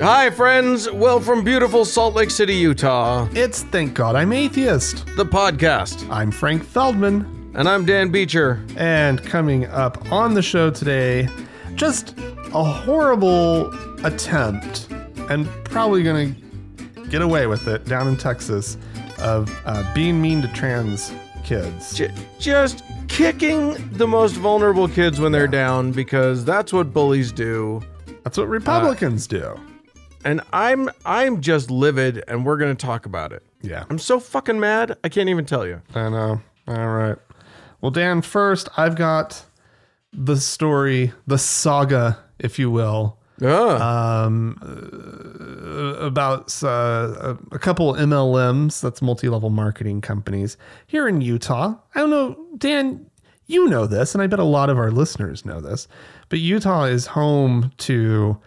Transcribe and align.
Hi, 0.00 0.30
friends. 0.30 0.88
Well, 0.90 1.18
from 1.20 1.42
beautiful 1.42 1.84
Salt 1.84 2.14
Lake 2.14 2.30
City, 2.30 2.54
Utah, 2.54 3.28
It's 3.32 3.62
Thank 3.64 3.94
God 3.94 4.14
I'm 4.14 4.32
Atheist. 4.32 5.04
the 5.16 5.24
podcast. 5.24 6.08
I'm 6.10 6.30
Frank 6.30 6.62
Feldman, 6.64 7.50
And 7.56 7.68
I'm 7.68 7.84
Dan 7.84 8.10
Beecher. 8.10 8.60
and 8.76 9.22
coming 9.24 9.66
up 9.66 10.10
on 10.12 10.34
the 10.34 10.42
show 10.42 10.70
today, 10.70 11.28
just 11.74 12.14
a 12.54 12.62
horrible 12.62 13.72
attempt, 14.04 14.88
and 15.28 15.48
probably 15.64 16.02
gonna 16.04 16.32
get 17.08 17.20
away 17.22 17.46
with 17.48 17.66
it 17.66 17.84
down 17.84 18.06
in 18.08 18.16
Texas, 18.16 18.76
of 19.18 19.52
uh, 19.66 19.82
being 19.94 20.20
mean 20.22 20.42
to 20.42 20.48
trans 20.48 21.12
kids. 21.44 21.94
J- 21.94 22.12
just 22.38 22.82
kicking 23.08 23.74
the 23.92 24.06
most 24.06 24.34
vulnerable 24.36 24.86
kids 24.88 25.20
when 25.20 25.32
they're 25.32 25.48
down 25.48 25.90
because 25.92 26.44
that's 26.44 26.72
what 26.72 26.92
bullies 26.94 27.30
do. 27.32 27.80
That's 28.24 28.38
what 28.38 28.48
Republicans 28.48 29.26
do. 29.26 29.58
And 30.24 30.40
I'm 30.52 30.88
I'm 31.04 31.40
just 31.40 31.70
livid 31.70 32.22
and 32.28 32.44
we're 32.46 32.56
going 32.56 32.74
to 32.76 32.86
talk 32.86 33.06
about 33.06 33.32
it. 33.32 33.42
Yeah. 33.62 33.84
I'm 33.90 33.98
so 33.98 34.20
fucking 34.20 34.58
mad. 34.60 34.96
I 35.04 35.08
can't 35.08 35.28
even 35.28 35.44
tell 35.44 35.66
you. 35.66 35.82
I 35.94 36.08
know. 36.08 36.40
All 36.68 36.88
right. 36.88 37.16
Well, 37.80 37.90
Dan, 37.90 38.22
first, 38.22 38.68
I've 38.76 38.94
got 38.96 39.44
the 40.12 40.36
story, 40.36 41.12
the 41.26 41.38
saga, 41.38 42.18
if 42.38 42.58
you 42.58 42.70
will, 42.70 43.18
Ugh. 43.42 43.80
um, 43.80 44.58
uh, 44.62 46.04
about 46.04 46.62
uh, 46.62 47.34
a 47.50 47.58
couple 47.58 47.94
MLMs, 47.94 48.80
that's 48.80 49.02
multi 49.02 49.28
level 49.28 49.50
marketing 49.50 50.00
companies 50.00 50.56
here 50.86 51.08
in 51.08 51.20
Utah. 51.22 51.74
I 51.94 52.00
don't 52.00 52.10
know, 52.10 52.36
Dan, 52.58 53.06
you 53.46 53.68
know 53.68 53.86
this, 53.86 54.14
and 54.14 54.22
I 54.22 54.26
bet 54.28 54.38
a 54.38 54.44
lot 54.44 54.70
of 54.70 54.78
our 54.78 54.90
listeners 54.90 55.44
know 55.44 55.60
this, 55.60 55.88
but 56.28 56.38
Utah 56.38 56.84
is 56.84 57.06
home 57.06 57.72
to 57.78 58.38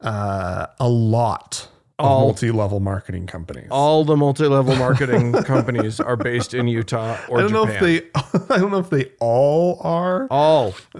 uh, 0.00 0.66
a 0.78 0.88
lot 0.88 1.68
of 1.98 2.06
All- 2.06 2.20
multi 2.20 2.50
level 2.50 2.80
marketing 2.80 3.26
companies. 3.26 3.68
All 3.70 4.04
the 4.04 4.16
multi-level 4.16 4.76
marketing 4.76 5.32
companies 5.44 6.00
are 6.00 6.16
based 6.16 6.54
in 6.54 6.66
Utah 6.68 7.18
or 7.28 7.38
I 7.38 7.42
don't 7.42 7.52
know 7.52 7.66
if 7.66 7.80
they. 7.80 8.02
I 8.54 8.58
don't 8.58 8.70
know 8.70 8.78
if 8.78 8.90
they 8.90 9.10
all 9.20 9.78
are. 9.82 10.26
all 10.30 10.74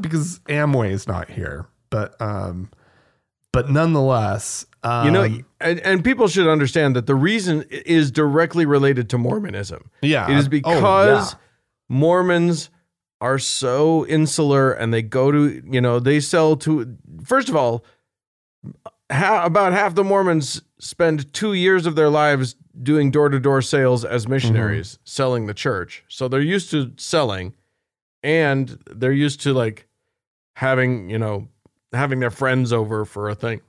because 0.00 0.40
Amway 0.48 0.90
is 0.90 1.06
not 1.06 1.30
here. 1.30 1.66
But 1.90 2.20
um, 2.20 2.70
but 3.52 3.70
nonetheless, 3.70 4.66
um, 4.82 5.04
You 5.06 5.10
know, 5.12 5.38
and, 5.60 5.78
and 5.80 6.02
people 6.04 6.26
should 6.26 6.48
understand 6.48 6.96
that 6.96 7.06
the 7.06 7.14
reason 7.14 7.64
is 7.70 8.10
directly 8.10 8.66
related 8.66 9.08
to 9.10 9.18
Mormonism. 9.18 9.90
yeah, 10.00 10.30
It 10.30 10.38
is 10.38 10.46
oh, 10.46 10.48
because 10.48 11.32
yeah. 11.34 11.38
Mormons 11.88 12.70
are 13.20 13.38
so 13.38 14.04
insular 14.06 14.72
and 14.72 14.92
they 14.92 15.02
go 15.02 15.30
to, 15.30 15.62
you 15.70 15.80
know, 15.80 16.00
they 16.00 16.18
sell 16.18 16.56
to, 16.56 16.96
first 17.24 17.48
of 17.48 17.54
all, 17.54 17.84
ha- 19.10 19.44
about 19.44 19.72
half 19.72 19.94
the 19.94 20.04
Mormons 20.04 20.62
spend 20.78 21.32
two 21.32 21.52
years 21.54 21.86
of 21.86 21.94
their 21.94 22.08
lives 22.10 22.56
doing 22.82 23.10
door 23.10 23.28
to 23.28 23.38
door 23.38 23.62
sales 23.62 24.04
as 24.04 24.26
missionaries, 24.26 24.94
mm-hmm. 24.94 25.02
selling 25.04 25.46
the 25.46 25.54
church. 25.54 26.04
So 26.08 26.28
they're 26.28 26.40
used 26.40 26.70
to 26.70 26.92
selling 26.96 27.54
and 28.22 28.78
they're 28.90 29.12
used 29.12 29.40
to 29.42 29.52
like 29.52 29.86
having, 30.56 31.10
you 31.10 31.18
know, 31.18 31.48
having 31.92 32.20
their 32.20 32.30
friends 32.30 32.72
over 32.72 33.04
for 33.04 33.28
a 33.28 33.34
thing. 33.34 33.60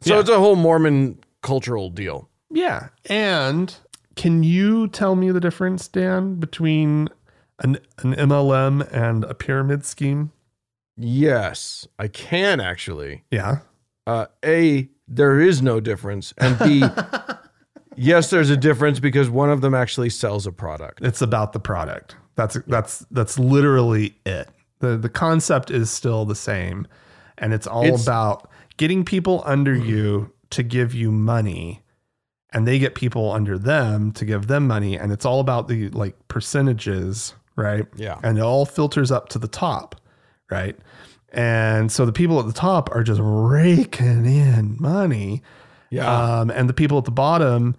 So 0.00 0.14
Yeah. 0.14 0.20
it's 0.20 0.30
a 0.30 0.38
whole 0.38 0.56
Mormon 0.56 1.18
cultural 1.42 1.90
deal. 1.90 2.28
yeah. 2.50 2.88
And 3.08 3.74
can 4.16 4.42
you 4.42 4.88
tell 4.88 5.14
me 5.14 5.30
the 5.30 5.40
difference, 5.40 5.86
Dan, 5.88 6.36
between 6.36 7.08
an 7.58 7.78
an 7.98 8.14
MLM 8.14 8.80
and 8.92 9.24
a 9.24 9.34
pyramid 9.34 9.84
scheme? 9.84 10.32
Yes, 10.96 11.86
I 11.98 12.08
can 12.08 12.58
actually. 12.60 13.24
Yeah. 13.30 13.58
Uh, 14.06 14.26
A, 14.44 14.88
there 15.08 15.40
is 15.40 15.62
no 15.62 15.80
difference. 15.80 16.32
And 16.38 16.58
B, 16.58 16.84
yes, 17.96 18.30
there's 18.30 18.50
a 18.50 18.56
difference 18.56 19.00
because 19.00 19.28
one 19.30 19.50
of 19.50 19.60
them 19.60 19.74
actually 19.74 20.10
sells 20.10 20.46
a 20.46 20.52
product. 20.52 21.02
It's 21.02 21.22
about 21.22 21.52
the 21.52 21.60
product. 21.60 22.16
That's 22.34 22.58
that's 22.66 23.00
that's 23.10 23.38
literally 23.38 24.16
it. 24.26 24.48
the 24.80 24.96
The 24.98 25.08
concept 25.08 25.70
is 25.70 25.90
still 25.90 26.24
the 26.24 26.34
same, 26.34 26.86
and 27.38 27.52
it's 27.54 27.66
all 27.66 27.84
It's- 27.84 28.02
about 28.02 28.50
getting 28.76 29.04
people 29.04 29.42
under 29.46 29.74
you 29.74 30.32
to 30.50 30.62
give 30.62 30.92
you 30.94 31.10
money, 31.10 31.82
and 32.52 32.68
they 32.68 32.78
get 32.78 32.94
people 32.94 33.32
under 33.32 33.58
them 33.58 34.12
to 34.12 34.24
give 34.24 34.48
them 34.48 34.66
money, 34.66 34.98
and 34.98 35.12
it's 35.12 35.24
all 35.24 35.40
about 35.40 35.66
the 35.68 35.88
like 35.90 36.14
percentages, 36.28 37.34
right? 37.56 37.86
Yeah. 37.96 38.18
and 38.22 38.36
it 38.38 38.42
all 38.42 38.66
filters 38.66 39.10
up 39.10 39.30
to 39.30 39.38
the 39.38 39.48
top, 39.48 39.96
right? 40.50 40.76
And 41.36 41.92
so 41.92 42.06
the 42.06 42.12
people 42.12 42.40
at 42.40 42.46
the 42.46 42.52
top 42.52 42.90
are 42.94 43.02
just 43.04 43.20
raking 43.22 44.24
in 44.26 44.76
money, 44.80 45.42
Yeah. 45.90 46.40
um, 46.40 46.50
and 46.50 46.66
the 46.68 46.72
people 46.72 46.96
at 46.98 47.04
the 47.04 47.10
bottom, 47.10 47.76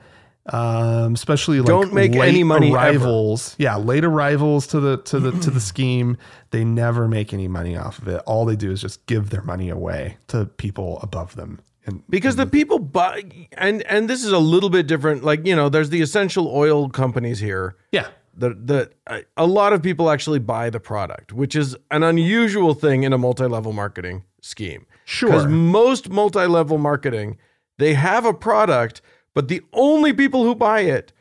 um, 0.54 1.14
especially 1.16 1.60
like 1.60 1.68
Don't 1.68 1.92
make 1.92 2.14
late 2.14 2.30
any 2.30 2.44
money 2.44 2.68
ever. 2.68 2.78
arrivals, 2.78 3.56
yeah, 3.58 3.76
late 3.76 4.06
arrivals 4.06 4.68
to 4.68 4.80
the 4.80 4.98
to 4.98 5.20
the 5.20 5.32
to 5.32 5.50
the 5.50 5.60
scheme, 5.72 6.18
they 6.52 6.64
never 6.64 7.08
make 7.08 7.34
any 7.34 7.48
money 7.48 7.76
off 7.76 7.98
of 8.00 8.08
it. 8.08 8.22
All 8.28 8.46
they 8.46 8.56
do 8.56 8.72
is 8.72 8.80
just 8.80 9.06
give 9.08 9.32
their 9.32 9.42
money 9.44 9.70
away 9.70 10.18
to 10.28 10.46
people 10.46 11.00
above 11.02 11.36
them. 11.36 11.60
And 11.88 12.04
because 12.10 12.36
the 12.36 12.46
people 12.46 12.80
buy 12.80 13.24
and 13.54 13.82
and 13.84 14.10
this 14.10 14.24
is 14.24 14.32
a 14.32 14.40
little 14.40 14.70
bit 14.70 14.88
different 14.88 15.24
like 15.24 15.46
you 15.48 15.56
know 15.56 15.68
there's 15.70 15.90
the 15.90 16.02
essential 16.02 16.48
oil 16.54 16.90
companies 16.90 17.40
here 17.40 17.76
yeah, 17.92 18.08
that 18.40 18.94
uh, 19.08 19.20
a 19.36 19.46
lot 19.46 19.74
of 19.74 19.82
people 19.82 20.10
actually 20.10 20.40
buy 20.40 20.70
the 20.70 20.80
product 20.80 21.34
which 21.34 21.56
is 21.56 21.76
an 21.92 22.04
unusual 22.04 22.74
thing 22.74 23.04
in 23.04 23.14
a 23.14 23.18
multi-level 23.18 23.74
marketing 23.74 24.24
scheme. 24.42 24.86
Because 25.06 25.44
sure, 25.44 25.50
most 25.50 26.10
multi-level 26.10 26.78
marketing 26.78 27.38
they 27.78 27.94
have 27.94 28.26
a 28.26 28.34
product 28.34 29.02
but 29.34 29.48
the 29.48 29.62
only 29.74 30.14
people 30.14 30.44
who 30.44 30.56
buy 30.56 30.82
it 30.82 31.14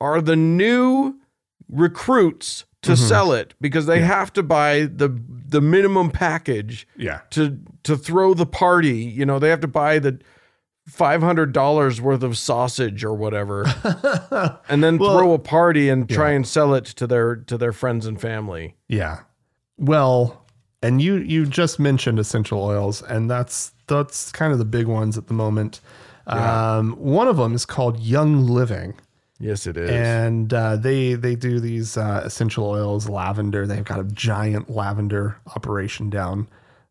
are 0.00 0.20
the 0.20 0.36
new 0.36 1.18
recruits 1.68 2.64
to 2.82 2.96
sell 2.96 3.32
it 3.32 3.54
because 3.60 3.86
they 3.86 4.00
have 4.00 4.32
to 4.32 4.42
buy 4.42 4.82
the 4.84 5.08
the 5.28 5.60
minimum 5.60 6.10
package 6.10 6.86
yeah, 6.96 7.20
to 7.30 7.58
to 7.82 7.96
throw 7.96 8.34
the 8.34 8.46
party 8.46 8.96
you 8.96 9.26
know 9.26 9.38
they 9.38 9.48
have 9.48 9.60
to 9.60 9.68
buy 9.68 9.98
the 9.98 10.18
$500 10.90 12.00
worth 12.00 12.22
of 12.22 12.38
sausage 12.38 13.04
or 13.04 13.14
whatever 13.14 13.64
and 14.68 14.82
then 14.82 14.98
Well, 14.98 15.16
throw 15.16 15.32
a 15.32 15.38
party 15.38 15.88
and 15.88 16.08
try 16.08 16.30
and 16.30 16.46
sell 16.46 16.74
it 16.74 16.84
to 16.86 17.06
their 17.06 17.36
to 17.36 17.58
their 17.58 17.72
friends 17.72 18.06
and 18.06 18.20
family 18.20 18.74
yeah. 18.88 19.20
Well, 19.76 20.44
and 20.82 21.00
you 21.00 21.16
you 21.16 21.46
just 21.46 21.78
mentioned 21.78 22.18
essential 22.18 22.62
oils, 22.62 23.02
and 23.02 23.30
that's 23.30 23.72
that's 23.86 24.32
kind 24.32 24.52
of 24.52 24.58
the 24.58 24.64
big 24.64 24.86
ones 24.86 25.16
at 25.18 25.26
the 25.28 25.34
moment. 25.34 25.80
Um, 26.26 26.92
one 26.92 27.26
of 27.28 27.36
them 27.36 27.54
is 27.54 27.64
called 27.64 28.00
Young 28.00 28.46
Living. 28.46 28.94
yes 29.40 29.66
it 29.66 29.76
is 29.76 29.90
and 29.90 30.52
uh, 30.52 30.76
they 30.76 31.14
they 31.14 31.36
do 31.36 31.60
these 31.60 31.96
uh, 31.96 32.22
essential 32.24 32.64
oils, 32.66 33.08
lavender. 33.08 33.66
They've 33.66 33.84
got 33.84 34.00
a 34.00 34.04
giant 34.04 34.68
lavender 34.70 35.36
operation 35.54 36.10
down 36.10 36.48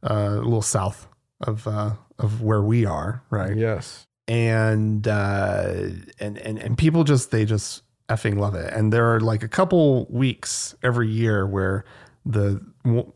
uh, 0.09 0.35
a 0.37 0.41
little 0.41 0.61
south 0.61 1.07
of 1.41 1.67
uh, 1.67 1.91
of 2.19 2.41
where 2.41 2.61
we 2.61 2.85
are, 2.85 3.23
right? 3.29 3.55
yes 3.55 4.05
And 4.27 5.07
uh, 5.07 5.73
and 6.19 6.37
and 6.37 6.57
and 6.57 6.77
people 6.77 7.03
just 7.03 7.31
they 7.31 7.45
just 7.45 7.83
effing 8.09 8.37
love 8.37 8.55
it. 8.55 8.73
And 8.73 8.91
there 8.91 9.13
are 9.13 9.19
like 9.19 9.43
a 9.43 9.47
couple 9.47 10.05
weeks 10.09 10.75
every 10.83 11.09
year 11.09 11.45
where 11.45 11.85
the 12.25 12.61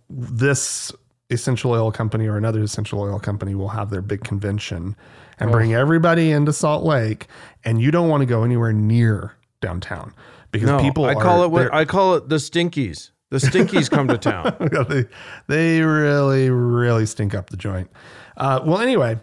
this 0.10 0.92
essential 1.30 1.72
oil 1.72 1.92
company 1.92 2.28
or 2.28 2.38
another 2.38 2.62
essential 2.62 3.00
oil 3.02 3.20
company 3.20 3.56
will 3.56 3.70
have 3.70 3.90
their 3.90 4.02
big 4.02 4.24
convention 4.24 4.96
and 5.40 5.52
bring 5.52 5.74
everybody 5.74 6.30
into 6.30 6.54
Salt 6.54 6.84
Lake 6.84 7.28
and 7.64 7.82
you 7.82 7.90
don't 7.90 8.10
want 8.10 8.22
to 8.22 8.26
go 8.26 8.44
anywhere 8.44 8.74
near 8.74 9.34
downtown 9.60 10.14
because 10.52 10.70
no 10.70 10.80
people 10.80 11.06
i 11.06 11.14
call 11.14 11.42
are, 11.42 11.46
it 11.46 11.50
what 11.50 11.74
i 11.74 11.86
call 11.86 12.16
it 12.16 12.30
the 12.30 12.36
stinkies 12.36 13.12
the 13.32 13.38
stinkies 13.38 13.90
come 13.90 14.08
to 14.08 14.18
town 14.20 14.56
they, 14.90 15.06
they 15.48 15.82
really, 15.82 16.50
really 16.50 17.06
stink 17.06 17.34
up 17.34 17.50
the 17.50 17.58
joint. 17.58 17.90
Uh, 18.38 18.62
well, 18.66 18.80
anyway, 18.80 19.20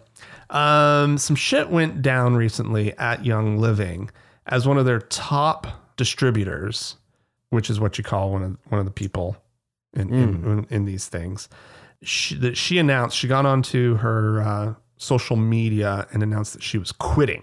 um, 0.50 1.19
some 1.19 1.37
shit 1.37 1.70
went 1.70 2.02
down 2.02 2.37
recently 2.37 2.96
at 2.99 3.25
Young 3.25 3.58
Living 3.58 4.10
as 4.46 4.66
one 4.66 4.78
of 4.78 4.84
their 4.84 5.00
top 5.00 5.66
distributors, 5.96 6.96
which 7.50 7.70
is 7.70 7.81
what 7.81 7.99
you 7.99 8.05
call 8.05 8.32
one 8.32 8.43
of 8.43 8.58
one 8.69 8.78
of 8.78 8.84
the 8.84 8.93
people 8.93 9.37
in 9.94 10.12
in, 10.12 10.44
in, 10.44 10.66
in 10.70 10.84
these 10.84 11.08
things. 11.08 11.49
She, 12.02 12.37
that 12.37 12.56
she 12.56 12.78
announced 12.78 13.16
she 13.16 13.26
got 13.26 13.44
onto 13.44 13.96
her 13.96 14.40
uh, 14.40 14.75
social 14.99 15.37
media 15.37 16.06
and 16.12 16.22
announced 16.22 16.52
that 16.52 16.62
she 16.62 16.78
was 16.78 16.93
quitting. 16.93 17.43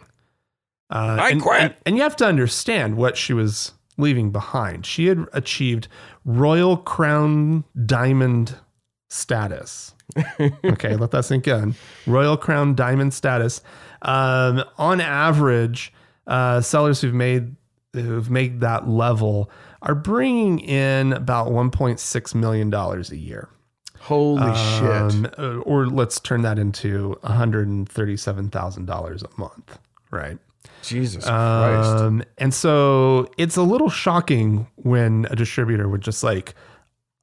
Uh, 0.89 1.17
I 1.19 1.29
and, 1.29 1.41
quit. 1.41 1.61
And, 1.61 1.75
and 1.85 1.97
you 1.97 2.03
have 2.03 2.15
to 2.17 2.25
understand 2.25 2.95
what 2.95 3.17
she 3.17 3.33
was 3.33 3.73
leaving 3.97 4.31
behind. 4.31 4.85
She 4.85 5.07
had 5.07 5.25
achieved 5.33 5.87
Royal 6.23 6.77
Crown 6.77 7.63
Diamond 7.85 8.55
status. 9.09 9.94
Okay, 10.65 10.95
let 10.95 11.11
that 11.11 11.25
sink 11.25 11.47
in. 11.47 11.75
Royal 12.05 12.37
Crown 12.37 12.75
Diamond 12.75 13.13
status. 13.13 13.61
Um, 14.01 14.63
on 14.77 15.01
average, 15.01 15.91
uh, 16.27 16.61
sellers 16.61 17.01
who've 17.01 17.13
made 17.13 17.55
who've 17.93 18.29
made 18.29 18.59
that 18.59 18.87
level 18.89 19.49
are 19.81 19.95
bringing 19.95 20.59
in 20.59 21.13
about 21.13 21.47
1.6 21.47 22.35
million 22.35 22.69
dollars 22.69 23.09
a 23.11 23.17
year. 23.17 23.47
Holy 23.99 24.53
shit. 24.55 24.91
Um, 24.91 25.27
uh, 25.37 25.59
Or 25.61 25.87
let's 25.87 26.19
turn 26.19 26.41
that 26.43 26.59
into 26.59 27.17
$137,000 27.23 29.23
a 29.23 29.39
month, 29.39 29.79
right? 30.11 30.37
Jesus 30.83 31.23
Christ. 31.25 31.89
Um, 32.01 32.21
and 32.37 32.53
so 32.53 33.27
it's 33.37 33.55
a 33.55 33.63
little 33.63 33.89
shocking 33.89 34.67
when 34.75 35.25
a 35.31 35.35
distributor 35.35 35.89
would 35.89 36.01
just 36.01 36.23
like 36.23 36.53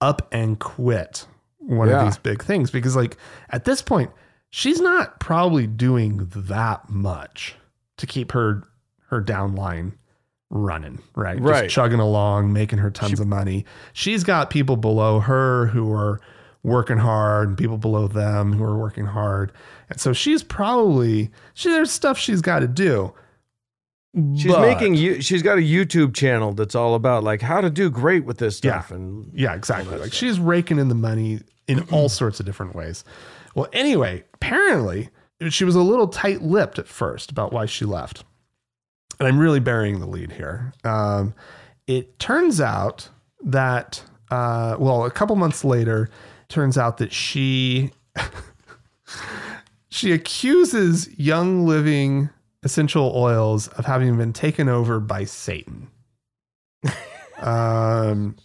up 0.00 0.26
and 0.32 0.58
quit 0.58 1.26
one 1.66 1.88
Yeah. 1.88 2.00
of 2.00 2.04
these 2.06 2.18
big 2.18 2.42
things 2.42 2.70
because, 2.70 2.96
like, 2.96 3.16
at 3.50 3.64
this 3.64 3.82
point, 3.82 4.10
she's 4.50 4.80
not 4.80 5.20
probably 5.20 5.66
doing 5.66 6.28
that 6.34 6.88
much 6.90 7.54
to 7.98 8.06
keep 8.06 8.32
her 8.32 8.64
her 9.08 9.22
downline 9.22 9.92
running, 10.50 11.00
right? 11.14 11.40
Right. 11.40 11.64
Just 11.64 11.74
chugging 11.74 12.00
along, 12.00 12.52
making 12.52 12.78
her 12.78 12.90
tons 12.90 13.20
of 13.20 13.26
money. 13.26 13.64
She's 13.92 14.24
got 14.24 14.48
people 14.50 14.76
below 14.76 15.20
her 15.20 15.66
who 15.66 15.92
are 15.92 16.20
working 16.62 16.98
hard 16.98 17.48
and 17.48 17.58
people 17.58 17.76
below 17.78 18.06
them 18.08 18.52
who 18.52 18.62
are 18.64 18.78
working 18.78 19.04
hard. 19.06 19.52
And 19.90 20.00
so 20.00 20.12
she's 20.12 20.42
probably 20.42 21.30
she 21.54 21.68
there's 21.70 21.90
stuff 21.90 22.16
she's 22.18 22.40
got 22.40 22.60
to 22.60 22.68
do. 22.68 23.12
She's 24.36 24.52
But- 24.52 24.60
making 24.60 24.94
you 24.94 25.20
she's 25.22 25.42
got 25.42 25.56
a 25.58 25.62
YouTube 25.62 26.14
channel 26.14 26.52
that's 26.52 26.74
all 26.74 26.94
about 26.94 27.24
like 27.24 27.40
how 27.40 27.60
to 27.62 27.70
do 27.70 27.88
great 27.90 28.24
with 28.26 28.38
this 28.38 28.58
stuff 28.58 28.88
Yeah. 28.90 28.96
and 28.96 29.30
Yeah, 29.34 29.54
exactly. 29.54 29.96
Like 29.98 30.12
she's 30.12 30.38
raking 30.38 30.78
in 30.78 30.88
the 30.88 30.94
money 30.94 31.40
in 31.68 31.80
all 31.92 32.08
sorts 32.08 32.40
of 32.40 32.46
different 32.46 32.74
ways. 32.74 33.04
Well, 33.54 33.68
anyway, 33.72 34.24
apparently 34.34 35.10
she 35.50 35.64
was 35.64 35.74
a 35.74 35.82
little 35.82 36.08
tight 36.08 36.42
lipped 36.42 36.78
at 36.78 36.88
first 36.88 37.30
about 37.30 37.52
why 37.52 37.66
she 37.66 37.84
left. 37.84 38.24
And 39.18 39.28
I'm 39.28 39.38
really 39.38 39.60
burying 39.60 40.00
the 40.00 40.06
lead 40.06 40.32
here. 40.32 40.72
Um, 40.84 41.34
it 41.86 42.18
turns 42.18 42.60
out 42.60 43.08
that, 43.44 44.02
uh, 44.30 44.76
well, 44.78 45.04
a 45.04 45.10
couple 45.10 45.36
months 45.36 45.64
later, 45.64 46.08
turns 46.48 46.78
out 46.78 46.98
that 46.98 47.12
she 47.12 47.90
she 49.88 50.12
accuses 50.12 51.08
Young 51.18 51.66
Living 51.66 52.30
essential 52.62 53.12
oils 53.16 53.68
of 53.68 53.86
having 53.86 54.16
been 54.16 54.32
taken 54.32 54.68
over 54.68 55.00
by 55.00 55.24
Satan. 55.24 55.90
um, 57.40 58.36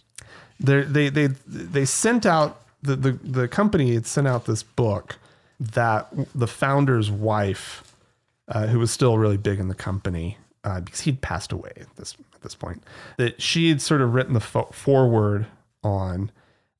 they 0.60 0.82
they 0.82 1.08
they 1.08 1.26
they 1.46 1.84
sent 1.84 2.26
out 2.26 2.62
the, 2.82 2.96
the 2.96 3.12
the 3.12 3.48
company 3.48 3.94
had 3.94 4.06
sent 4.06 4.26
out 4.26 4.46
this 4.46 4.62
book 4.62 5.18
that 5.60 6.08
the 6.34 6.46
founder's 6.46 7.10
wife, 7.10 7.96
uh, 8.48 8.66
who 8.68 8.78
was 8.78 8.90
still 8.90 9.18
really 9.18 9.36
big 9.36 9.58
in 9.58 9.68
the 9.68 9.74
company 9.74 10.38
uh, 10.64 10.80
because 10.80 11.00
he'd 11.00 11.20
passed 11.20 11.52
away 11.52 11.72
at 11.76 11.94
this 11.96 12.14
at 12.34 12.42
this 12.42 12.54
point, 12.54 12.82
that 13.16 13.40
she 13.42 13.68
had 13.68 13.80
sort 13.80 14.00
of 14.00 14.14
written 14.14 14.34
the 14.34 14.40
fo- 14.40 14.70
foreword 14.72 15.46
on, 15.82 16.30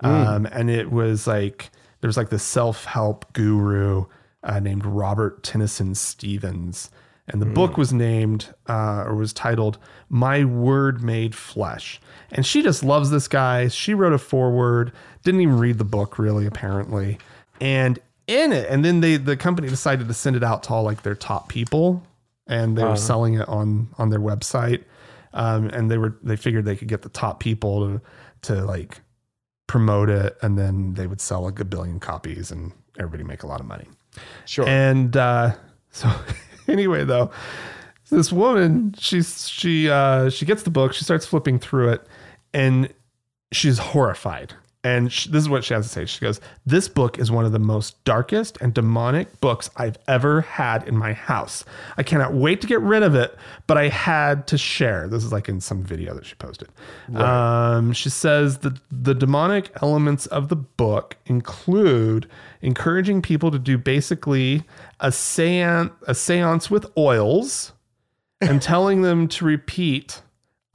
um, 0.00 0.46
and 0.46 0.70
it 0.70 0.90
was 0.90 1.26
like 1.26 1.70
there 2.00 2.08
was 2.08 2.16
like 2.16 2.30
the 2.30 2.38
self 2.38 2.84
help 2.84 3.32
guru 3.32 4.06
uh, 4.42 4.60
named 4.60 4.84
Robert 4.84 5.42
Tennyson 5.42 5.94
Stevens. 5.94 6.90
And 7.30 7.42
the 7.42 7.46
book 7.46 7.76
was 7.76 7.92
named 7.92 8.54
uh, 8.68 9.04
or 9.06 9.14
was 9.14 9.32
titled 9.32 9.78
My 10.08 10.44
Word 10.44 11.02
Made 11.02 11.34
Flesh. 11.34 12.00
And 12.30 12.44
she 12.44 12.62
just 12.62 12.82
loves 12.82 13.10
this 13.10 13.28
guy. 13.28 13.68
She 13.68 13.94
wrote 13.94 14.12
a 14.12 14.18
foreword, 14.18 14.92
didn't 15.24 15.40
even 15.42 15.58
read 15.58 15.78
the 15.78 15.84
book 15.84 16.18
really, 16.18 16.46
apparently. 16.46 17.18
And 17.60 17.98
in 18.26 18.52
it, 18.52 18.68
and 18.68 18.84
then 18.84 19.00
they 19.00 19.16
the 19.16 19.36
company 19.36 19.68
decided 19.68 20.06
to 20.08 20.14
send 20.14 20.36
it 20.36 20.44
out 20.44 20.62
to 20.64 20.74
all 20.74 20.82
like 20.82 21.02
their 21.02 21.14
top 21.14 21.48
people, 21.48 22.02
and 22.46 22.76
they 22.76 22.84
were 22.84 22.96
selling 22.96 23.34
it 23.34 23.48
on 23.48 23.88
on 23.98 24.10
their 24.10 24.20
website. 24.20 24.84
Um, 25.32 25.68
and 25.68 25.90
they 25.90 25.98
were 25.98 26.16
they 26.22 26.36
figured 26.36 26.64
they 26.64 26.76
could 26.76 26.88
get 26.88 27.02
the 27.02 27.08
top 27.08 27.40
people 27.40 27.86
to 27.86 28.02
to 28.42 28.64
like 28.64 29.00
promote 29.66 30.10
it, 30.10 30.36
and 30.42 30.58
then 30.58 30.94
they 30.94 31.06
would 31.06 31.20
sell 31.20 31.42
like 31.42 31.58
a 31.58 31.64
billion 31.64 32.00
copies, 32.00 32.50
and 32.50 32.72
everybody 32.98 33.24
make 33.24 33.42
a 33.42 33.46
lot 33.46 33.60
of 33.60 33.66
money. 33.66 33.86
sure. 34.44 34.66
And 34.68 35.16
uh, 35.16 35.54
so 35.90 36.10
anyway, 36.72 37.04
though, 37.04 37.30
this 38.10 38.32
woman, 38.32 38.94
she's 38.98 39.48
she 39.48 39.88
uh, 39.88 40.30
she 40.30 40.44
gets 40.44 40.62
the 40.62 40.70
book, 40.70 40.92
she 40.92 41.04
starts 41.04 41.26
flipping 41.26 41.58
through 41.58 41.90
it, 41.90 42.06
and 42.52 42.92
she's 43.52 43.78
horrified. 43.78 44.54
And 44.84 45.12
she, 45.12 45.28
this 45.28 45.42
is 45.42 45.48
what 45.48 45.64
she 45.64 45.74
has 45.74 45.86
to 45.86 45.92
say. 45.92 46.04
She 46.06 46.20
goes, 46.20 46.40
"This 46.64 46.88
book 46.88 47.18
is 47.18 47.32
one 47.32 47.44
of 47.44 47.50
the 47.50 47.58
most 47.58 48.02
darkest 48.04 48.58
and 48.60 48.72
demonic 48.72 49.40
books 49.40 49.70
I've 49.76 49.98
ever 50.06 50.42
had 50.42 50.86
in 50.86 50.96
my 50.96 51.14
house. 51.14 51.64
I 51.96 52.04
cannot 52.04 52.32
wait 52.32 52.60
to 52.60 52.68
get 52.68 52.80
rid 52.80 53.02
of 53.02 53.16
it, 53.16 53.36
but 53.66 53.76
I 53.76 53.88
had 53.88 54.46
to 54.46 54.56
share." 54.56 55.08
This 55.08 55.24
is 55.24 55.32
like 55.32 55.48
in 55.48 55.60
some 55.60 55.82
video 55.82 56.14
that 56.14 56.24
she 56.24 56.36
posted. 56.36 56.68
Um, 57.12 57.92
she 57.92 58.08
says 58.08 58.58
that 58.58 58.74
the 58.90 59.14
demonic 59.14 59.72
elements 59.82 60.26
of 60.26 60.48
the 60.48 60.56
book 60.56 61.16
include 61.26 62.28
encouraging 62.62 63.20
people 63.20 63.50
to 63.50 63.58
do 63.58 63.78
basically 63.78 64.62
a 65.00 65.10
seance, 65.10 65.90
a 66.06 66.14
seance 66.14 66.70
with 66.70 66.86
oils, 66.96 67.72
and 68.40 68.62
telling 68.62 69.02
them 69.02 69.26
to 69.26 69.44
repeat 69.44 70.22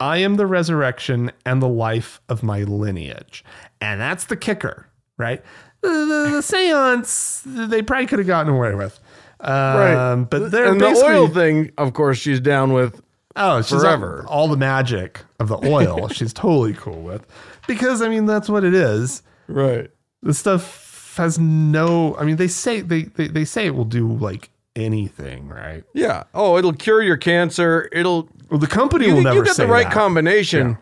I 0.00 0.18
am 0.18 0.36
the 0.36 0.46
resurrection 0.46 1.30
and 1.46 1.62
the 1.62 1.68
life 1.68 2.20
of 2.28 2.42
my 2.42 2.62
lineage. 2.64 3.44
And 3.80 4.00
that's 4.00 4.24
the 4.24 4.36
kicker, 4.36 4.88
right? 5.18 5.42
The, 5.82 5.88
the, 5.88 6.30
the 6.36 6.42
seance, 6.42 7.42
they 7.46 7.82
probably 7.82 8.06
could 8.06 8.18
have 8.18 8.26
gotten 8.28 8.52
away 8.52 8.74
with. 8.74 8.98
Um, 9.40 9.50
Right. 9.52 10.26
But 10.28 10.50
they're 10.50 10.66
and 10.66 10.80
the 10.80 11.02
oil 11.04 11.28
thing, 11.28 11.70
of 11.78 11.92
course, 11.92 12.18
she's 12.18 12.40
down 12.40 12.72
with. 12.72 13.02
oh, 13.36 13.62
she's 13.62 13.80
forever. 13.80 14.24
All, 14.28 14.42
all 14.42 14.48
the 14.48 14.56
magic 14.56 15.20
of 15.38 15.48
the 15.48 15.58
oil, 15.66 16.08
she's 16.12 16.32
totally 16.32 16.72
cool 16.74 17.02
with. 17.02 17.26
Because, 17.66 18.02
I 18.02 18.08
mean, 18.08 18.26
that's 18.26 18.48
what 18.48 18.64
it 18.64 18.74
is. 18.74 19.22
Right. 19.46 19.90
The 20.22 20.34
stuff 20.34 21.14
has 21.16 21.38
no, 21.38 22.16
I 22.16 22.24
mean, 22.24 22.36
they 22.36 22.48
say, 22.48 22.80
they, 22.80 23.02
they, 23.02 23.28
they 23.28 23.44
say 23.44 23.66
it 23.66 23.74
will 23.74 23.84
do 23.84 24.10
like 24.12 24.50
anything, 24.76 25.48
right? 25.48 25.84
Yeah. 25.94 26.24
Oh, 26.34 26.56
it'll 26.58 26.72
cure 26.72 27.02
your 27.02 27.16
cancer. 27.16 27.88
It'll. 27.92 28.28
Well, 28.50 28.60
the 28.60 28.66
company 28.66 29.06
You, 29.06 29.14
will 29.14 29.22
never 29.22 29.36
you 29.36 29.44
get 29.44 29.56
the 29.56 29.66
right 29.66 29.84
that. 29.84 29.92
combination. 29.92 30.78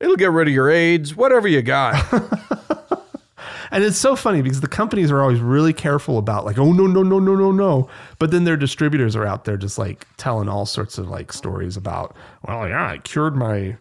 It'll 0.00 0.16
get 0.16 0.30
rid 0.30 0.48
of 0.48 0.54
your 0.54 0.70
AIDS, 0.70 1.14
whatever 1.14 1.48
you 1.48 1.62
got. 1.62 1.94
And 3.72 3.84
it's 3.84 3.98
so 3.98 4.16
funny 4.16 4.42
because 4.42 4.60
the 4.60 4.66
companies 4.68 5.12
are 5.12 5.22
always 5.22 5.38
really 5.38 5.72
careful 5.72 6.18
about 6.18 6.44
like, 6.44 6.58
oh 6.58 6.72
no, 6.72 6.88
no, 6.88 7.04
no, 7.04 7.20
no, 7.20 7.36
no, 7.36 7.52
no. 7.52 7.88
But 8.18 8.32
then 8.32 8.42
their 8.42 8.56
distributors 8.56 9.14
are 9.14 9.24
out 9.24 9.44
there 9.44 9.56
just 9.56 9.78
like 9.78 10.08
telling 10.16 10.48
all 10.48 10.66
sorts 10.66 10.98
of 10.98 11.08
like 11.08 11.32
stories 11.32 11.76
about, 11.76 12.16
well, 12.46 12.68
yeah, 12.68 12.90
I 12.90 12.98
cured 12.98 13.36
my, 13.36 13.76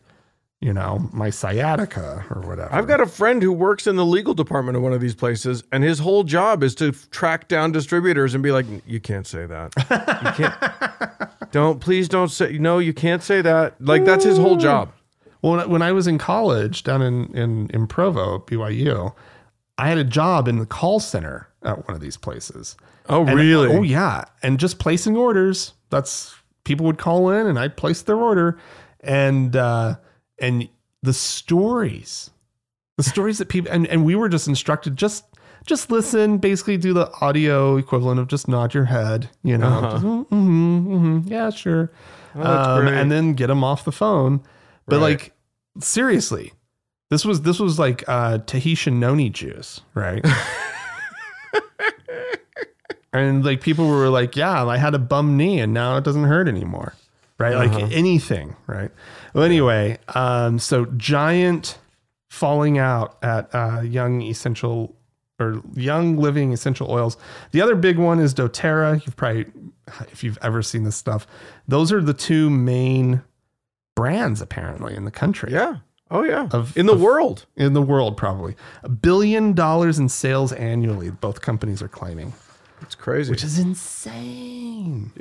you 0.62 0.74
know, 0.74 1.08
my 1.14 1.30
sciatica 1.30 2.26
or 2.30 2.42
whatever. 2.42 2.74
I've 2.74 2.88
got 2.88 3.00
a 3.00 3.06
friend 3.06 3.42
who 3.42 3.52
works 3.54 3.88
in 3.88 3.96
the 3.96 4.06
legal 4.06 4.34
department 4.34 4.76
of 4.76 4.84
one 4.84 4.92
of 4.94 5.00
these 5.00 5.16
places, 5.16 5.64
and 5.72 5.84
his 5.84 6.00
whole 6.00 6.24
job 6.24 6.64
is 6.64 6.76
to 6.76 6.92
track 6.92 7.48
down 7.48 7.72
distributors 7.72 8.34
and 8.34 8.44
be 8.44 8.52
like, 8.52 8.66
"You 8.86 9.00
can't 9.00 9.26
say 9.26 9.46
that. 9.46 9.74
You 9.78 10.32
can't. 10.34 11.52
don't 11.52 11.80
please 11.80 12.10
don't 12.10 12.30
say 12.30 12.58
no. 12.58 12.80
You 12.80 12.94
can't 12.94 13.24
say 13.24 13.42
that. 13.42 13.76
Like 13.80 14.04
that's 14.06 14.26
his 14.26 14.38
whole 14.38 14.58
job." 14.58 14.92
Well, 15.42 15.70
when 15.70 15.82
I- 15.82 15.94
was 15.94 16.06
in 16.08 16.18
college 16.18 16.84
down 16.84 17.02
in, 17.02 17.34
in, 17.34 17.70
in 17.70 17.88
Provo, 17.88 18.40
BYU, 18.40 19.14
I 19.78 19.88
had 19.88 19.98
a 19.98 20.04
job 20.04 20.50
in 20.50 20.58
the 20.60 20.66
call 20.66 21.00
center 21.00 21.48
at 21.64 21.88
one 21.88 21.96
of 21.96 22.02
these 22.02 22.18
places. 22.18 22.76
Oh, 23.08 23.26
And- 23.26 23.36
really? 23.38 23.70
Oh, 23.70 23.82
yeah. 23.82 24.26
And 24.44 24.60
just 24.60 24.80
placing 24.80 25.16
orders. 25.16 25.72
That's 25.92 26.36
people 26.66 26.86
would 26.88 26.98
call 26.98 27.30
in 27.30 27.48
and 27.48 27.58
I'd 27.58 27.78
place 27.78 28.02
their 28.02 28.18
order. 28.18 28.60
And, 29.00 29.56
uh, 29.56 29.96
and 30.42 30.68
the 31.04 31.14
stories, 31.14 32.30
the 32.98 33.04
stories 33.04 33.38
that 33.38 33.48
people, 33.50 33.72
and, 33.72 33.88
and 33.88 34.04
we 34.06 34.16
were 34.16 34.30
just 34.30 34.48
instructed, 34.48 34.96
just, 34.98 35.26
just 35.66 35.92
listen, 35.92 36.38
basically 36.38 36.78
do 36.78 36.94
the 36.94 37.10
audio 37.22 37.78
equivalent 37.78 38.20
of 38.20 38.28
just 38.28 38.48
nod 38.48 38.74
your 38.74 38.86
head, 38.86 39.30
you 39.44 39.58
know, 39.58 39.68
Uh-huh. 39.68 39.92
just, 39.92 40.04
"Mm, 40.04 40.26
mhm, 40.30 40.88
mhm, 40.88 41.30
yeah, 41.30 41.50
sure. 41.50 41.92
Oh, 42.36 42.42
Um, 42.80 42.88
and 42.88 43.12
then 43.12 43.34
get 43.34 43.48
them 43.48 43.64
off 43.64 43.84
the 43.86 43.92
phone. 43.92 44.42
But 44.88 44.98
Right. 44.98 45.02
like, 45.22 45.34
seriously, 45.80 46.54
this 47.10 47.26
was, 47.26 47.42
this 47.42 47.60
was 47.60 47.80
like, 47.80 48.04
uh, 48.08 48.40
Tahitian 48.40 49.00
noni 49.00 49.30
juice, 49.30 49.82
right? 49.96 50.24
and 53.14 53.44
like 53.44 53.62
people 53.62 53.88
were 53.88 54.10
like, 54.10 54.36
"Yeah, 54.36 54.66
I 54.66 54.78
had 54.78 54.94
a 54.94 55.00
bum 55.00 55.36
knee, 55.38 55.60
and 55.60 55.74
now 55.74 55.98
it 55.98 56.04
doesn't 56.04 56.26
hurt 56.26 56.48
anymore." 56.48 56.94
Right, 57.40 57.54
Uh-huh. 57.54 57.80
like 57.80 57.92
anything. 57.94 58.56
Right. 58.68 58.92
Well, 59.34 59.44
anyway, 59.46 59.98
um, 60.10 60.60
so 60.60 60.86
giant 60.98 61.78
falling 62.30 62.78
out 62.78 63.18
at 63.24 63.50
uh, 63.56 63.82
Young 63.82 64.22
Essential 64.22 64.94
or 65.40 65.62
Young 65.74 66.18
Living 66.18 66.52
Essential 66.52 66.92
Oils. 66.92 67.16
The 67.52 67.62
other 67.62 67.76
big 67.76 67.98
one 67.98 68.20
is 68.20 68.34
DoTerra. 68.34 69.06
You've 69.06 69.16
probably, 69.16 69.46
if 70.12 70.22
you've 70.22 70.38
ever 70.42 70.62
seen 70.62 70.84
this 70.84 70.98
stuff, 70.98 71.26
those 71.68 71.94
are 71.94 72.02
the 72.02 72.14
two 72.14 72.50
main 72.50 73.22
brands 73.96 74.42
apparently 74.42 74.96
in 74.96 75.06
the 75.06 75.12
country. 75.12 75.52
yeah. 75.54 75.78
Oh 76.12 76.24
yeah. 76.24 76.48
Of- 76.52 76.76
in 76.76 76.88
the 76.88 76.94
of- 76.94 77.02
world. 77.02 77.46
In 77.56 77.72
the 77.74 77.82
world, 77.82 78.18
probably 78.18 78.56
a 78.84 78.90
billion 78.90 79.54
dollars 79.54 79.98
in 80.00 80.10
sales 80.10 80.52
annually. 80.52 81.10
Both 81.12 81.40
companies 81.42 81.82
are 81.82 81.88
claiming 81.88 82.34
It's 82.82 82.96
crazy. 82.96 83.30
which 83.32 83.44
is 83.44 83.60
insane. 83.60 85.12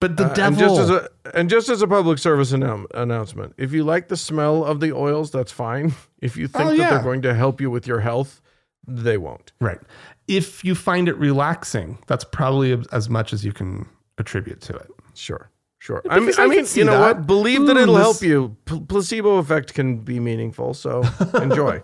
But 0.00 0.16
the 0.16 0.26
Uh, 0.26 0.34
devil. 0.34 0.46
And 0.46 0.58
just 0.58 0.80
as 0.80 0.90
a 0.90 1.08
and 1.38 1.50
just 1.50 1.68
as 1.68 1.82
a 1.82 1.86
public 1.88 2.18
service 2.18 2.52
annou- 2.52 2.86
announcement, 2.94 3.54
if 3.58 3.72
you 3.72 3.82
like 3.84 4.08
the 4.08 4.16
smell 4.16 4.64
of 4.64 4.78
the 4.80 4.92
oils, 4.92 5.30
that's 5.30 5.52
fine. 5.52 5.92
If 6.20 6.36
you 6.36 6.48
think 6.48 6.64
Oh, 6.64 6.68
that 6.70 6.76
yeah. 6.76 6.90
they're 6.90 7.02
going 7.02 7.22
to 7.22 7.34
help 7.34 7.60
you 7.60 7.70
with 7.70 7.86
your 7.86 8.00
health, 8.00 8.40
they 8.86 9.16
won't. 9.18 9.52
Right. 9.60 9.78
If 10.26 10.64
you 10.64 10.74
find 10.74 11.08
it 11.08 11.16
relaxing, 11.16 11.98
that's 12.08 12.24
probably 12.24 12.76
as 12.92 13.08
much 13.08 13.32
as 13.32 13.44
you 13.44 13.52
can 13.52 13.86
attribute 14.18 14.60
to 14.62 14.74
it. 14.74 14.90
Sure. 15.14 15.50
Sure. 15.80 16.02
I 16.10 16.18
mean, 16.18 16.34
I 16.38 16.46
mean, 16.48 16.64
you 16.74 16.84
know 16.84 16.98
that. 16.98 17.16
what? 17.18 17.26
Believe 17.28 17.66
that 17.66 17.76
it'll 17.76 17.94
this- 17.94 18.02
help 18.02 18.22
you. 18.22 18.56
P- 18.64 18.80
placebo 18.80 19.36
effect 19.38 19.74
can 19.74 19.98
be 19.98 20.18
meaningful, 20.18 20.74
so 20.74 21.02
enjoy. 21.40 21.80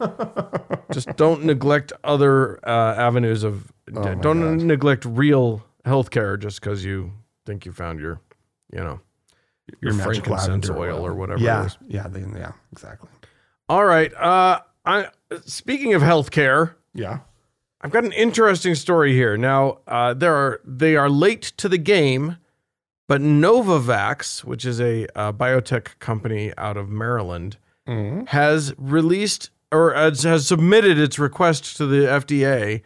Just 0.92 1.14
don't 1.16 1.44
neglect 1.44 1.92
other 2.02 2.58
uh, 2.66 2.94
avenues 3.08 3.44
of. 3.44 3.72
Oh 3.94 4.14
don't 4.16 4.66
neglect 4.66 5.04
real 5.04 5.62
healthcare 5.86 6.36
just 6.38 6.60
because 6.60 6.84
you 6.84 7.12
think 7.46 7.64
you 7.66 7.72
found 7.72 8.00
your, 8.00 8.20
you 8.72 8.78
know, 8.80 9.00
your, 9.80 9.92
magic 9.94 10.24
frankincense 10.24 10.68
lavender 10.68 10.76
oil 10.78 11.06
or 11.06 11.14
whatever. 11.14 11.40
Yeah. 11.40 11.62
It 11.62 11.66
is. 11.66 11.78
Yeah. 11.88 12.08
They, 12.08 12.20
yeah. 12.20 12.52
Exactly. 12.72 13.08
All 13.68 13.84
right. 13.84 14.12
Uh, 14.14 14.60
I 14.84 15.08
speaking 15.44 15.94
of 15.94 16.02
healthcare. 16.02 16.74
Yeah. 16.94 17.20
I've 17.80 17.90
got 17.90 18.04
an 18.04 18.12
interesting 18.12 18.74
story 18.74 19.12
here. 19.12 19.36
Now, 19.36 19.78
uh, 19.86 20.14
there 20.14 20.34
are 20.34 20.60
they 20.64 20.96
are 20.96 21.10
late 21.10 21.42
to 21.58 21.68
the 21.68 21.78
game, 21.78 22.36
but 23.08 23.20
Novavax, 23.20 24.44
which 24.44 24.64
is 24.64 24.80
a 24.80 25.06
uh, 25.18 25.32
biotech 25.32 25.98
company 25.98 26.52
out 26.56 26.76
of 26.76 26.88
Maryland, 26.88 27.56
Mhm. 27.88 28.28
has 28.28 28.72
released 28.78 29.50
or 29.70 29.92
has, 29.92 30.22
has 30.22 30.46
submitted 30.46 30.98
its 30.98 31.18
request 31.18 31.76
to 31.76 31.86
the 31.86 32.06
FDA 32.08 32.82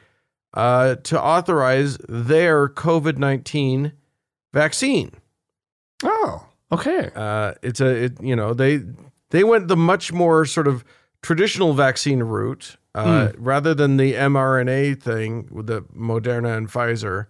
uh, 0.54 0.96
to 0.96 1.20
authorize 1.22 1.98
their 2.08 2.68
COVID 2.68 3.18
nineteen 3.18 3.92
vaccine. 4.58 5.12
Oh. 6.02 6.46
Okay. 6.70 7.10
Uh, 7.14 7.54
it's 7.62 7.80
a 7.80 8.04
it, 8.04 8.22
you 8.22 8.36
know 8.36 8.52
they 8.54 8.80
they 9.30 9.44
went 9.44 9.68
the 9.68 9.76
much 9.76 10.12
more 10.12 10.44
sort 10.44 10.66
of 10.66 10.84
traditional 11.22 11.72
vaccine 11.72 12.22
route 12.22 12.76
uh, 12.94 13.32
rather 13.36 13.74
than 13.74 13.96
the 13.96 14.14
mRNA 14.14 15.00
thing 15.00 15.48
that 15.64 15.94
Moderna 15.94 16.56
and 16.56 16.68
Pfizer 16.68 17.26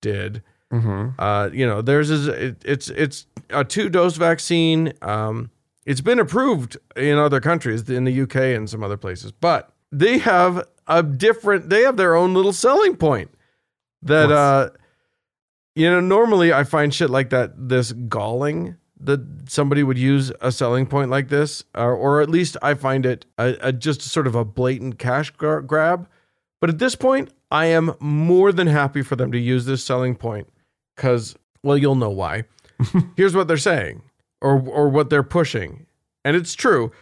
did. 0.00 0.42
Mm-hmm. 0.72 1.20
Uh, 1.20 1.48
you 1.52 1.66
know, 1.66 1.82
theirs 1.82 2.10
is 2.10 2.28
it, 2.28 2.56
it's 2.64 2.88
it's 2.90 3.26
a 3.50 3.64
two 3.64 3.88
dose 3.88 4.16
vaccine. 4.16 4.92
Um, 5.02 5.50
it's 5.84 6.00
been 6.00 6.18
approved 6.18 6.76
in 6.96 7.18
other 7.18 7.40
countries, 7.40 7.88
in 7.88 8.04
the 8.04 8.22
UK 8.22 8.36
and 8.36 8.68
some 8.68 8.82
other 8.82 8.96
places, 8.96 9.32
but 9.32 9.72
they 9.90 10.18
have 10.18 10.66
a 10.86 11.02
different. 11.02 11.70
They 11.70 11.82
have 11.82 11.96
their 11.96 12.14
own 12.14 12.34
little 12.34 12.52
selling 12.52 12.96
point. 12.96 13.30
That 14.02 14.32
uh, 14.32 14.70
you 15.74 15.90
know, 15.90 16.00
normally 16.00 16.52
I 16.52 16.64
find 16.64 16.92
shit 16.92 17.10
like 17.10 17.30
that 17.30 17.68
this 17.68 17.92
galling 17.92 18.76
that 19.00 19.50
somebody 19.50 19.82
would 19.82 19.98
use 19.98 20.30
a 20.40 20.52
selling 20.52 20.86
point 20.86 21.10
like 21.10 21.28
this, 21.28 21.64
or, 21.74 21.94
or 21.94 22.20
at 22.20 22.30
least 22.30 22.56
I 22.62 22.74
find 22.74 23.04
it 23.04 23.26
a, 23.36 23.56
a, 23.60 23.72
just 23.72 24.00
sort 24.00 24.26
of 24.28 24.34
a 24.34 24.44
blatant 24.44 24.98
cash 24.98 25.30
gra- 25.30 25.62
grab. 25.62 26.08
But 26.60 26.70
at 26.70 26.78
this 26.78 26.94
point, 26.94 27.32
I 27.50 27.66
am 27.66 27.94
more 27.98 28.52
than 28.52 28.68
happy 28.68 29.02
for 29.02 29.16
them 29.16 29.32
to 29.32 29.38
use 29.38 29.64
this 29.64 29.82
selling 29.82 30.14
point 30.14 30.48
because, 30.94 31.34
well, 31.64 31.76
you'll 31.76 31.96
know 31.96 32.10
why. 32.10 32.44
Here's 33.16 33.34
what 33.34 33.48
they're 33.48 33.56
saying, 33.56 34.02
or 34.40 34.60
or 34.60 34.88
what 34.88 35.10
they're 35.10 35.22
pushing, 35.22 35.86
and 36.24 36.36
it's 36.36 36.54
true. 36.54 36.92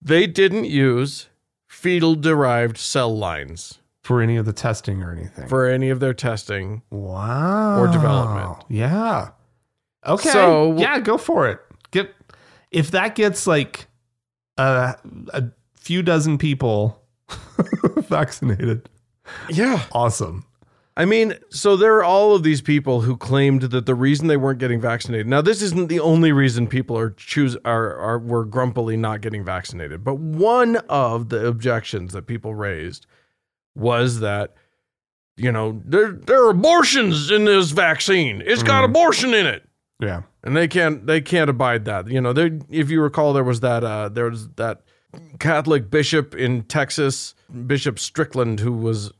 They 0.00 0.26
didn't 0.26 0.66
use 0.66 1.28
fetal 1.66 2.14
derived 2.14 2.76
cell 2.76 3.16
lines 3.16 3.78
For 4.08 4.22
any 4.22 4.36
of 4.36 4.46
the 4.46 4.52
testing 4.54 5.02
or 5.02 5.12
anything. 5.12 5.46
for 5.48 5.66
any 5.66 5.90
of 5.90 6.00
their 6.00 6.14
testing. 6.14 6.80
wow. 6.90 7.78
or 7.78 7.86
development. 7.88 8.64
Yeah. 8.68 9.30
Okay. 10.06 10.30
So- 10.30 10.74
yeah, 10.78 10.98
go 10.98 11.18
for 11.18 11.46
it. 11.48 11.60
Get 11.90 12.14
if 12.70 12.90
that 12.92 13.14
gets 13.14 13.46
like 13.46 13.86
a 14.56 14.96
a 15.34 15.44
few 15.76 16.02
dozen 16.02 16.38
people 16.38 17.02
vaccinated. 17.96 18.88
Yeah. 19.50 19.84
Awesome. 19.92 20.44
I 20.96 21.04
mean, 21.04 21.34
so 21.50 21.76
there 21.76 21.94
are 21.96 22.02
all 22.04 22.34
of 22.34 22.42
these 22.42 22.60
people 22.60 23.02
who 23.02 23.16
claimed 23.16 23.62
that 23.62 23.86
the 23.86 23.94
reason 23.94 24.26
they 24.26 24.36
weren't 24.36 24.58
getting 24.58 24.80
vaccinated. 24.80 25.28
Now, 25.28 25.40
this 25.40 25.62
isn't 25.62 25.86
the 25.88 26.00
only 26.00 26.32
reason 26.32 26.66
people 26.66 26.98
are 26.98 27.10
choose 27.10 27.56
are 27.64 27.94
are 27.96 28.18
were 28.18 28.44
grumpily 28.44 28.96
not 28.96 29.20
getting 29.20 29.44
vaccinated, 29.44 30.02
but 30.02 30.14
one 30.18 30.76
of 30.88 31.28
the 31.28 31.46
objections 31.46 32.14
that 32.14 32.26
people 32.26 32.54
raised 32.54 33.06
was 33.78 34.20
that 34.20 34.54
you 35.36 35.52
know 35.52 35.80
there 35.84 36.12
there 36.12 36.44
are 36.44 36.50
abortions 36.50 37.30
in 37.30 37.44
this 37.44 37.70
vaccine. 37.70 38.42
It's 38.44 38.62
got 38.62 38.82
Mhm. 38.82 38.90
abortion 38.90 39.34
in 39.34 39.46
it. 39.46 39.64
Yeah. 40.00 40.22
and 40.44 40.56
they 40.56 40.68
can't 40.68 41.06
they 41.06 41.20
can't 41.20 41.50
abide 41.50 41.84
that. 41.86 42.08
You 42.08 42.20
know, 42.20 42.32
there 42.32 42.50
if 42.70 42.90
you 42.90 43.00
recall, 43.02 43.32
there 43.32 43.42
was 43.44 43.60
that 43.60 43.82
uh, 43.84 44.08
there 44.08 44.30
was 44.30 44.48
that 44.50 44.82
Catholic 45.40 45.90
bishop 45.90 46.34
in 46.34 46.62
Texas, 46.62 47.34
Bishop 47.66 47.98
Strickland, 47.98 48.60
who 48.60 48.72
was 48.72 49.10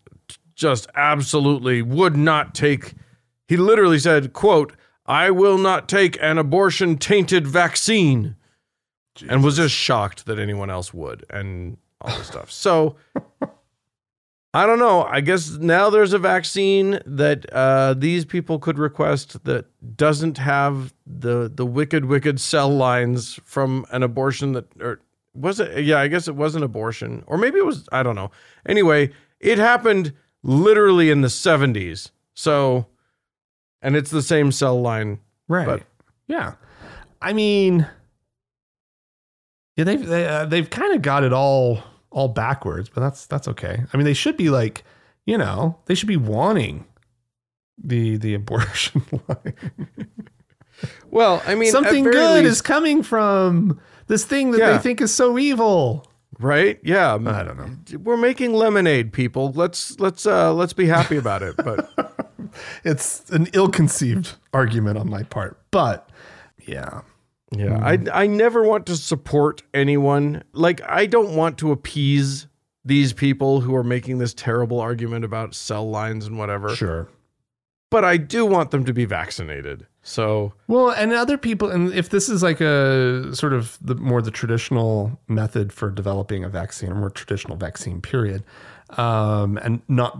just 0.54 0.86
absolutely 0.94 1.82
would 1.82 2.16
not 2.16 2.54
take. 2.54 2.94
He 3.48 3.56
literally 3.56 3.98
said, 3.98 4.32
"quote 4.32 4.72
I 5.06 5.30
will 5.30 5.58
not 5.58 5.88
take 5.88 6.16
an 6.22 6.38
abortion 6.38 6.96
tainted 6.98 7.46
vaccine," 7.46 8.36
and 9.28 9.42
was 9.42 9.56
just 9.56 9.74
shocked 9.74 10.26
that 10.26 10.38
anyone 10.38 10.70
else 10.70 10.94
would, 10.94 11.24
and 11.30 11.76
all 12.00 12.16
this 12.16 12.26
stuff. 12.28 12.50
So. 12.50 12.96
I 14.54 14.64
don't 14.66 14.78
know. 14.78 15.04
I 15.04 15.20
guess 15.20 15.50
now 15.50 15.90
there's 15.90 16.12
a 16.14 16.18
vaccine 16.18 17.00
that 17.04 17.44
uh, 17.52 17.94
these 17.94 18.24
people 18.24 18.58
could 18.58 18.78
request 18.78 19.44
that 19.44 19.66
doesn't 19.96 20.38
have 20.38 20.94
the 21.06 21.50
the 21.54 21.66
wicked 21.66 22.06
wicked 22.06 22.40
cell 22.40 22.70
lines 22.70 23.38
from 23.44 23.84
an 23.90 24.02
abortion 24.02 24.52
that 24.52 24.66
or 24.80 25.00
was 25.34 25.60
it? 25.60 25.84
Yeah, 25.84 26.00
I 26.00 26.08
guess 26.08 26.28
it 26.28 26.34
was 26.34 26.54
an 26.54 26.62
abortion, 26.62 27.22
or 27.26 27.36
maybe 27.36 27.58
it 27.58 27.66
was. 27.66 27.88
I 27.92 28.02
don't 28.02 28.16
know. 28.16 28.30
Anyway, 28.66 29.12
it 29.38 29.58
happened 29.58 30.12
literally 30.42 31.10
in 31.10 31.20
the 31.20 31.28
70s. 31.28 32.10
So, 32.34 32.86
and 33.82 33.96
it's 33.96 34.10
the 34.10 34.22
same 34.22 34.50
cell 34.52 34.80
line. 34.80 35.20
Right. 35.46 35.66
But- 35.66 35.82
yeah. 36.26 36.54
I 37.20 37.32
mean, 37.32 37.86
yeah, 39.76 39.84
they've 39.84 40.04
they, 40.06 40.26
uh, 40.26 40.44
they've 40.46 40.68
kind 40.68 40.94
of 40.94 41.02
got 41.02 41.24
it 41.24 41.32
all 41.32 41.82
all 42.10 42.28
backwards, 42.28 42.88
but 42.88 43.00
that's 43.00 43.26
that's 43.26 43.48
okay. 43.48 43.82
I 43.92 43.96
mean, 43.96 44.04
they 44.04 44.14
should 44.14 44.36
be 44.36 44.50
like, 44.50 44.84
you 45.26 45.36
know, 45.38 45.78
they 45.86 45.94
should 45.94 46.08
be 46.08 46.16
wanting 46.16 46.86
the 47.82 48.16
the 48.16 48.34
abortion 48.34 49.02
line. 49.28 49.54
Well, 51.10 51.42
I 51.46 51.54
mean, 51.54 51.72
Something 51.72 52.04
good 52.04 52.44
least- 52.44 52.50
is 52.52 52.62
coming 52.62 53.02
from 53.02 53.80
this 54.06 54.24
thing 54.24 54.52
that 54.52 54.58
Yeah. 54.58 54.72
they 54.72 54.78
think 54.78 55.00
is 55.00 55.12
so 55.14 55.38
evil. 55.38 56.06
right. 56.38 56.78
Yeah, 56.84 57.14
I 57.14 57.42
don't 57.42 57.56
know. 57.58 57.98
We're 57.98 58.16
making 58.16 58.52
lemonade, 58.52 59.12
people. 59.12 59.52
Let's 59.52 59.98
let's 59.98 60.24
uh 60.26 60.52
let's 60.54 60.72
be 60.72 60.86
happy 60.86 61.16
about 61.16 61.42
it. 61.42 61.56
But 61.56 61.90
It's 62.84 63.28
an 63.30 63.48
ill-conceived 63.52 64.34
argument 64.54 64.96
on 64.98 65.10
my 65.10 65.22
part, 65.24 65.60
but 65.70 66.08
yeah, 66.66 67.02
Yeah, 67.56 67.78
I 67.82 67.98
I 68.12 68.26
never 68.26 68.62
want 68.62 68.86
to 68.86 68.96
support 68.96 69.62
anyone. 69.72 70.44
Like 70.52 70.80
I 70.82 71.06
don't 71.06 71.34
want 71.34 71.58
to 71.58 71.72
appease 71.72 72.46
these 72.84 73.12
people 73.12 73.60
who 73.60 73.74
are 73.74 73.84
making 73.84 74.18
this 74.18 74.34
terrible 74.34 74.80
argument 74.80 75.24
about 75.24 75.54
cell 75.54 75.88
lines 75.88 76.26
and 76.26 76.38
whatever. 76.38 76.74
sure. 76.74 77.08
But 77.90 78.04
I 78.04 78.18
do 78.18 78.44
want 78.44 78.70
them 78.70 78.84
to 78.84 78.92
be 78.92 79.06
vaccinated. 79.06 79.86
So, 80.02 80.52
Well, 80.68 80.90
and 80.90 81.12
other 81.12 81.38
people, 81.38 81.70
and 81.70 81.92
if 81.92 82.10
this 82.10 82.28
is 82.28 82.42
like 82.42 82.60
a 82.60 83.34
sort 83.34 83.52
of 83.52 83.78
the 83.80 83.94
more 83.94 84.20
the 84.22 84.30
traditional 84.30 85.18
method 85.26 85.72
for 85.72 85.90
developing 85.90 86.44
a 86.44 86.48
vaccine, 86.48 86.90
or 86.90 86.94
more 86.94 87.10
traditional 87.10 87.56
vaccine 87.56 88.00
period, 88.00 88.42
um, 88.96 89.58
and 89.58 89.82
not, 89.88 90.18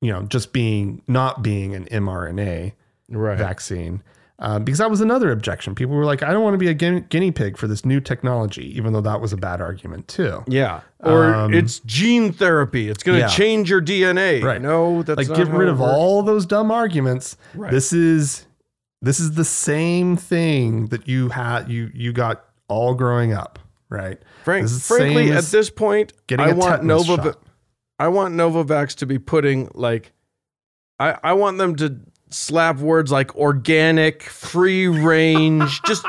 you 0.00 0.12
know, 0.12 0.22
just 0.22 0.52
being 0.52 1.02
not 1.08 1.42
being 1.42 1.74
an 1.74 1.86
mRNA 1.86 2.72
right. 3.10 3.38
vaccine, 3.38 4.02
um, 4.38 4.64
because 4.64 4.78
that 4.78 4.90
was 4.90 5.00
another 5.00 5.30
objection. 5.30 5.74
People 5.74 5.94
were 5.94 6.04
like, 6.04 6.22
I 6.22 6.32
don't 6.32 6.42
want 6.42 6.54
to 6.54 6.58
be 6.58 6.68
a 6.68 6.74
guinea, 6.74 7.00
guinea 7.00 7.30
pig 7.30 7.56
for 7.56 7.66
this 7.68 7.84
new 7.84 8.00
technology, 8.00 8.76
even 8.76 8.92
though 8.92 9.00
that 9.02 9.20
was 9.20 9.32
a 9.32 9.36
bad 9.36 9.60
argument 9.60 10.08
too. 10.08 10.42
Yeah. 10.48 10.80
Or 11.00 11.32
Um, 11.34 11.54
it's 11.54 11.78
gene 11.80 12.32
therapy. 12.32 12.88
It's 12.88 13.02
going 13.02 13.18
to 13.18 13.26
yeah. 13.26 13.28
change 13.28 13.70
your 13.70 13.80
DNA. 13.82 14.42
Right. 14.42 14.60
No, 14.60 15.02
that's 15.02 15.28
like 15.28 15.36
get 15.36 15.48
rid 15.48 15.68
of 15.68 15.78
works. 15.80 15.92
all 15.92 16.22
those 16.22 16.44
dumb 16.46 16.70
arguments. 16.70 17.36
Right. 17.54 17.70
This 17.70 17.92
is 17.92 18.46
this 19.00 19.18
is 19.20 19.32
the 19.32 19.44
same 19.44 20.16
thing 20.16 20.86
that 20.88 21.06
you 21.08 21.28
had 21.28 21.68
you 21.70 21.90
you 21.94 22.12
got 22.12 22.44
all 22.68 22.94
growing 22.94 23.32
up, 23.32 23.58
right? 23.88 24.18
Frank, 24.44 24.68
frankly, 24.68 25.30
at 25.32 25.44
this 25.44 25.70
point, 25.70 26.12
getting 26.26 26.46
I 26.46 26.52
want 26.52 26.84
Nova. 26.84 27.16
shot. 27.22 27.42
I 27.98 28.08
want 28.08 28.34
Novavax 28.34 28.96
to 28.96 29.06
be 29.06 29.18
putting 29.18 29.70
like, 29.74 30.12
I 30.98 31.16
I 31.22 31.32
want 31.34 31.58
them 31.58 31.76
to 31.76 32.00
slap 32.32 32.78
words 32.78 33.10
like 33.12 33.34
organic, 33.36 34.22
free 34.22 34.86
range, 34.88 35.80
just 35.86 36.04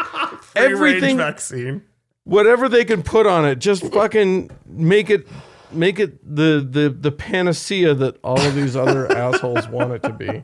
everything, 0.56 1.18
vaccine. 1.18 1.84
whatever 2.24 2.68
they 2.70 2.86
can 2.86 3.03
put 3.03 3.25
on 3.25 3.46
it. 3.46 3.60
Just 3.60 3.86
fucking 3.92 4.50
make 4.65 5.10
it, 5.10 5.27
make 5.72 6.00
it 6.00 6.20
the 6.24 6.65
the 6.68 6.89
the 6.89 7.12
panacea 7.12 7.94
that 7.94 8.18
all 8.24 8.39
of 8.39 8.56
these 8.56 8.75
other 8.75 9.12
assholes 9.18 9.68
want 9.68 9.92
it 9.94 10.03
to 10.03 10.13
be. 10.13 10.44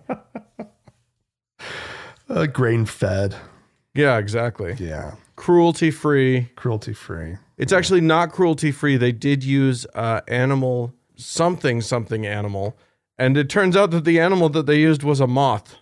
Uh, 2.29 2.45
grain 2.45 2.85
fed. 2.85 3.35
Yeah, 3.95 4.17
exactly. 4.17 4.75
Yeah. 4.79 5.15
Cruelty 5.35 5.89
free. 5.89 6.49
Cruelty 6.55 6.93
free. 6.93 7.37
It's 7.57 7.73
actually 7.73 8.01
not 8.01 8.31
cruelty 8.31 8.71
free. 8.71 8.97
They 8.97 9.11
did 9.11 9.43
use 9.43 9.85
uh, 9.95 10.21
animal 10.27 10.93
something 11.15 11.81
something 11.81 12.25
animal, 12.25 12.77
and 13.19 13.37
it 13.37 13.49
turns 13.49 13.75
out 13.77 13.91
that 13.91 14.05
the 14.05 14.19
animal 14.19 14.49
that 14.49 14.65
they 14.65 14.79
used 14.79 15.03
was 15.03 15.19
a 15.19 15.27
moth. 15.27 15.75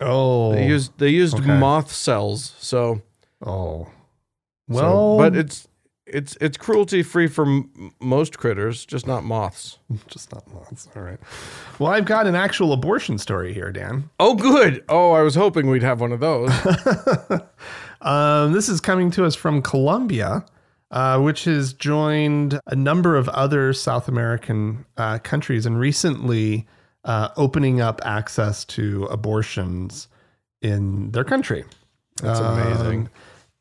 Oh, 0.00 0.52
They 0.52 0.66
used 0.66 0.98
they 0.98 1.10
used 1.10 1.36
okay. 1.38 1.58
moth 1.58 1.92
cells. 1.92 2.54
So 2.58 3.02
oh, 3.44 3.84
so- 3.84 3.90
well, 4.68 5.18
but 5.18 5.36
it's 5.36 5.68
it's 6.06 6.38
it's 6.40 6.56
cruelty 6.56 7.02
free 7.02 7.26
for 7.26 7.44
m- 7.44 7.92
most 8.00 8.38
critters, 8.38 8.86
just 8.86 9.06
not 9.06 9.24
moths. 9.24 9.78
just 10.06 10.32
not 10.32 10.46
moths. 10.54 10.88
All 10.96 11.02
right. 11.02 11.18
Well, 11.78 11.92
I've 11.92 12.06
got 12.06 12.26
an 12.26 12.34
actual 12.34 12.72
abortion 12.72 13.18
story 13.18 13.52
here, 13.52 13.70
Dan. 13.72 14.08
Oh, 14.18 14.34
good. 14.34 14.82
Oh, 14.88 15.12
I 15.12 15.20
was 15.22 15.34
hoping 15.34 15.68
we'd 15.68 15.82
have 15.82 16.00
one 16.00 16.12
of 16.12 16.20
those. 16.20 16.50
um, 18.00 18.52
this 18.52 18.68
is 18.68 18.80
coming 18.80 19.10
to 19.12 19.24
us 19.24 19.34
from 19.34 19.60
Colombia, 19.62 20.44
uh, 20.90 21.20
which 21.20 21.44
has 21.44 21.72
joined 21.72 22.60
a 22.66 22.76
number 22.76 23.16
of 23.16 23.28
other 23.30 23.72
South 23.72 24.08
American 24.08 24.86
uh, 24.96 25.18
countries 25.18 25.66
and 25.66 25.78
recently 25.78 26.66
uh, 27.04 27.28
opening 27.36 27.80
up 27.80 28.00
access 28.04 28.64
to 28.64 29.04
abortions 29.06 30.08
in 30.62 31.10
their 31.12 31.24
country. 31.24 31.64
That's 32.22 32.40
amazing. 32.40 33.00
Um, 33.00 33.10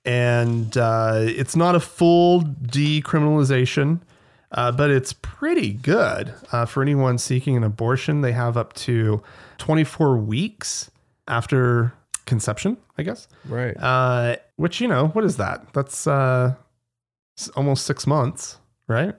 and 0.05 0.77
uh, 0.77 1.19
it's 1.25 1.55
not 1.55 1.75
a 1.75 1.79
full 1.79 2.41
decriminalization, 2.41 3.99
uh, 4.51 4.71
but 4.71 4.89
it's 4.89 5.13
pretty 5.13 5.73
good 5.73 6.33
uh, 6.51 6.65
for 6.65 6.81
anyone 6.81 7.17
seeking 7.17 7.57
an 7.57 7.63
abortion. 7.63 8.21
They 8.21 8.31
have 8.31 8.55
up 8.55 8.73
to 8.73 9.21
24 9.57 10.17
weeks 10.17 10.89
after 11.27 11.93
conception, 12.25 12.77
I 12.97 13.03
guess. 13.03 13.27
right. 13.45 13.75
Uh, 13.75 14.37
which 14.55 14.79
you 14.79 14.87
know, 14.87 15.07
what 15.09 15.25
is 15.25 15.37
that? 15.37 15.73
That's 15.73 16.07
uh, 16.07 16.55
almost 17.55 17.85
six 17.85 18.05
months, 18.07 18.59
right? 18.87 19.15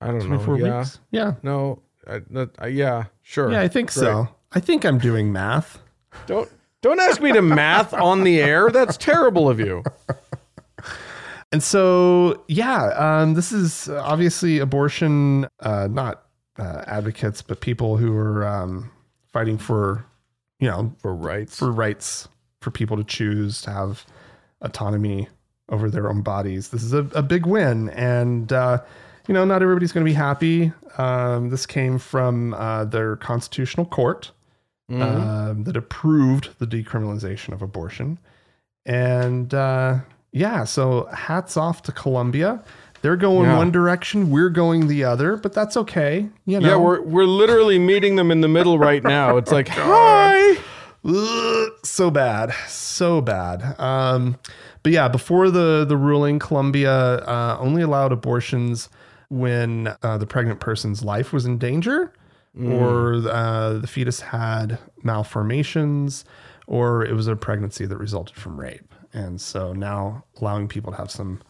I 0.00 0.06
don't 0.08 0.18
know. 0.18 0.26
24 0.38 0.58
Yeah. 0.58 0.78
weeks. 0.78 1.00
Yeah, 1.10 1.34
No. 1.42 1.82
I, 2.58 2.68
yeah. 2.68 3.04
Sure. 3.22 3.50
yeah, 3.52 3.60
I 3.60 3.68
think 3.68 3.90
so. 3.90 4.28
I 4.52 4.60
think 4.60 4.84
I'm 4.86 4.98
doing 4.98 5.30
math. 5.32 5.78
Don't 6.26 6.48
don't 6.80 7.00
ask 7.00 7.20
me 7.20 7.32
to 7.32 7.42
math 7.42 7.92
on 7.92 8.22
the 8.24 8.40
air. 8.40 8.70
That's 8.70 8.96
terrible 8.96 9.48
of 9.50 9.58
you. 9.60 9.82
And 11.50 11.62
so, 11.62 12.44
yeah, 12.46 12.88
um, 13.22 13.32
this 13.32 13.52
is 13.52 13.88
obviously 13.88 14.58
abortion, 14.58 15.46
uh, 15.60 15.88
not 15.90 16.24
uh, 16.58 16.84
advocates, 16.86 17.40
but 17.40 17.62
people 17.62 17.96
who 17.96 18.14
are 18.14 18.46
um, 18.46 18.90
fighting 19.32 19.56
for, 19.56 20.04
you 20.60 20.68
know, 20.68 20.92
For 20.98 21.14
rights. 21.14 21.58
for 21.58 21.72
rights 21.72 22.28
for 22.60 22.70
people 22.70 22.98
to 22.98 23.04
choose 23.04 23.62
to 23.62 23.70
have 23.70 24.04
autonomy 24.60 25.28
over 25.68 25.90
their 25.90 26.08
own 26.08 26.22
bodies. 26.22 26.68
This 26.68 26.82
is 26.82 26.92
a, 26.92 27.06
a 27.14 27.22
big 27.22 27.46
win. 27.46 27.90
And, 27.90 28.52
uh, 28.52 28.78
you 29.26 29.34
know, 29.34 29.44
not 29.44 29.62
everybody's 29.62 29.92
going 29.92 30.04
to 30.04 30.10
be 30.10 30.14
happy. 30.14 30.72
Um, 30.96 31.50
this 31.50 31.66
came 31.66 31.98
from 31.98 32.54
uh, 32.54 32.84
their 32.84 33.16
constitutional 33.16 33.86
court 33.86 34.32
Mhm. 34.90 35.02
um, 35.02 35.64
that 35.64 35.76
approved 35.76 36.58
the 36.58 36.66
decriminalization 36.66 37.52
of 37.52 37.60
abortion. 37.60 38.18
And 38.86 39.52
uh, 39.52 39.98
yeah, 40.32 40.64
so 40.64 41.04
hats 41.12 41.58
off 41.58 41.82
to 41.82 41.92
Colombia. 41.92 42.62
They're 43.02 43.16
going 43.16 43.50
Yeah. 43.50 43.58
one 43.58 43.70
direction, 43.70 44.30
we're 44.30 44.48
going 44.48 44.88
the 44.88 45.04
other, 45.04 45.36
but 45.36 45.52
that's 45.52 45.76
okay. 45.76 46.28
You 46.46 46.58
know, 46.60 46.68
yeah, 46.68 46.76
we're 46.76 47.02
we're 47.02 47.24
literally 47.26 47.78
meeting 47.78 48.16
them 48.16 48.30
in 48.30 48.40
the 48.40 48.48
middle 48.48 48.78
right 48.78 49.02
now. 49.04 49.36
It's 49.36 49.52
like, 49.52 49.68
hi. 49.72 50.56
Ugh, 51.08 51.70
so 51.84 52.10
bad, 52.10 52.52
so 52.68 53.20
bad. 53.20 53.78
Um, 53.80 54.36
but 54.82 54.92
yeah, 54.92 55.08
before 55.08 55.50
the 55.50 55.84
the 55.88 55.96
ruling, 55.96 56.38
Colombia 56.38 56.92
uh, 56.92 57.56
only 57.60 57.82
allowed 57.82 58.12
abortions 58.12 58.88
when 59.28 59.94
uh, 60.02 60.18
the 60.18 60.26
pregnant 60.26 60.60
person's 60.60 61.02
life 61.02 61.32
was 61.32 61.46
in 61.46 61.58
danger, 61.58 62.12
or 62.60 63.14
uh, 63.28 63.74
the 63.74 63.86
fetus 63.86 64.20
had 64.20 64.78
malformations, 65.02 66.24
or 66.66 67.04
it 67.04 67.12
was 67.12 67.26
a 67.26 67.36
pregnancy 67.36 67.86
that 67.86 67.96
resulted 67.96 68.36
from 68.36 68.58
rape. 68.58 68.92
And 69.12 69.40
so 69.40 69.72
now 69.72 70.24
allowing 70.40 70.68
people 70.68 70.92
to 70.92 70.98
have 70.98 71.10
some 71.10 71.40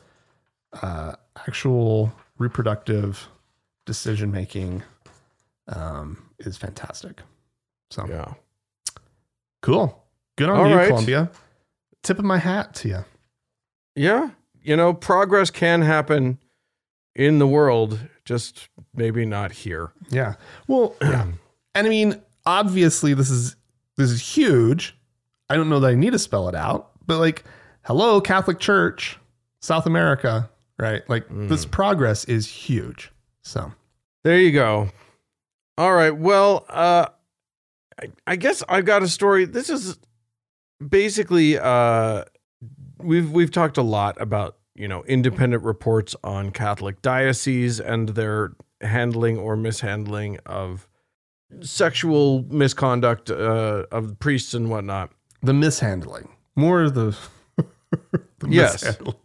uh, 0.82 1.14
actual 1.46 2.12
reproductive 2.38 3.28
decision 3.86 4.30
making 4.30 4.82
um, 5.68 6.30
is 6.40 6.56
fantastic. 6.56 7.22
So 7.90 8.06
Yeah. 8.08 8.34
Cool. 9.62 10.02
Good 10.36 10.48
on 10.48 10.58
All 10.58 10.68
you, 10.68 10.76
right. 10.76 10.88
Colombia. 10.88 11.30
Tip 12.02 12.18
of 12.18 12.24
my 12.24 12.38
hat 12.38 12.74
to 12.76 12.88
you. 12.88 13.04
Yeah. 13.96 14.30
You 14.62 14.76
know, 14.76 14.94
progress 14.94 15.50
can 15.50 15.82
happen 15.82 16.38
in 17.14 17.38
the 17.38 17.46
world, 17.46 17.98
just 18.24 18.68
maybe 18.94 19.24
not 19.26 19.50
here. 19.52 19.92
Yeah. 20.10 20.34
Well, 20.66 20.94
yeah. 21.02 21.26
And 21.74 21.86
I 21.86 21.90
mean, 21.90 22.20
obviously 22.44 23.14
this 23.14 23.30
is 23.30 23.54
this 23.96 24.10
is 24.10 24.20
huge. 24.36 24.96
I 25.48 25.54
don't 25.54 25.68
know 25.68 25.78
that 25.80 25.90
I 25.90 25.94
need 25.94 26.10
to 26.12 26.18
spell 26.18 26.48
it 26.48 26.54
out, 26.56 26.90
but 27.06 27.18
like, 27.20 27.44
hello, 27.84 28.20
Catholic 28.20 28.58
Church, 28.58 29.16
South 29.60 29.86
America, 29.86 30.50
right? 30.78 31.08
Like 31.08 31.26
this 31.30 31.64
progress 31.64 32.24
is 32.24 32.48
huge. 32.48 33.12
So 33.42 33.72
There 34.24 34.40
you 34.40 34.50
go. 34.50 34.88
All 35.76 35.94
right. 35.94 36.10
Well, 36.16 36.64
uh 36.68 37.06
I, 38.00 38.10
I 38.26 38.36
guess 38.36 38.62
I've 38.68 38.84
got 38.84 39.02
a 39.02 39.08
story. 39.08 39.44
This 39.44 39.70
is 39.70 39.98
basically 40.86 41.58
uh 41.58 42.24
we've 42.98 43.30
we've 43.30 43.50
talked 43.50 43.76
a 43.78 43.82
lot 43.82 44.20
about, 44.20 44.56
you 44.74 44.86
know, 44.88 45.02
independent 45.04 45.62
reports 45.64 46.14
on 46.22 46.50
Catholic 46.50 47.02
dioceses 47.02 47.80
and 47.80 48.10
their 48.10 48.52
handling 48.80 49.38
or 49.38 49.56
mishandling 49.56 50.38
of 50.46 50.88
sexual 51.62 52.44
misconduct 52.48 53.30
uh, 53.30 53.84
of 53.90 54.18
priests 54.20 54.54
and 54.54 54.70
whatnot. 54.70 55.10
the 55.42 55.54
mishandling, 55.54 56.28
more 56.56 56.82
of 56.82 56.94
the, 56.94 57.16
the 57.56 58.48
Yes. 58.48 58.82
mishandling. 58.84 59.16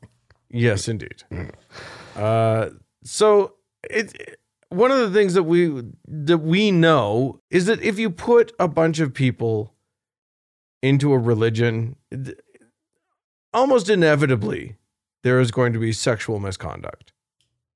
Yes, 0.49 0.87
indeed. 0.87 1.23
Uh, 2.15 2.69
so 3.03 3.55
it 3.89 4.39
one 4.73 4.91
of 4.91 4.99
the 4.99 5.11
things 5.11 5.33
that 5.33 5.43
we 5.43 5.83
that 6.07 6.39
we 6.39 6.71
know 6.71 7.39
is 7.49 7.65
that 7.65 7.81
if 7.81 7.99
you 7.99 8.09
put 8.09 8.51
a 8.59 8.67
bunch 8.67 8.99
of 8.99 9.13
people 9.13 9.73
into 10.81 11.13
a 11.13 11.17
religion, 11.17 11.95
almost 13.53 13.89
inevitably 13.89 14.77
there 15.23 15.39
is 15.39 15.51
going 15.51 15.73
to 15.73 15.79
be 15.79 15.93
sexual 15.93 16.39
misconduct. 16.39 17.13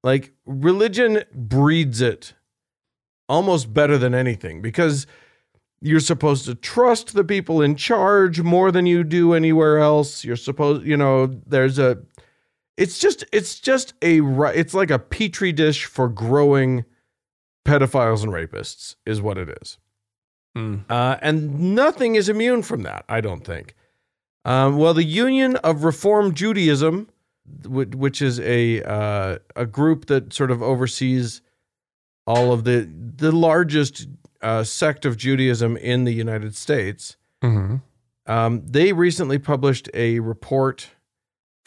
Like 0.03 0.33
religion 0.45 1.23
breeds 1.33 2.01
it 2.01 2.33
almost 3.29 3.73
better 3.73 3.97
than 3.97 4.13
anything 4.13 4.61
because 4.61 5.07
you're 5.81 5.99
supposed 5.99 6.45
to 6.45 6.55
trust 6.55 7.13
the 7.13 7.23
people 7.23 7.61
in 7.61 7.75
charge 7.75 8.41
more 8.41 8.71
than 8.71 8.85
you 8.85 9.03
do 9.03 9.33
anywhere 9.33 9.77
else. 9.77 10.23
You're 10.23 10.35
supposed, 10.35 10.85
you 10.85 10.97
know, 10.97 11.27
there's 11.45 11.77
a 11.77 11.99
it's 12.77 12.99
just 12.99 13.25
it's 13.33 13.59
just 13.59 13.93
a 14.01 14.21
it's 14.55 14.73
like 14.73 14.91
a 14.91 14.99
petri 14.99 15.51
dish 15.51 15.85
for 15.85 16.07
growing 16.07 16.85
pedophiles 17.65 18.23
and 18.23 18.31
rapists 18.31 18.95
is 19.05 19.21
what 19.21 19.37
it 19.37 19.49
is 19.61 19.77
Mm. 20.55 20.85
uh, 20.89 21.17
and 21.21 21.75
nothing 21.75 22.15
is 22.15 22.29
immune 22.29 22.63
from 22.63 22.81
that 22.83 23.05
i 23.07 23.21
don't 23.21 23.43
think 23.45 23.75
um, 24.45 24.77
well 24.77 24.93
the 24.95 25.03
union 25.03 25.55
of 25.57 25.83
reform 25.83 26.33
judaism 26.33 27.09
which 27.67 28.21
is 28.23 28.39
a 28.39 28.81
uh, 28.83 29.37
a 29.55 29.65
group 29.67 30.05
that 30.07 30.33
sort 30.33 30.49
of 30.49 30.63
oversees 30.63 31.41
all 32.25 32.51
of 32.51 32.63
the 32.63 32.89
the 33.17 33.31
largest 33.31 34.07
uh, 34.41 34.63
sect 34.63 35.05
of 35.05 35.15
judaism 35.17 35.77
in 35.77 36.05
the 36.05 36.13
united 36.13 36.55
states 36.55 37.17
Mhm. 37.43 37.81
um, 38.25 38.63
they 38.65 38.93
recently 38.93 39.37
published 39.37 39.89
a 39.93 40.19
report 40.21 40.89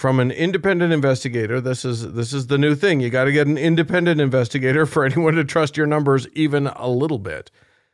from 0.00 0.18
an 0.18 0.30
independent 0.30 0.94
investigator. 0.94 1.60
This 1.60 1.84
is 1.84 2.14
this 2.14 2.32
is 2.32 2.46
the 2.46 2.56
new 2.56 2.74
thing. 2.74 3.00
You 3.00 3.10
got 3.10 3.24
to 3.24 3.32
get 3.32 3.46
an 3.46 3.58
independent 3.58 4.18
investigator 4.18 4.86
for 4.86 5.04
anyone 5.04 5.34
to 5.34 5.44
trust 5.44 5.76
your 5.76 5.86
numbers 5.86 6.26
even 6.28 6.68
a 6.68 6.88
little 6.88 7.18
bit. 7.18 7.50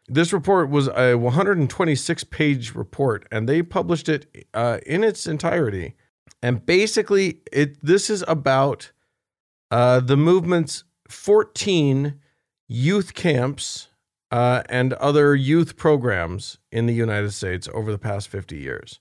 This 0.06 0.32
report 0.32 0.70
was 0.70 0.86
a 0.86 1.16
126 1.16 2.22
page 2.24 2.76
report, 2.76 3.26
and 3.32 3.48
they 3.48 3.60
published 3.60 4.08
it 4.08 4.46
uh, 4.54 4.78
in 4.86 5.02
its 5.02 5.26
entirety. 5.26 5.96
And 6.40 6.64
basically, 6.64 7.40
it 7.50 7.84
this 7.84 8.08
is 8.08 8.24
about 8.28 8.92
uh, 9.72 9.98
the 9.98 10.16
movement's 10.16 10.84
14 11.08 12.20
youth 12.68 13.14
camps 13.14 13.88
uh, 14.30 14.62
and 14.68 14.92
other 14.92 15.34
youth 15.34 15.76
programs 15.76 16.58
in 16.70 16.86
the 16.86 16.94
United 16.94 17.32
States 17.32 17.68
over 17.74 17.90
the 17.90 17.98
past 17.98 18.28
50 18.28 18.56
years. 18.56 19.00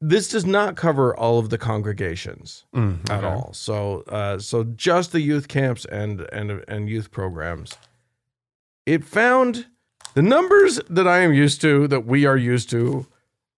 This 0.00 0.28
does 0.28 0.46
not 0.46 0.76
cover 0.76 1.14
all 1.14 1.38
of 1.38 1.50
the 1.50 1.58
congregations 1.58 2.64
Mm, 2.74 3.08
at 3.10 3.22
all. 3.22 3.52
So, 3.52 4.02
uh, 4.08 4.38
so 4.38 4.64
just 4.64 5.12
the 5.12 5.20
youth 5.20 5.46
camps 5.48 5.84
and 5.86 6.26
and 6.32 6.64
and 6.68 6.88
youth 6.88 7.10
programs. 7.10 7.74
It 8.86 9.04
found 9.04 9.66
the 10.14 10.22
numbers 10.22 10.80
that 10.88 11.06
I 11.06 11.18
am 11.18 11.34
used 11.34 11.60
to, 11.60 11.86
that 11.88 12.06
we 12.06 12.24
are 12.24 12.36
used 12.36 12.70
to, 12.70 13.06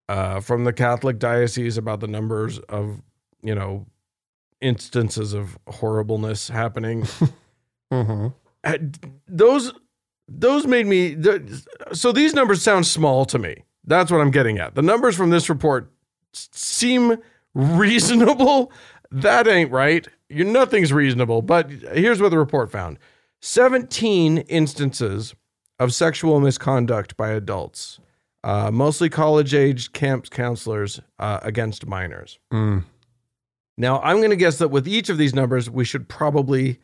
uh, 0.09 0.41
from 0.41 0.65
the 0.65 0.73
Catholic 0.73 1.19
diocese 1.21 1.79
about 1.79 2.01
the 2.01 2.09
numbers 2.09 2.59
of 2.69 3.01
you 3.43 3.55
know 3.55 3.87
instances 4.61 5.33
of 5.35 5.57
horribleness 5.69 6.49
happening 6.49 7.03
Mhm. 7.93 8.33
had- 8.65 8.99
those 9.29 9.73
those 10.29 10.67
made 10.67 10.87
me 10.87 11.17
so 11.93 12.11
these 12.11 12.35
numbers 12.35 12.63
sound 12.63 12.87
small 12.87 13.25
to 13.27 13.39
me. 13.39 13.65
That's 13.85 14.11
what 14.11 14.21
I'm 14.21 14.31
getting 14.31 14.59
at. 14.59 14.75
The 14.75 14.83
numbers 14.83 15.17
from 15.17 15.31
this 15.31 15.49
report 15.49 15.92
seem 16.33 17.17
reasonable. 17.55 18.73
That 19.11 19.47
ain't 19.47 19.71
right. 19.71 20.07
You 20.29 20.45
nothing's 20.45 20.93
reasonable. 20.93 21.43
But 21.43 21.71
here's 21.71 22.21
what 22.21 22.31
the 22.31 22.39
report 22.39 22.71
found: 22.71 22.99
17 23.41 24.39
instances 24.39 25.35
of 25.79 25.93
sexual 25.93 26.41
misconduct 26.41 27.17
by 27.17 27.31
adults, 27.31 27.99
uh, 28.45 28.71
mostly 28.71 29.11
college-age 29.11 29.93
camp 29.93 30.31
counselors 30.31 31.01
uh, 31.19 31.41
against 31.43 31.87
minors. 31.87 32.39
Mm. 32.53 32.85
Now, 33.77 34.01
I'm 34.01 34.19
going 34.19 34.31
to 34.31 34.37
guess 34.37 34.59
that 34.59 34.69
with 34.69 34.87
each 34.87 35.09
of 35.09 35.19
these 35.19 35.35
numbers, 35.35 35.69
we 35.69 35.85
should 35.85 36.09
probably, 36.09 36.79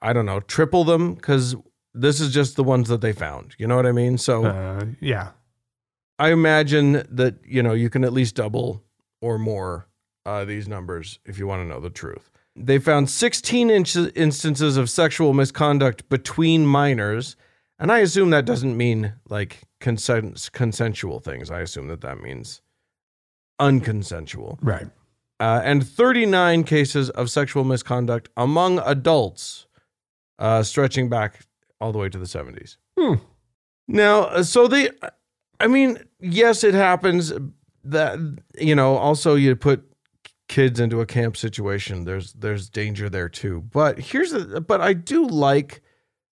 I 0.00 0.12
don't 0.12 0.26
know, 0.26 0.40
triple 0.40 0.84
them 0.84 1.14
because 1.14 1.56
this 1.94 2.20
is 2.20 2.32
just 2.32 2.56
the 2.56 2.64
ones 2.64 2.88
that 2.88 3.00
they 3.00 3.12
found. 3.12 3.54
You 3.58 3.66
know 3.66 3.76
what 3.76 3.86
I 3.86 3.92
mean? 3.92 4.18
So 4.18 4.44
Uh, 4.46 4.84
yeah. 5.00 5.30
I 6.18 6.30
imagine 6.32 7.06
that, 7.10 7.36
you 7.46 7.62
know, 7.62 7.72
you 7.72 7.90
can 7.90 8.04
at 8.04 8.12
least 8.12 8.34
double 8.34 8.82
or 9.20 9.38
more 9.38 9.86
uh, 10.26 10.44
these 10.44 10.66
numbers 10.68 11.18
if 11.24 11.38
you 11.38 11.46
want 11.46 11.62
to 11.62 11.66
know 11.68 11.80
the 11.80 11.90
truth. 11.90 12.30
They 12.56 12.78
found 12.78 13.08
16 13.08 13.70
inch- 13.70 13.96
instances 13.96 14.76
of 14.76 14.90
sexual 14.90 15.32
misconduct 15.32 16.08
between 16.08 16.66
minors. 16.66 17.36
And 17.78 17.92
I 17.92 17.98
assume 18.00 18.30
that 18.30 18.44
doesn't 18.44 18.76
mean 18.76 19.14
like 19.28 19.60
consent- 19.80 20.50
consensual 20.52 21.20
things. 21.20 21.50
I 21.52 21.60
assume 21.60 21.86
that 21.88 22.00
that 22.00 22.20
means 22.20 22.60
unconsensual 23.60 24.58
Right. 24.62 24.86
uh, 25.40 25.60
and 25.64 25.86
39 25.86 26.64
cases 26.64 27.10
of 27.10 27.30
sexual 27.30 27.64
misconduct 27.64 28.28
among 28.36 28.78
adults, 28.80 29.66
uh, 30.38 30.62
stretching 30.62 31.08
back 31.08 31.40
all 31.80 31.92
the 31.92 31.98
way 31.98 32.08
to 32.08 32.18
the 32.18 32.26
70s. 32.26 32.76
Hmm. 32.98 33.14
Now, 33.86 34.22
uh, 34.24 34.42
so 34.42 34.66
they, 34.68 34.90
I 35.60 35.66
mean, 35.66 35.98
yes, 36.20 36.64
it 36.64 36.74
happens 36.74 37.32
that 37.84 38.18
you 38.58 38.74
know. 38.74 38.96
Also, 38.96 39.34
you 39.34 39.54
put 39.56 39.84
kids 40.48 40.80
into 40.80 41.00
a 41.00 41.06
camp 41.06 41.36
situation. 41.36 42.04
There's 42.04 42.32
there's 42.34 42.68
danger 42.68 43.08
there 43.08 43.28
too. 43.28 43.62
But 43.72 43.98
here's 43.98 44.30
the. 44.30 44.60
But 44.60 44.80
I 44.80 44.92
do 44.92 45.26
like 45.26 45.82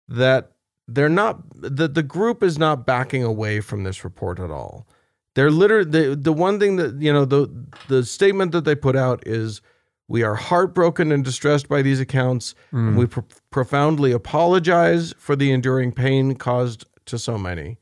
that 0.07 0.51
they're 0.87 1.09
not 1.09 1.41
the 1.53 1.87
the 1.87 2.03
group 2.03 2.43
is 2.43 2.57
not 2.57 2.85
backing 2.85 3.23
away 3.23 3.61
from 3.61 3.83
this 3.83 4.03
report 4.03 4.39
at 4.39 4.51
all. 4.51 4.87
They're 5.33 5.51
literally 5.51 5.89
the 5.89 6.15
the 6.15 6.33
one 6.33 6.59
thing 6.59 6.75
that 6.77 7.01
you 7.01 7.11
know 7.11 7.25
the 7.25 7.51
the 7.87 8.05
statement 8.05 8.51
that 8.51 8.65
they 8.65 8.75
put 8.75 8.95
out 8.95 9.25
is 9.27 9.61
we 10.07 10.21
are 10.23 10.35
heartbroken 10.35 11.11
and 11.11 11.23
distressed 11.25 11.67
by 11.67 11.81
these 11.81 11.99
accounts. 11.99 12.53
and 12.71 12.95
mm. 12.95 12.99
we 12.99 13.07
pro- 13.07 13.25
profoundly 13.49 14.11
apologize 14.11 15.15
for 15.17 15.35
the 15.35 15.51
enduring 15.51 15.91
pain 15.91 16.35
caused 16.35 16.85
to 17.05 17.17
so 17.17 17.37
many. 17.37 17.77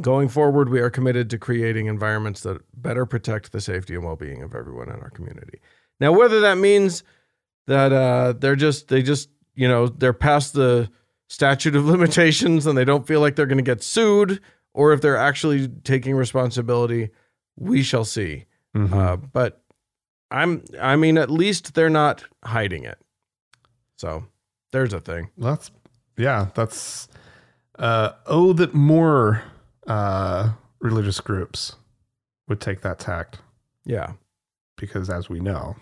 Going 0.00 0.28
forward, 0.28 0.68
we 0.70 0.80
are 0.80 0.90
committed 0.90 1.30
to 1.30 1.38
creating 1.38 1.86
environments 1.86 2.40
that 2.42 2.60
better 2.76 3.06
protect 3.06 3.52
the 3.52 3.60
safety 3.60 3.94
and 3.94 4.02
well-being 4.04 4.42
of 4.42 4.54
everyone 4.54 4.88
in 4.88 4.96
our 4.96 5.10
community. 5.10 5.60
Now, 6.00 6.12
whether 6.12 6.40
that 6.40 6.58
means 6.58 7.04
that 7.66 7.92
uh, 7.92 8.32
they're 8.32 8.56
just 8.56 8.88
they 8.88 9.02
just 9.02 9.28
you 9.54 9.68
know 9.68 9.86
they're 9.86 10.12
past 10.12 10.52
the 10.54 10.90
statute 11.28 11.76
of 11.76 11.84
limitations 11.94 12.66
and 12.66 12.76
they 12.76 12.84
don't 12.84 13.06
feel 13.06 13.20
like 13.20 13.36
they're 13.36 13.46
going 13.46 13.58
to 13.58 13.62
get 13.62 13.82
sued, 13.84 14.40
or 14.72 14.92
if 14.92 15.00
they're 15.00 15.16
actually 15.16 15.68
taking 15.68 16.14
responsibility, 16.16 17.10
we 17.56 17.82
shall 17.82 18.04
see. 18.04 18.46
Mhm. 18.74 18.92
Uh, 18.92 19.16
but 19.16 19.62
I'm 20.32 20.64
I 20.80 20.96
mean 20.96 21.16
at 21.18 21.30
least 21.30 21.74
they're 21.74 21.88
not 21.88 22.24
hiding 22.44 22.82
it. 22.82 22.98
So 23.96 24.24
there's 24.72 24.92
a 24.92 25.00
thing. 25.00 25.30
That's 25.38 25.70
yeah, 26.18 26.48
that's 26.54 27.06
uh 27.78 28.10
oh 28.26 28.52
that 28.54 28.74
more 28.74 29.42
uh 29.86 30.52
religious 30.80 31.20
groups 31.20 31.76
would 32.48 32.60
take 32.60 32.80
that 32.82 32.98
tact 32.98 33.38
Yeah. 33.84 34.12
because 34.76 35.08
as 35.10 35.28
we 35.28 35.40
know, 35.40 35.76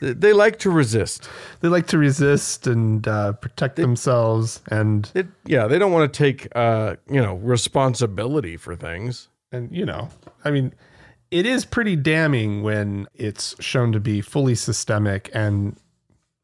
They- 0.00 0.32
like 0.32 0.60
to 0.60 0.70
resist. 0.70 1.28
they 1.60 1.66
like 1.68 1.88
to 1.88 1.98
resist 1.98 2.68
and 2.68 3.06
uh 3.08 3.32
protect 3.32 3.74
themselves 3.76 4.60
and 4.70 5.10
It, 5.14 5.26
yeah, 5.44 5.66
they 5.66 5.76
don't 5.78 5.90
want 5.90 6.12
to 6.12 6.16
take 6.16 6.46
uh, 6.54 6.94
you 7.10 7.20
know, 7.20 7.34
responsibility 7.36 8.56
for 8.56 8.76
things. 8.76 9.28
and 9.50 9.74
you 9.74 9.84
know, 9.84 10.08
I 10.44 10.50
mean 10.52 10.72
it 11.32 11.44
is 11.46 11.64
pretty 11.64 11.96
damning 11.96 12.62
when 12.62 13.06
it's 13.14 13.54
shown 13.62 13.90
to 13.92 14.00
be 14.00 14.20
fully 14.22 14.54
systemic 14.54 15.30
and 15.34 15.76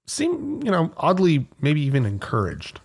seem, 0.07 0.61
you 0.64 0.70
know, 0.70 0.92
oddly 0.96 1.48
maybe 1.61 1.81
even 1.83 2.05
encouraged. 2.05 2.81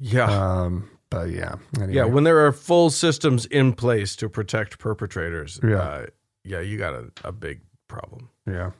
Yeah. 0.00 0.24
Um 0.30 0.90
but 1.12 1.30
yeah. 1.30 1.54
Anyway. 1.76 1.94
yeah, 1.94 2.04
when 2.04 2.24
there 2.24 2.44
are 2.46 2.52
full 2.52 2.90
systems 2.90 3.46
in 3.46 3.72
place 3.72 4.16
to 4.16 4.28
protect 4.28 4.78
perpetrators, 4.78 5.60
Yeah. 5.62 5.76
uh, 5.76 6.06
yeah, 6.44 6.60
you 6.60 6.78
got 6.78 6.94
a, 6.94 7.10
a 7.24 7.32
big 7.32 7.60
problem. 7.88 8.28
Yeah. 8.46 8.70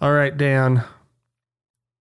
All 0.00 0.12
right, 0.12 0.36
Dan. 0.36 0.84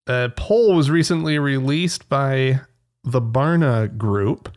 A 0.07 0.29
poll 0.35 0.75
was 0.75 0.89
recently 0.91 1.39
released 1.39 2.09
by 2.09 2.61
the 3.03 3.21
Barna 3.21 3.95
Group. 3.97 4.49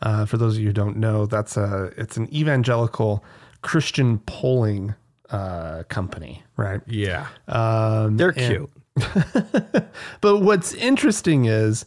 Uh, 0.00 0.24
for 0.26 0.36
those 0.36 0.54
of 0.56 0.60
you 0.60 0.68
who 0.68 0.72
don't 0.72 0.96
know, 0.96 1.26
that's 1.26 1.56
a 1.56 1.92
it's 1.96 2.16
an 2.16 2.32
evangelical 2.34 3.22
Christian 3.62 4.18
polling 4.20 4.94
uh, 5.30 5.84
company, 5.88 6.42
right? 6.56 6.80
Yeah. 6.86 7.26
Um, 7.48 8.16
They're 8.16 8.30
and- 8.36 8.68
cute. 8.68 8.70
but 10.20 10.38
what's 10.42 10.74
interesting 10.74 11.46
is, 11.46 11.86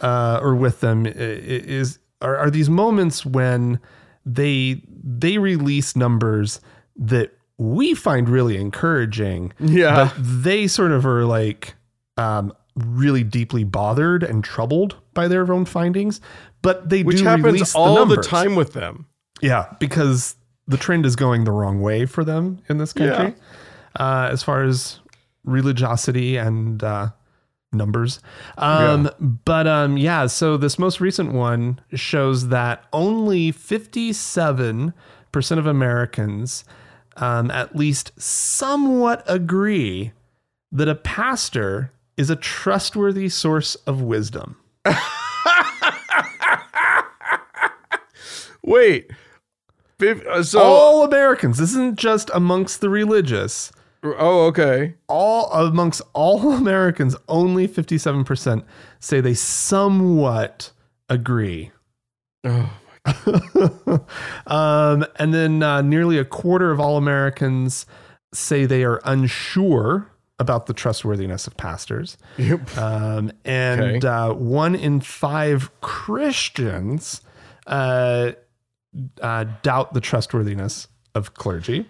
uh, 0.00 0.38
or 0.42 0.54
with 0.54 0.80
them 0.80 1.06
is 1.06 1.98
are, 2.22 2.36
are 2.36 2.50
these 2.50 2.68
moments 2.70 3.24
when 3.26 3.80
they 4.24 4.82
they 5.04 5.38
release 5.38 5.96
numbers 5.96 6.60
that 6.96 7.32
we 7.58 7.94
find 7.94 8.28
really 8.28 8.56
encouraging, 8.58 9.52
Yeah. 9.60 9.94
but 10.04 10.14
they 10.18 10.66
sort 10.66 10.92
of 10.92 11.06
are 11.06 11.24
like 11.24 11.74
um, 12.16 12.52
really 12.74 13.22
deeply 13.24 13.64
bothered 13.64 14.22
and 14.22 14.44
troubled 14.44 14.96
by 15.14 15.28
their 15.28 15.50
own 15.52 15.64
findings. 15.64 16.20
But 16.62 16.88
they 16.88 17.02
Which 17.02 17.18
do 17.18 17.24
happens 17.24 17.44
release 17.44 17.74
all 17.74 18.04
the, 18.04 18.16
the 18.16 18.22
time 18.22 18.56
with 18.56 18.72
them. 18.72 19.06
Yeah, 19.40 19.66
because 19.78 20.34
the 20.66 20.76
trend 20.76 21.06
is 21.06 21.14
going 21.16 21.44
the 21.44 21.52
wrong 21.52 21.80
way 21.80 22.06
for 22.06 22.24
them 22.24 22.58
in 22.68 22.78
this 22.78 22.92
country, 22.92 23.34
uh, 24.00 24.28
as 24.32 24.42
far 24.42 24.64
as 24.64 24.98
religiosity 25.44 26.36
and 26.36 26.82
uh, 26.82 27.08
numbers. 27.76 28.20
Um, 28.58 29.10
But 29.44 29.66
um, 29.66 29.96
yeah, 29.96 30.26
so 30.26 30.56
this 30.56 30.78
most 30.78 31.00
recent 31.00 31.32
one 31.32 31.80
shows 31.94 32.48
that 32.48 32.84
only 32.92 33.52
57% 33.52 34.92
of 35.50 35.66
Americans 35.66 36.64
um, 37.16 37.50
at 37.50 37.74
least 37.76 38.12
somewhat 38.20 39.22
agree 39.26 40.12
that 40.72 40.88
a 40.88 40.94
pastor 40.94 41.92
is 42.16 42.30
a 42.30 42.36
trustworthy 42.36 43.28
source 43.28 43.74
of 43.86 44.02
wisdom. 44.02 44.56
Wait. 48.62 49.10
Uh, 50.00 50.42
So, 50.42 50.60
All 50.60 51.04
Americans, 51.04 51.58
this 51.58 51.70
isn't 51.70 51.98
just 51.98 52.30
amongst 52.34 52.80
the 52.80 52.90
religious. 52.90 53.72
Oh, 54.18 54.46
okay. 54.46 54.94
all 55.08 55.50
amongst 55.52 56.02
all 56.12 56.52
Americans, 56.56 57.16
only 57.28 57.66
57% 57.68 58.64
say 59.00 59.20
they 59.20 59.34
somewhat 59.34 60.72
agree. 61.08 61.70
Oh, 62.44 62.70
um, 64.46 65.04
and 65.16 65.32
then 65.34 65.62
uh, 65.62 65.82
nearly 65.82 66.18
a 66.18 66.24
quarter 66.24 66.70
of 66.70 66.80
all 66.80 66.96
Americans 66.96 67.86
say 68.34 68.66
they 68.66 68.84
are 68.84 69.00
unsure 69.04 70.10
about 70.38 70.66
the 70.66 70.74
trustworthiness 70.74 71.46
of 71.46 71.56
pastors. 71.56 72.18
yep. 72.36 72.76
Um, 72.76 73.32
and 73.44 73.80
Okay. 74.04 74.06
uh, 74.06 74.32
one 74.34 74.74
in 74.74 75.00
five 75.00 75.70
Christians 75.80 77.22
uh, 77.66 78.32
uh, 79.22 79.44
doubt 79.62 79.94
the 79.94 80.00
trustworthiness 80.00 80.88
of 81.14 81.34
clergy. 81.34 81.86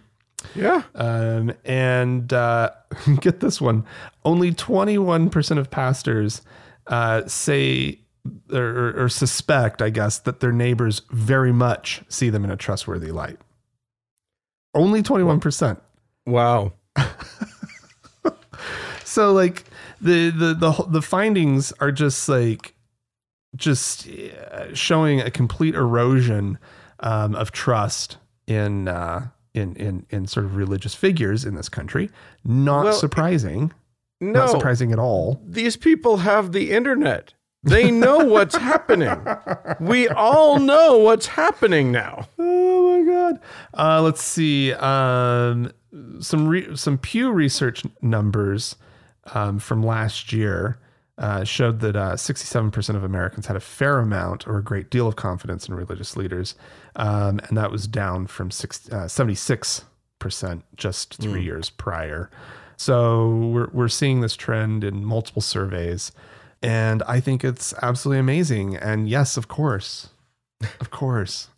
Yeah. 0.55 0.83
Um, 0.95 1.53
and 1.65 2.33
uh, 2.33 2.71
get 3.21 3.41
this 3.41 3.61
one 3.61 3.85
only 4.25 4.53
21% 4.53 5.59
of 5.59 5.71
pastors 5.71 6.43
uh, 6.89 7.27
say 7.27 8.01
or, 8.53 9.05
or 9.05 9.09
suspect, 9.09 9.81
I 9.81 9.91
guess, 9.91 10.19
that 10.21 10.41
their 10.41 10.53
neighbors 10.53 11.03
very 11.11 11.53
much 11.53 12.03
see 12.09 12.29
them 12.29 12.45
in 12.45 12.51
a 12.51 12.57
trustworthy 12.57 13.13
light. 13.13 13.39
Only 14.75 15.03
21%. 15.03 15.81
Wow. 16.27 16.73
So 19.17 19.33
like 19.33 19.65
the 19.99 20.29
the 20.29 20.53
the 20.53 20.73
the 20.89 21.01
findings 21.01 21.73
are 21.81 21.91
just 21.91 22.29
like 22.29 22.75
just 23.55 24.07
uh, 24.07 24.75
showing 24.75 25.23
a 25.23 25.31
complete 25.31 25.75
erosion 25.75 26.59
um, 27.01 27.35
of 27.35 27.51
trust 27.51 28.19
in 28.47 28.89
uh, 28.89 29.29
in 29.57 29.75
in 29.77 30.07
in 30.11 30.27
sort 30.27 30.47
of 30.47 30.57
religious 30.57 30.95
figures 30.95 31.45
in 31.45 31.55
this 31.55 31.69
country. 31.69 32.11
Not 32.45 32.85
Well, 32.85 32.93
surprising. 32.93 33.73
No, 34.21 34.33
Not 34.33 34.51
surprising 34.51 34.93
at 34.93 34.99
all. 34.99 35.41
these 35.47 35.77
people 35.77 36.19
have 36.19 36.53
the 36.53 36.71
internet. 36.71 37.35
They 37.63 37.91
know 37.91 38.19
what's 38.19 38.55
happening. 38.57 39.11
We 39.81 40.09
all 40.09 40.59
know 40.61 40.99
what's 40.99 41.27
happening 41.27 41.91
now. 41.93 42.29
Oh 42.39 43.05
my 43.05 43.13
god. 43.13 43.41
Uh, 43.77 44.01
let's 44.03 44.23
see. 44.23 44.73
Um, 44.75 45.71
some 46.21 46.47
re- 46.49 46.75
some 46.77 46.97
Pew 46.99 47.31
Research 47.33 47.85
numbers 48.01 48.77
um, 49.35 49.59
from 49.59 49.83
last 49.83 50.33
year 50.33 50.79
uh, 51.19 51.43
showed 51.45 51.81
that 51.81 51.97
uh, 51.97 52.13
67% 52.15 52.95
of 52.97 53.03
Americans 53.05 53.47
had 53.47 53.57
a 53.57 53.61
fair 53.61 53.99
amount 53.99 54.47
or 54.47 54.59
a 54.59 54.63
great 54.63 54.89
deal 54.91 55.07
of 55.09 55.17
confidence 55.17 55.69
in 55.69 55.75
religious 55.75 56.17
leaders, 56.17 56.55
um, 56.97 57.41
and 57.49 57.57
that 57.57 57.71
was 57.71 57.87
down 57.87 58.27
from 58.27 58.51
six, 58.51 58.89
uh, 58.91 59.05
76% 59.05 59.85
just 60.77 61.15
three 61.17 61.43
years 61.43 61.71
prior. 61.71 62.31
So 62.77 63.29
we're 63.37 63.69
we're 63.73 63.89
seeing 63.89 64.21
this 64.21 64.37
trend 64.37 64.85
in 64.85 65.05
multiple 65.05 65.41
surveys, 65.41 66.13
and 66.63 67.03
I 67.05 67.21
think 67.21 67.45
it's 67.45 67.73
absolutely 67.81 68.19
amazing. 68.21 68.77
And 68.77 69.09
yes, 69.09 69.37
of 69.37 69.49
course, 69.49 70.11
of 70.81 70.91
course. 70.91 71.49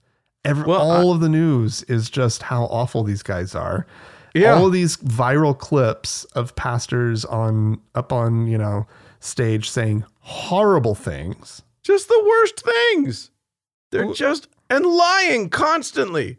Every, 0.45 0.65
Well, 0.65 0.81
all 0.81 1.13
of 1.13 1.21
the 1.21 1.29
news 1.29 1.83
is 1.85 2.09
just 2.09 2.43
how 2.45 2.65
awful 2.67 3.03
these 3.03 3.23
guys 3.25 3.55
are. 3.55 3.87
Yeah. 4.35 4.55
All 4.55 4.67
of 4.67 4.73
these 4.73 4.97
viral 4.99 5.59
clips 5.59 6.25
of 6.27 6.55
pastors 6.55 7.25
on 7.25 7.81
up 7.95 8.13
on, 8.13 8.47
you 8.47 8.57
know, 8.57 8.87
stage 9.21 9.69
saying 9.69 10.05
horrible 10.21 10.95
things. 10.95 11.63
Just 11.83 12.09
the 12.09 12.25
worst 12.25 12.65
things. 12.65 13.31
They're 13.91 14.13
just 14.13 14.49
and 14.71 14.85
lying 14.85 15.49
constantly. 15.51 16.39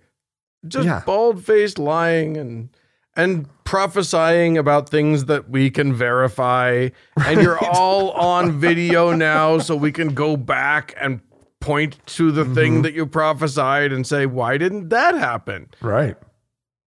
Just 0.68 0.86
Yeah. 0.86 1.02
bald-faced 1.06 1.80
lying 1.80 2.38
and 2.38 2.70
and 3.16 3.48
prophesying 3.66 4.58
about 4.58 4.88
things 4.88 5.26
that 5.26 5.50
we 5.50 5.70
can 5.70 5.92
verify 5.94 6.88
and 7.18 7.42
you're 7.42 7.58
all 7.74 8.12
on 8.12 8.60
video 8.60 9.12
now 9.14 9.58
so 9.58 9.76
we 9.76 9.92
can 9.92 10.14
go 10.14 10.38
back 10.38 10.94
and 11.00 11.20
point 11.60 11.98
to 12.06 12.32
the 12.32 12.44
mm-hmm. 12.44 12.54
thing 12.54 12.82
that 12.84 12.94
you 12.94 13.06
prophesied 13.06 13.92
and 13.92 14.08
say 14.08 14.26
why 14.26 14.58
didn't 14.58 14.90
that 14.90 15.16
happen? 15.16 15.70
Right. 15.82 16.16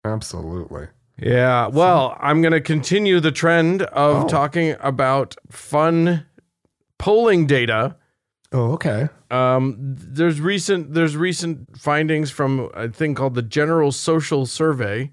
Absolutely. 0.04 0.88
Yeah, 1.18 1.66
well, 1.68 2.16
I'm 2.20 2.40
going 2.40 2.52
to 2.52 2.60
continue 2.62 3.20
the 3.20 3.32
trend 3.32 3.82
of 3.82 4.24
Oh. 4.24 4.28
talking 4.28 4.74
about 4.80 5.36
fun 5.50 6.26
polling 6.98 7.46
data. 7.46 7.96
Oh, 8.52 8.72
okay. 8.72 9.08
Um, 9.30 9.76
there's 9.78 10.40
recent 10.40 10.92
there's 10.94 11.16
recent 11.16 11.78
findings 11.78 12.30
from 12.30 12.68
a 12.74 12.88
thing 12.88 13.14
called 13.14 13.34
the 13.34 13.42
General 13.42 13.92
Social 13.92 14.44
Survey, 14.46 15.12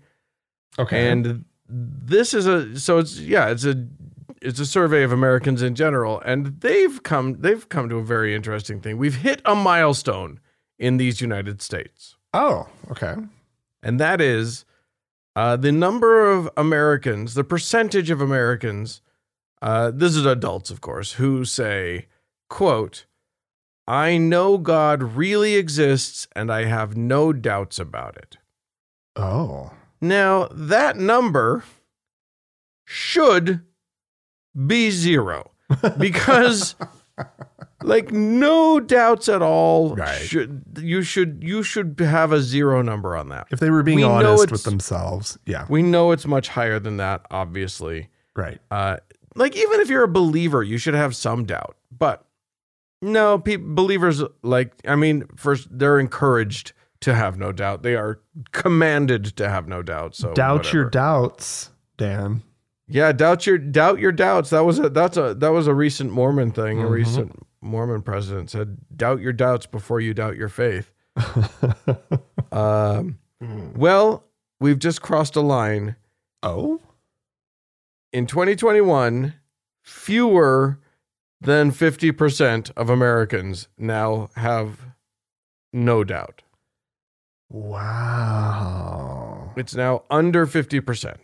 Okay. 0.79 1.09
and 1.09 1.45
this 1.69 2.33
is 2.33 2.47
a 2.47 2.79
so 2.79 2.97
it's 2.97 3.19
yeah 3.19 3.49
it's 3.49 3.63
a 3.65 3.85
it's 4.41 4.59
a 4.59 4.65
survey 4.65 5.03
of 5.03 5.11
Americans 5.11 5.61
in 5.61 5.75
general, 5.75 6.19
and 6.21 6.59
they've 6.61 7.01
come 7.03 7.41
they've 7.41 7.67
come 7.69 7.89
to 7.89 7.97
a 7.97 8.03
very 8.03 8.33
interesting 8.35 8.81
thing. 8.81 8.97
We've 8.97 9.15
hit 9.17 9.41
a 9.45 9.53
milestone 9.55 10.39
in 10.79 10.97
these 10.97 11.21
United 11.21 11.61
States. 11.61 12.15
oh, 12.33 12.67
okay. 12.91 13.15
and 13.83 13.99
that 13.99 14.19
is 14.21 14.65
uh, 15.35 15.55
the 15.55 15.71
number 15.71 16.29
of 16.31 16.49
Americans, 16.57 17.33
the 17.35 17.43
percentage 17.43 18.09
of 18.09 18.21
Americans, 18.21 19.01
uh, 19.61 19.91
this 19.93 20.15
is 20.15 20.25
adults, 20.25 20.69
of 20.71 20.81
course, 20.81 21.13
who 21.13 21.45
say, 21.45 22.05
quote, 22.49 23.05
I 23.87 24.17
know 24.17 24.57
God 24.57 25.01
really 25.15 25.55
exists 25.55 26.27
and 26.35 26.51
I 26.51 26.65
have 26.65 26.97
no 26.97 27.31
doubts 27.31 27.79
about 27.79 28.17
it. 28.17 28.37
Oh. 29.15 29.71
Now, 30.01 30.47
that 30.51 30.97
number 30.97 31.63
should 32.85 33.61
be 34.65 34.89
zero 34.91 35.51
because 35.97 36.75
like 37.83 38.11
no 38.11 38.79
doubts 38.79 39.29
at 39.29 39.41
all 39.41 39.95
Right. 39.95 40.21
should 40.21 40.63
you 40.79 41.01
should 41.01 41.43
you 41.43 41.63
should 41.63 41.99
have 41.99 42.31
a 42.31 42.41
zero 42.41 42.81
number 42.81 43.15
on 43.15 43.29
that. 43.29 43.47
If 43.51 43.59
they 43.59 43.69
were 43.69 43.83
being 43.83 43.99
We 43.99 44.03
honest 44.03 44.51
with 44.51 44.63
themselves. 44.63 45.37
Yeah. 45.45 45.65
We 45.69 45.81
know 45.83 46.11
it's 46.11 46.25
much 46.25 46.49
higher 46.49 46.79
than 46.79 46.97
that, 46.97 47.25
obviously. 47.31 48.09
Right. 48.35 48.59
Uh, 48.69 48.97
like 49.35 49.55
even 49.55 49.79
if 49.79 49.89
you're 49.89 50.03
a 50.03 50.07
believer, 50.07 50.61
you 50.63 50.77
should 50.77 50.93
have 50.93 51.15
some 51.15 51.45
doubt. 51.45 51.75
But 51.97 52.25
no, 53.01 53.39
pe- 53.39 53.57
believers 53.57 54.23
like 54.43 54.73
I 54.87 54.95
mean, 54.95 55.25
first 55.35 55.67
they're 55.71 55.99
encouraged 55.99 56.73
to 57.01 57.13
have 57.13 57.37
no 57.37 57.51
doubt. 57.51 57.83
They 57.83 57.95
are 57.95 58.19
commanded 58.51 59.25
to 59.37 59.49
have 59.49 59.67
no 59.67 59.81
doubt. 59.83 60.15
So 60.15 60.33
Doubt 60.33 60.73
your 60.73 60.89
doubts, 60.89 61.69
Dan. 61.97 62.41
yeah, 62.87 63.11
doubt 63.11 63.45
your 63.45 63.57
doubt 63.57 63.99
your 63.99 64.11
doubts. 64.11 64.49
That 64.49 64.65
was 64.65 64.79
a 64.79 64.89
that's 64.89 65.17
a 65.17 65.33
that 65.35 65.49
was 65.49 65.67
a 65.67 65.73
recent 65.73 66.11
Mormon 66.11 66.51
thing. 66.51 66.81
A 66.81 66.85
Mhm. 66.85 66.89
recent 66.89 67.47
Mormon 67.61 68.01
president 68.01 68.49
said, 68.49 68.77
"Doubt 68.95 69.19
your 69.19 69.33
doubts 69.33 69.65
before 69.65 69.99
you 69.99 70.13
doubt 70.13 70.35
your 70.37 70.49
faith." 70.49 70.91
Um, 72.51 73.17
well, 73.75 74.23
we've 74.59 74.79
just 74.79 75.01
crossed 75.01 75.35
a 75.35 75.41
line. 75.41 75.95
oh? 76.43 76.79
in 78.13 78.25
2021, 78.25 79.33
fewer 79.83 80.79
than 81.41 81.71
50% 81.71 82.71
of 82.75 82.89
Americans 82.89 83.67
now 83.77 84.29
have 84.35 84.79
no 85.71 86.03
doubt. 86.03 86.41
Wow. 87.49 89.53
It's 89.55 89.75
now 89.75 90.03
under 90.09 90.45
50%. 90.45 91.15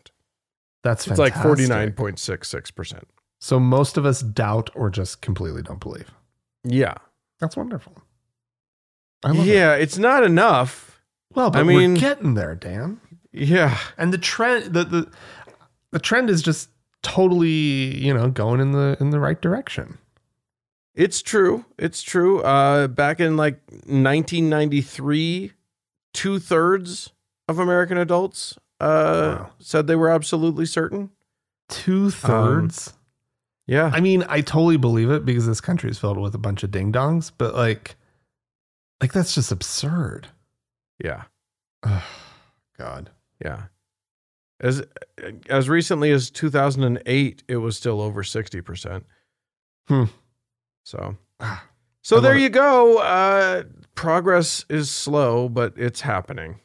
That's 0.83 1.07
It's 1.07 1.19
like 1.19 1.33
49.66%. 1.33 3.03
So 3.39 3.59
most 3.59 3.97
of 3.97 4.05
us 4.05 4.21
doubt 4.21 4.69
or 4.75 4.89
just 4.89 5.21
completely 5.21 5.61
don't 5.61 5.79
believe. 5.79 6.11
Yeah. 6.63 6.95
That's 7.39 7.57
wonderful. 7.57 7.93
I 9.23 9.31
love 9.31 9.47
it. 9.47 9.53
Yeah, 9.53 9.75
it's 9.75 9.97
not 9.97 10.23
enough. 10.23 11.01
Well, 11.33 11.49
but 11.51 11.59
I 11.59 11.63
mean- 11.63 11.93
we're 11.93 11.99
getting 11.99 12.33
there, 12.35 12.55
Dan. 12.55 12.99
Yeah. 13.31 13.77
And 13.97 14.13
the 14.13 14.17
trend 14.17 14.73
the, 14.73 14.83
the 14.83 15.11
the 15.91 15.99
trend 15.99 16.29
is 16.29 16.41
just 16.41 16.69
totally, 17.01 17.95
you 17.97 18.13
know, 18.13 18.29
going 18.29 18.59
in 18.59 18.73
the 18.73 18.97
in 18.99 19.09
the 19.09 19.19
right 19.19 19.41
direction. 19.41 19.97
It's 20.95 21.21
true. 21.21 21.65
It's 21.79 22.01
true. 22.03 22.41
Uh, 22.41 22.87
back 22.87 23.19
in 23.19 23.35
like 23.37 23.59
1993, 23.87 25.51
two 26.13 26.39
thirds 26.39 27.11
of 27.47 27.59
American 27.59 27.97
adults 27.97 28.57
uh, 28.79 29.37
Wow. 29.39 29.51
said 29.59 29.87
they 29.87 29.95
were 29.95 30.09
absolutely 30.09 30.65
certain. 30.65 31.09
Two 31.69 32.09
thirds. 32.11 32.93
Yeah. 33.65 33.89
I 33.93 34.01
mean, 34.01 34.23
I 34.27 34.41
totally 34.41 34.77
believe 34.77 35.09
it 35.09 35.25
because 35.25 35.47
this 35.47 35.61
country 35.61 35.89
is 35.89 35.97
filled 35.97 36.17
with 36.19 36.35
a 36.35 36.39
bunch 36.39 36.63
of 36.63 36.71
ding 36.71 36.91
dongs, 36.91 37.31
but 37.37 37.55
like, 37.55 37.95
like 39.01 39.13
that's 39.13 39.33
just 39.33 39.51
absurd. 39.51 40.27
yeah. 41.03 41.23
God. 42.77 43.09
Yeah. 43.43 43.63
As 44.59 44.83
as 45.49 45.67
recently 45.69 46.11
as 46.11 46.29
2008, 46.29 47.43
it 47.47 47.57
was 47.57 47.75
still 47.77 47.99
over 48.01 48.23
60%. 48.23 49.03
Hmm. 49.87 50.03
So 50.83 51.17
Ah, 51.39 51.65
So 52.01 52.17
I 52.17 52.21
there 52.21 52.37
you 52.37 52.49
go. 52.49 52.99
Uh 52.99 53.63
progress 53.95 54.65
is 54.69 54.89
slow, 54.89 55.49
but 55.49 55.73
it's 55.77 56.01
happening. 56.01 56.59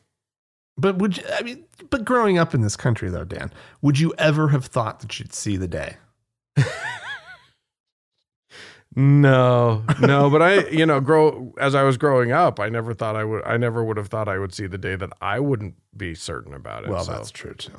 But 0.76 0.98
would 0.98 1.16
you, 1.16 1.24
I 1.33 1.42
mean, 1.42 1.64
but 1.90 2.04
growing 2.04 2.38
up 2.38 2.54
in 2.54 2.61
this 2.61 2.76
country 2.76 3.11
though, 3.11 3.24
Dan, 3.24 3.52
would 3.83 3.98
you 3.98 4.14
ever 4.16 4.48
have 4.48 4.66
thought 4.66 5.00
that 5.00 5.18
you'd 5.18 5.33
see 5.35 5.57
the 5.57 5.68
day? 5.68 5.96
No, 8.96 9.85
no, 10.00 10.28
but 10.31 10.42
I, 10.42 10.68
you 10.70 10.85
know, 10.85 11.00
grow 11.00 11.54
as 11.61 11.74
I 11.76 11.85
was 11.85 11.96
growing 11.96 12.33
up, 12.33 12.59
I 12.59 12.68
never 12.68 12.94
thought 12.94 13.14
I 13.16 13.22
would 13.24 13.44
I 13.44 13.57
never 13.57 13.85
would 13.85 13.96
have 13.96 14.09
thought 14.09 14.28
I 14.28 14.38
would 14.38 14.52
see 14.52 14.66
the 14.66 14.78
day 14.78 14.96
that 14.96 15.12
I 15.20 15.38
wouldn't 15.40 15.74
be 15.96 16.14
certain 16.16 16.52
about 16.54 16.85
it. 16.85 16.90
Well, 16.90 17.04
so. 17.04 17.12
that's 17.12 17.31
true 17.31 17.54
too. 17.54 17.72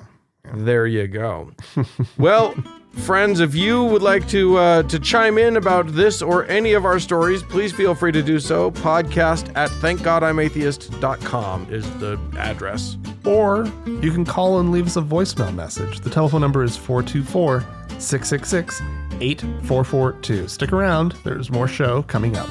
There 0.53 0.87
you 0.87 1.07
go. 1.07 1.51
well, 2.17 2.55
friends, 2.91 3.39
if 3.39 3.55
you 3.55 3.83
would 3.83 4.01
like 4.01 4.27
to 4.29 4.57
uh, 4.57 4.83
to 4.83 4.99
chime 4.99 5.37
in 5.37 5.57
about 5.57 5.87
this 5.87 6.21
or 6.21 6.45
any 6.47 6.73
of 6.73 6.85
our 6.85 6.99
stories, 6.99 7.43
please 7.43 7.71
feel 7.71 7.93
free 7.93 8.11
to 8.11 8.23
do 8.23 8.39
so. 8.39 8.71
Podcast 8.71 9.55
at 9.55 9.69
thankgodimatheist.com 9.69 11.67
is 11.69 11.89
the 11.99 12.19
address. 12.37 12.97
Or 13.25 13.71
you 13.85 14.11
can 14.11 14.25
call 14.25 14.59
and 14.59 14.71
leave 14.71 14.87
us 14.87 14.97
a 14.97 15.01
voicemail 15.01 15.53
message. 15.53 15.99
The 15.99 16.09
telephone 16.09 16.41
number 16.41 16.63
is 16.63 16.75
424 16.77 17.61
666 17.99 18.81
8442. 19.21 20.47
Stick 20.47 20.71
around, 20.71 21.13
there's 21.23 21.51
more 21.51 21.67
show 21.67 22.03
coming 22.03 22.37
up. 22.37 22.49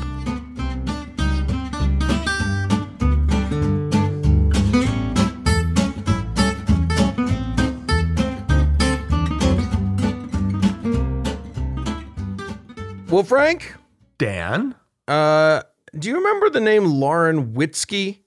Well, 13.19 13.25
Frank, 13.25 13.75
Dan? 14.19 14.77
uh, 15.09 15.63
do 15.99 16.09
you 16.09 16.15
remember 16.15 16.51
the 16.51 16.61
name 16.61 16.85
Lauren 16.85 17.53
Witzke? 17.53 18.19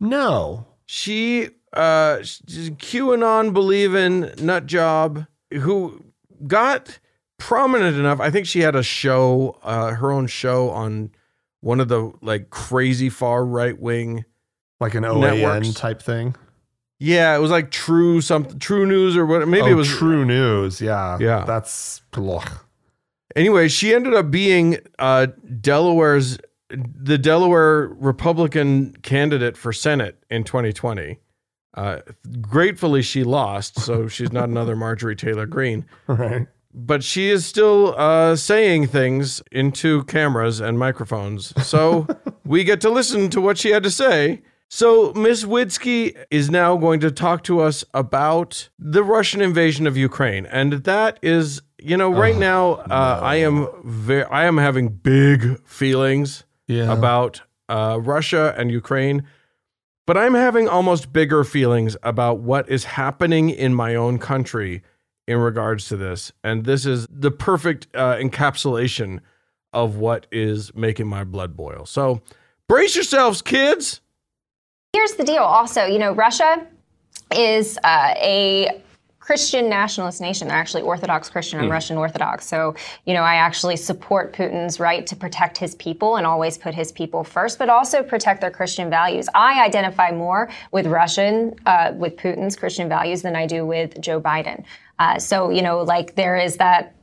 No. 0.00 0.64
She, 0.86 1.50
uh, 1.74 2.22
she's 2.22 2.68
a 2.68 2.70
QAnon 2.70 3.52
believing 3.52 4.30
nut 4.38 4.64
job 4.64 5.26
who 5.52 6.02
got 6.46 6.98
prominent 7.36 7.98
enough. 7.98 8.20
I 8.20 8.30
think 8.30 8.46
she 8.46 8.60
had 8.60 8.74
a 8.74 8.82
show, 8.82 9.58
uh, 9.62 9.90
her 9.90 10.10
own 10.10 10.28
show 10.28 10.70
on 10.70 11.10
one 11.60 11.78
of 11.78 11.88
the 11.88 12.10
like 12.22 12.48
crazy 12.48 13.10
far 13.10 13.44
right 13.44 13.78
wing. 13.78 14.24
Like 14.80 14.94
an 14.94 15.04
OAN 15.04 15.20
Networks. 15.20 15.74
type 15.74 16.00
thing. 16.00 16.34
Yeah, 16.98 17.36
it 17.36 17.40
was 17.40 17.50
like 17.50 17.70
True 17.70 18.22
something, 18.22 18.58
True 18.58 18.86
News 18.86 19.14
or 19.14 19.26
what? 19.26 19.46
Maybe 19.46 19.66
oh, 19.66 19.72
it 19.72 19.74
was 19.74 19.90
True 19.90 20.24
News. 20.24 20.80
Yeah. 20.80 21.18
Yeah. 21.20 21.44
That's. 21.44 22.00
Anyway, 23.36 23.68
she 23.68 23.94
ended 23.94 24.14
up 24.14 24.30
being 24.30 24.78
uh, 24.98 25.26
Delaware's 25.60 26.38
the 26.70 27.18
Delaware 27.18 27.88
Republican 27.88 28.96
candidate 29.02 29.56
for 29.56 29.72
Senate 29.72 30.22
in 30.30 30.44
2020. 30.44 31.18
Uh, 31.74 32.00
gratefully, 32.40 33.02
she 33.02 33.24
lost, 33.24 33.80
so 33.80 34.08
she's 34.08 34.32
not 34.32 34.48
another 34.48 34.76
Marjorie 34.76 35.16
Taylor 35.16 35.46
Greene. 35.46 35.84
right. 36.06 36.46
But 36.76 37.04
she 37.04 37.30
is 37.30 37.46
still 37.46 37.94
uh, 37.96 38.34
saying 38.34 38.88
things 38.88 39.40
into 39.52 40.02
cameras 40.04 40.58
and 40.58 40.76
microphones, 40.76 41.52
so 41.64 42.06
we 42.44 42.64
get 42.64 42.80
to 42.80 42.90
listen 42.90 43.30
to 43.30 43.40
what 43.40 43.58
she 43.58 43.70
had 43.70 43.84
to 43.84 43.92
say. 43.92 44.42
So 44.68 45.12
Miss 45.12 45.44
Witzke 45.44 46.16
is 46.32 46.50
now 46.50 46.76
going 46.76 46.98
to 46.98 47.12
talk 47.12 47.44
to 47.44 47.60
us 47.60 47.84
about 47.94 48.70
the 48.76 49.04
Russian 49.04 49.40
invasion 49.40 49.86
of 49.86 49.96
Ukraine, 49.96 50.46
and 50.46 50.72
that 50.72 51.20
is, 51.22 51.62
you 51.84 51.96
know, 51.96 52.10
right 52.10 52.36
now 52.36 52.72
uh, 52.90 53.20
I 53.22 53.36
am 53.36 53.68
very, 53.84 54.24
I 54.24 54.44
am 54.46 54.56
having 54.56 54.88
big 54.88 55.60
feelings 55.66 56.44
Yeah. 56.66 56.90
about 56.92 57.42
uh, 57.68 57.98
Russia 58.00 58.54
and 58.56 58.70
Ukraine, 58.70 59.24
but 60.06 60.16
I'm 60.16 60.34
having 60.34 60.68
almost 60.68 61.12
bigger 61.12 61.44
feelings 61.44 61.96
about 62.02 62.38
what 62.40 62.68
is 62.68 62.84
happening 62.84 63.50
in 63.50 63.74
my 63.74 63.94
own 63.94 64.18
country 64.18 64.82
in 65.26 65.38
regards 65.38 65.86
to 65.88 65.96
this. 65.96 66.32
And 66.42 66.64
this 66.64 66.86
is 66.86 67.06
the 67.10 67.30
perfect 67.30 67.86
uh, 67.94 68.16
encapsulation 68.16 69.20
of 69.72 69.96
what 69.96 70.26
is 70.32 70.74
making 70.74 71.06
my 71.06 71.24
blood 71.24 71.56
boil. 71.56 71.84
So 71.86 72.22
brace 72.68 72.94
yourselves, 72.94 73.42
kids. 73.42 74.00
Here's 74.92 75.14
the 75.14 75.24
deal 75.24 75.42
also, 75.42 75.84
you 75.84 75.98
know, 75.98 76.12
Russia 76.12 76.66
is 77.34 77.78
uh, 77.84 78.14
a 78.16 78.82
Christian 79.24 79.70
nationalist 79.70 80.20
nation. 80.20 80.48
They're 80.48 80.56
actually 80.58 80.82
Orthodox 80.82 81.30
Christian 81.30 81.58
and 81.58 81.70
Russian 81.70 81.96
Orthodox. 81.96 82.46
So, 82.46 82.74
you 83.06 83.14
know, 83.14 83.22
I 83.22 83.36
actually 83.36 83.76
support 83.76 84.34
Putin's 84.34 84.78
right 84.78 85.06
to 85.06 85.16
protect 85.16 85.56
his 85.56 85.74
people 85.76 86.16
and 86.16 86.26
always 86.26 86.58
put 86.58 86.74
his 86.74 86.92
people 86.92 87.24
first, 87.24 87.58
but 87.58 87.70
also 87.70 88.02
protect 88.02 88.42
their 88.42 88.50
Christian 88.50 88.90
values. 88.90 89.26
I 89.34 89.64
identify 89.64 90.10
more 90.10 90.50
with 90.72 90.86
Russian, 90.86 91.54
uh, 91.64 91.92
with 91.96 92.16
Putin's 92.16 92.54
Christian 92.54 92.86
values 92.86 93.22
than 93.22 93.34
I 93.34 93.46
do 93.46 93.64
with 93.64 93.98
Joe 93.98 94.20
Biden. 94.20 94.62
Uh, 94.98 95.18
so, 95.18 95.48
you 95.48 95.62
know, 95.62 95.80
like 95.80 96.16
there 96.16 96.36
is 96.36 96.58
that 96.58 96.94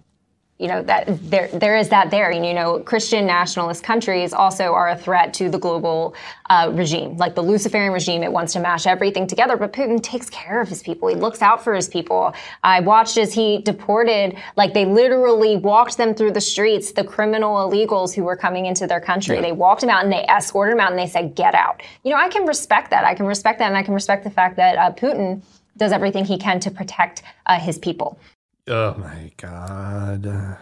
you 0.62 0.68
know 0.68 0.84
that 0.84 1.06
there 1.30 1.48
there 1.48 1.76
is 1.76 1.90
that 1.90 2.12
there. 2.12 2.30
And 2.30 2.46
you 2.46 2.54
know 2.54 2.80
christian 2.82 3.26
nationalist 3.26 3.84
countries 3.84 4.32
also 4.32 4.74
are 4.74 4.90
a 4.90 4.98
threat 4.98 5.34
to 5.36 5.50
the 5.50 5.58
global 5.58 6.14
uh, 6.50 6.70
regime. 6.74 7.18
Like 7.18 7.34
the 7.34 7.42
luciferian 7.42 7.92
regime 7.92 8.22
it 8.22 8.32
wants 8.32 8.54
to 8.54 8.60
mash 8.60 8.86
everything 8.86 9.26
together 9.26 9.58
but 9.58 9.74
putin 9.74 10.02
takes 10.02 10.30
care 10.30 10.62
of 10.62 10.70
his 10.70 10.84
people. 10.84 11.10
He 11.10 11.16
looks 11.16 11.42
out 11.42 11.64
for 11.64 11.74
his 11.74 11.90
people. 11.90 12.34
I 12.64 12.80
watched 12.82 13.18
as 13.18 13.34
he 13.34 13.58
deported 13.58 14.38
like 14.56 14.74
they 14.74 14.86
literally 14.86 15.58
walked 15.58 15.98
them 15.98 16.14
through 16.14 16.34
the 16.34 16.42
streets 16.42 16.92
the 16.92 17.04
criminal 17.04 17.56
illegals 17.56 18.14
who 18.14 18.24
were 18.24 18.38
coming 18.38 18.68
into 18.68 18.86
their 18.86 19.02
country. 19.02 19.42
They 19.42 19.52
walked 19.52 19.82
them 19.82 19.90
out 19.90 20.04
and 20.04 20.14
they 20.14 20.26
escorted 20.26 20.74
them 20.74 20.80
out 20.80 20.92
and 20.92 21.00
they 21.00 21.08
said 21.08 21.34
get 21.36 21.56
out. 21.56 21.82
You 22.04 22.12
know 22.12 22.18
i 22.18 22.30
can 22.30 22.46
respect 22.46 22.92
that. 22.92 23.04
I 23.04 23.16
can 23.16 23.26
respect 23.26 23.58
that. 23.60 23.68
And 23.68 23.78
i 23.78 23.82
can 23.82 23.96
respect 23.96 24.24
the 24.24 24.30
fact 24.30 24.58
that 24.58 24.78
uh, 24.78 24.92
putin 24.94 25.42
does 25.78 25.92
everything 25.92 26.26
he 26.26 26.38
can 26.38 26.60
to 26.60 26.70
protect 26.70 27.24
uh, 27.48 27.58
his 27.58 27.80
people 27.80 28.20
Oh 28.68 28.96
my 28.98 29.32
god. 29.38 30.58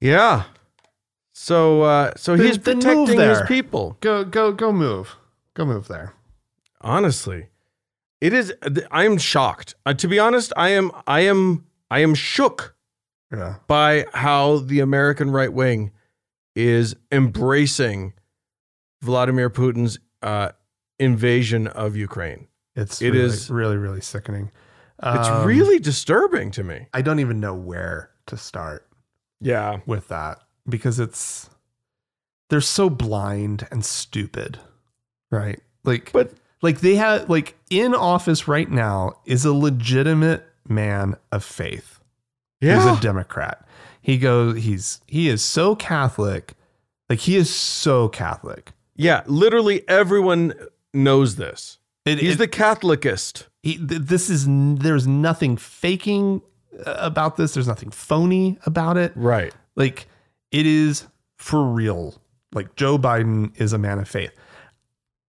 Yeah. 0.00 0.44
So 1.32 1.82
uh, 1.82 2.12
so 2.16 2.36
Then- 2.36 2.46
he's 2.46 2.58
then 2.58 2.80
protecting 2.80 3.18
his 3.20 3.40
people. 3.42 3.96
Go 4.00 4.24
go 4.24 4.52
go 4.52 4.72
move. 4.72 5.16
Go 5.54 5.64
move 5.64 5.88
there. 5.88 6.14
Honestly, 6.80 7.48
it 8.20 8.32
is. 8.32 8.52
I 8.90 9.04
am 9.04 9.18
shocked. 9.18 9.74
Uh, 9.84 9.94
to 9.94 10.08
be 10.08 10.18
honest, 10.18 10.52
I 10.56 10.70
am. 10.70 10.90
I 11.06 11.20
am. 11.20 11.64
I 11.90 12.00
am 12.00 12.14
shook 12.14 12.74
Yeah. 13.32 13.56
by 13.66 14.06
how 14.14 14.58
the 14.58 14.80
American 14.80 15.30
right 15.30 15.52
wing 15.52 15.92
is 16.54 16.94
embracing 17.10 18.12
Vladimir 19.02 19.50
Putin's 19.50 19.98
uh, 20.22 20.50
invasion 20.98 21.66
of 21.66 21.96
Ukraine. 21.96 22.46
It's 22.76 23.00
It 23.02 23.10
really, 23.10 23.24
is- 23.24 23.50
really 23.50 23.76
really 23.76 24.00
sickening. 24.00 24.52
It's 25.02 25.28
Um, 25.28 25.46
really 25.46 25.78
disturbing 25.78 26.50
to 26.52 26.62
me. 26.64 26.86
I 26.92 27.00
don't 27.02 27.20
even 27.20 27.40
know 27.40 27.54
where 27.54 28.10
to 28.26 28.36
start 28.36 28.86
Yeah. 29.40 29.80
with 29.86 30.08
that 30.08 30.40
because 30.68 30.98
it's 31.00 31.48
they're 32.50 32.60
so 32.60 32.90
blind 32.90 33.66
and 33.70 33.84
stupid. 33.84 34.58
Right? 35.30 35.60
Like 35.84 36.12
But 36.12 36.32
like 36.62 36.80
they 36.80 36.96
have 36.96 37.30
like 37.30 37.56
in 37.70 37.94
office 37.94 38.46
right 38.48 38.70
now 38.70 39.14
is 39.24 39.44
a 39.44 39.54
legitimate 39.54 40.46
man 40.68 41.16
of 41.32 41.44
faith. 41.44 42.00
He's 42.60 42.68
yeah. 42.68 42.98
a 42.98 43.00
Democrat. 43.00 43.66
He 44.02 44.18
goes 44.18 44.58
he's 44.62 45.00
he 45.06 45.28
is 45.28 45.42
so 45.42 45.74
Catholic. 45.76 46.54
Like 47.08 47.20
he 47.20 47.36
is 47.36 47.54
so 47.54 48.08
Catholic. 48.08 48.72
yeah. 48.96 49.22
Literally 49.26 49.88
everyone 49.88 50.52
knows 50.92 51.36
this. 51.36 51.78
It, 52.04 52.18
He's 52.18 52.34
it- 52.34 52.38
the 52.38 52.48
Catholicist. 52.48 53.46
He, 53.62 53.76
th- 53.76 54.02
this 54.02 54.30
is 54.30 54.46
n- 54.46 54.76
there's 54.76 55.06
nothing 55.06 55.56
faking 55.56 56.42
uh, 56.86 56.94
about 56.98 57.36
this. 57.36 57.54
There's 57.54 57.68
nothing 57.68 57.90
phony 57.90 58.58
about 58.66 58.96
it. 58.96 59.12
Right. 59.14 59.52
Like 59.76 60.06
it 60.50 60.66
is 60.66 61.06
for 61.36 61.64
real. 61.64 62.14
Like 62.52 62.74
Joe 62.76 62.98
Biden 62.98 63.58
is 63.60 63.72
a 63.72 63.78
man 63.78 63.98
of 63.98 64.08
faith. 64.08 64.32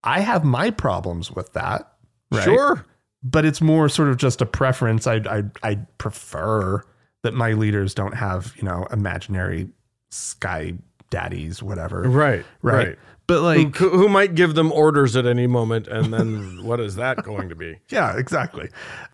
I 0.05 0.21
have 0.21 0.45
my 0.45 0.71
problems 0.71 1.31
with 1.33 1.53
that. 1.55 1.93
Right? 2.31 2.45
Sure. 2.45 2.85
but 3.23 3.45
it's 3.45 3.61
more 3.61 3.89
sort 3.89 4.09
of 4.09 4.17
just 4.19 4.41
a 4.43 4.47
preference. 4.47 5.07
I 5.07 5.17
I 5.17 5.43
I 5.63 5.75
prefer 5.97 6.83
that 7.23 7.35
my 7.35 7.53
leaders 7.55 7.95
don't 7.95 8.15
have 8.15 8.53
you 8.57 8.63
know 8.63 8.87
imaginary 8.93 9.69
sky 10.11 10.75
daddies, 11.11 11.63
whatever. 11.63 12.03
Right. 12.03 12.45
Right. 12.63 12.89
Right. 12.89 12.99
But 13.29 13.43
like, 13.43 13.77
who, 13.77 13.91
who 13.91 14.09
might 14.09 14.35
give 14.35 14.55
them 14.55 14.73
orders 14.73 15.15
at 15.15 15.27
any 15.27 15.47
moment, 15.47 15.87
and 15.87 16.13
then 16.13 16.61
what 16.65 16.81
is 16.81 16.97
that 16.97 17.23
going 17.23 17.51
to 17.51 17.55
be? 17.55 17.77
yeah, 17.91 18.17
exactly. 18.17 18.71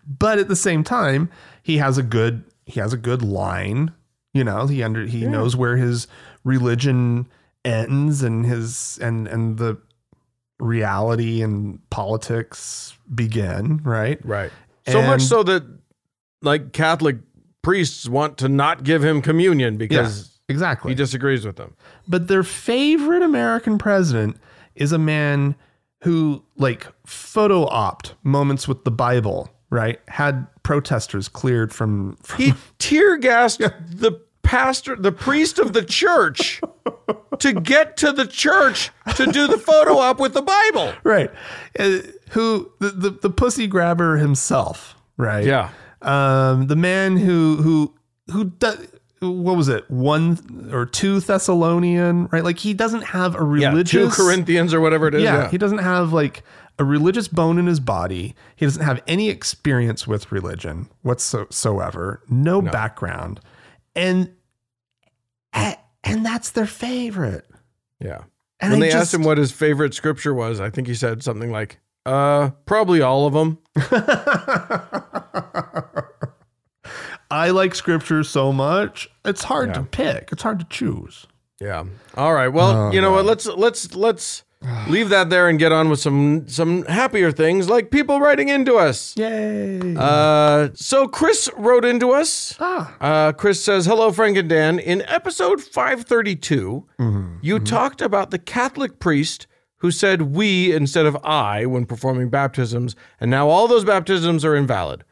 But 0.07 0.39
at 0.39 0.47
the 0.47 0.55
same 0.55 0.83
time, 0.83 1.29
he 1.61 1.77
has 1.77 1.99
a 1.99 2.03
good 2.03 2.43
he 2.65 2.79
has 2.79 2.93
a 2.93 2.97
good 2.97 3.21
line. 3.21 3.93
You 4.33 4.43
know, 4.43 4.67
he 4.67 4.81
under 4.81 5.05
he 5.05 5.25
knows 5.25 5.55
where 5.55 5.77
his 5.77 6.07
religion 6.43 7.27
ends 7.63 8.23
and 8.23 8.45
his 8.45 8.97
and 9.01 9.27
and 9.27 9.57
the 9.57 9.77
reality 10.59 11.41
and 11.41 11.87
politics 11.89 12.97
begin. 13.13 13.81
Right. 13.83 14.19
Right. 14.25 14.51
So 14.87 15.01
much 15.01 15.23
so 15.23 15.43
that 15.43 15.63
like 16.41 16.71
Catholic 16.71 17.17
priests 17.61 18.07
want 18.07 18.37
to 18.37 18.47
not 18.47 18.83
give 18.83 19.03
him 19.03 19.21
communion 19.21 19.77
because 19.77 20.34
Exactly. 20.47 20.91
he 20.91 20.95
disagrees 20.95 21.45
with 21.45 21.55
them. 21.55 21.75
But 22.07 22.27
their 22.27 22.43
favorite 22.43 23.23
American 23.23 23.77
president 23.77 24.37
is 24.75 24.91
a 24.91 24.99
man 24.99 25.55
who, 26.03 26.43
like, 26.57 26.87
photo 27.05 27.65
opt 27.67 28.13
moments 28.23 28.67
with 28.67 28.83
the 28.83 28.91
Bible, 28.91 29.49
right? 29.69 29.99
Had 30.07 30.47
protesters 30.63 31.27
cleared 31.27 31.73
from. 31.73 32.17
from 32.17 32.41
He 32.41 32.53
tear 32.79 33.17
gassed 33.17 33.59
the 33.59 34.21
pastor, 34.43 34.95
the 34.95 35.11
priest 35.11 35.57
of 35.57 35.73
the 35.73 35.83
church, 35.83 36.61
to 37.39 37.53
get 37.53 37.97
to 37.97 38.11
the 38.11 38.27
church 38.27 38.91
to 39.15 39.25
do 39.25 39.47
the 39.47 39.57
photo 39.57 39.97
op 39.97 40.19
with 40.19 40.33
the 40.33 40.41
Bible. 40.43 40.93
right. 41.03 41.31
Uh, 41.79 41.99
who, 42.29 42.71
the, 42.79 42.89
the, 42.89 43.09
the 43.09 43.29
pussy 43.29 43.65
grabber 43.65 44.17
himself, 44.17 44.95
right? 45.17 45.45
Yeah. 45.45 45.71
Um, 46.01 46.67
the 46.67 46.75
man 46.75 47.17
who, 47.17 47.55
who, 47.57 47.93
who 48.31 48.45
does. 48.45 48.87
What 49.31 49.57
was 49.57 49.67
it? 49.69 49.89
One 49.89 50.69
or 50.73 50.85
two 50.85 51.19
Thessalonian, 51.19 52.27
right? 52.31 52.43
Like 52.43 52.59
he 52.59 52.73
doesn't 52.73 53.03
have 53.03 53.35
a 53.35 53.39
Yeah. 53.57 53.69
religious 53.69 53.91
Two 53.91 54.09
Corinthians 54.23 54.73
or 54.73 54.81
whatever 54.81 55.07
it 55.07 55.15
is. 55.15 55.23
yeah, 55.23 55.43
Yeah. 55.43 55.49
he 55.49 55.57
doesn't 55.57 55.79
have 55.79 56.13
like 56.13 56.43
a 56.77 56.83
religious 56.83 57.27
bone 57.27 57.57
in 57.57 57.67
his 57.67 57.79
body. 57.79 58.35
He 58.55 58.65
doesn't 58.65 58.83
have 58.83 59.01
any 59.07 59.29
experience 59.29 60.07
with 60.07 60.31
religion 60.31 60.89
whatsoever, 61.03 62.21
no, 62.29 62.61
background. 62.61 63.39
And 63.95 64.31
and 65.53 66.25
that's 66.25 66.51
their 66.51 66.65
favorite. 66.67 67.45
yeah. 67.99 68.23
And 68.59 68.71
when 68.73 68.83
I 68.83 68.85
they 68.85 68.91
just, 68.91 69.01
asked 69.01 69.13
him 69.13 69.23
what 69.23 69.37
his 69.37 69.51
favorite 69.51 69.93
scripture 69.93 70.33
was, 70.33 70.59
I 70.61 70.69
think 70.69 70.87
he 70.87 70.95
said 70.95 71.21
something 71.23 71.51
like, 71.51 71.79
uh, 72.05 72.51
probably 72.65 73.01
all 73.01 73.25
of 73.27 73.33
them. 73.33 73.57
I 77.31 77.49
like 77.49 77.75
scripture 77.75 78.23
so 78.23 78.51
much. 78.53 79.09
It's 79.23 79.43
hard 79.43 79.73
to 79.73 79.83
pick. 79.83 80.29
It's 80.31 80.43
hard 80.43 80.59
to 80.59 80.65
choose. 80.69 81.25
Yeah. 81.59 81.85
All 82.15 82.33
right. 82.33 82.49
Well, 82.49 82.87
Oh, 82.87 82.91
you 82.91 83.01
know 83.01 83.11
what? 83.11 83.25
Let's 83.25 83.45
let's 83.45 83.95
let's 83.95 84.43
leave 84.87 85.09
that 85.09 85.29
there 85.29 85.47
and 85.47 85.57
get 85.59 85.71
on 85.71 85.89
with 85.89 85.99
some 85.99 86.47
some 86.47 86.83
happier 86.85 87.31
things 87.31 87.69
like 87.69 87.91
people 87.91 88.19
writing 88.19 88.49
into 88.49 88.75
us. 88.75 89.15
Yay. 89.17 89.95
Uh, 89.97 90.69
so 90.73 91.07
Chris 91.07 91.49
wrote 91.57 91.85
into 91.85 92.11
us. 92.11 92.55
ah. 92.59 92.95
Uh, 92.99 93.31
Chris 93.31 93.63
says, 93.63 93.85
"Hello, 93.85 94.11
Frank 94.11 94.37
and 94.37 94.49
Dan. 94.49 94.79
In 94.79 95.01
episode 95.03 95.61
532, 95.61 96.85
you 97.41 97.59
talked 97.59 98.01
about 98.01 98.31
the 98.31 98.39
Catholic 98.39 98.99
priest 98.99 99.47
who 99.77 99.91
said 99.91 100.21
we 100.35 100.73
instead 100.73 101.05
of 101.05 101.15
I 101.23 101.65
when 101.65 101.85
performing 101.85 102.29
baptisms, 102.29 102.95
and 103.19 103.29
now 103.31 103.47
all 103.49 103.67
those 103.67 103.83
baptisms 103.85 104.43
are 104.43 104.55
invalid. 104.55 105.03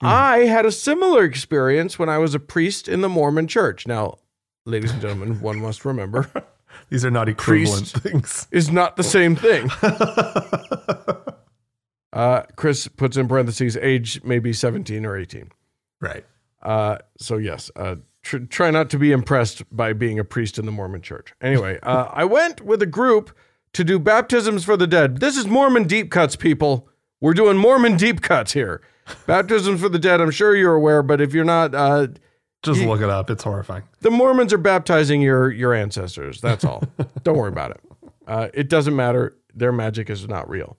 I 0.00 0.38
had 0.40 0.66
a 0.66 0.72
similar 0.72 1.24
experience 1.24 1.98
when 1.98 2.08
I 2.08 2.18
was 2.18 2.34
a 2.34 2.38
priest 2.40 2.88
in 2.88 3.00
the 3.00 3.08
Mormon 3.08 3.46
Church. 3.48 3.86
Now, 3.86 4.18
ladies 4.64 4.92
and 4.92 5.00
gentlemen, 5.00 5.40
one 5.40 5.58
must 5.60 5.84
remember 5.84 6.30
These 6.90 7.04
are 7.04 7.10
not 7.10 7.28
equivalent 7.28 7.92
Priest. 7.92 7.98
things. 7.98 8.48
is 8.50 8.70
not 8.70 8.96
the 8.96 9.02
same 9.02 9.36
thing. 9.36 9.70
Uh, 12.12 12.44
Chris 12.56 12.88
puts 12.88 13.18
in 13.18 13.28
parentheses 13.28 13.76
age 13.76 14.22
maybe 14.24 14.50
17 14.50 15.04
or 15.04 15.18
18. 15.18 15.50
Right. 16.00 16.24
Uh, 16.62 16.96
so 17.18 17.36
yes, 17.36 17.70
uh, 17.76 17.96
tr- 18.22 18.38
try 18.38 18.70
not 18.70 18.88
to 18.90 18.98
be 18.98 19.12
impressed 19.12 19.64
by 19.74 19.92
being 19.92 20.18
a 20.18 20.24
priest 20.24 20.58
in 20.58 20.64
the 20.64 20.72
Mormon 20.72 21.02
Church. 21.02 21.34
Anyway, 21.42 21.78
uh, 21.82 22.08
I 22.10 22.24
went 22.24 22.62
with 22.62 22.80
a 22.80 22.86
group 22.86 23.36
to 23.74 23.84
do 23.84 23.98
baptisms 23.98 24.64
for 24.64 24.78
the 24.78 24.86
dead. 24.86 25.18
This 25.18 25.36
is 25.36 25.46
Mormon 25.46 25.84
deep 25.86 26.10
cuts, 26.10 26.36
people. 26.36 26.88
We're 27.20 27.34
doing 27.34 27.58
Mormon 27.58 27.98
deep 27.98 28.22
cuts 28.22 28.52
here. 28.52 28.80
Baptisms 29.26 29.80
for 29.80 29.88
the 29.88 29.98
dead. 29.98 30.20
I'm 30.20 30.30
sure 30.30 30.54
you're 30.56 30.74
aware, 30.74 31.02
but 31.02 31.20
if 31.20 31.32
you're 31.34 31.44
not, 31.44 31.74
uh, 31.74 32.08
Just 32.62 32.80
look 32.82 33.00
it 33.00 33.08
up. 33.10 33.30
It's 33.30 33.44
horrifying. 33.44 33.84
the 34.00 34.10
Mormons 34.10 34.52
are 34.52 34.58
baptizing 34.58 35.22
your 35.22 35.50
your 35.50 35.72
ancestors. 35.74 36.40
That's 36.40 36.64
all. 36.64 36.82
Don't 37.22 37.36
worry 37.36 37.48
about 37.50 37.72
it. 37.72 37.80
Uh, 38.26 38.48
it 38.54 38.68
doesn't 38.68 38.96
matter. 38.96 39.36
Their 39.54 39.72
magic 39.72 40.10
is 40.10 40.26
not 40.28 40.48
real. 40.50 40.76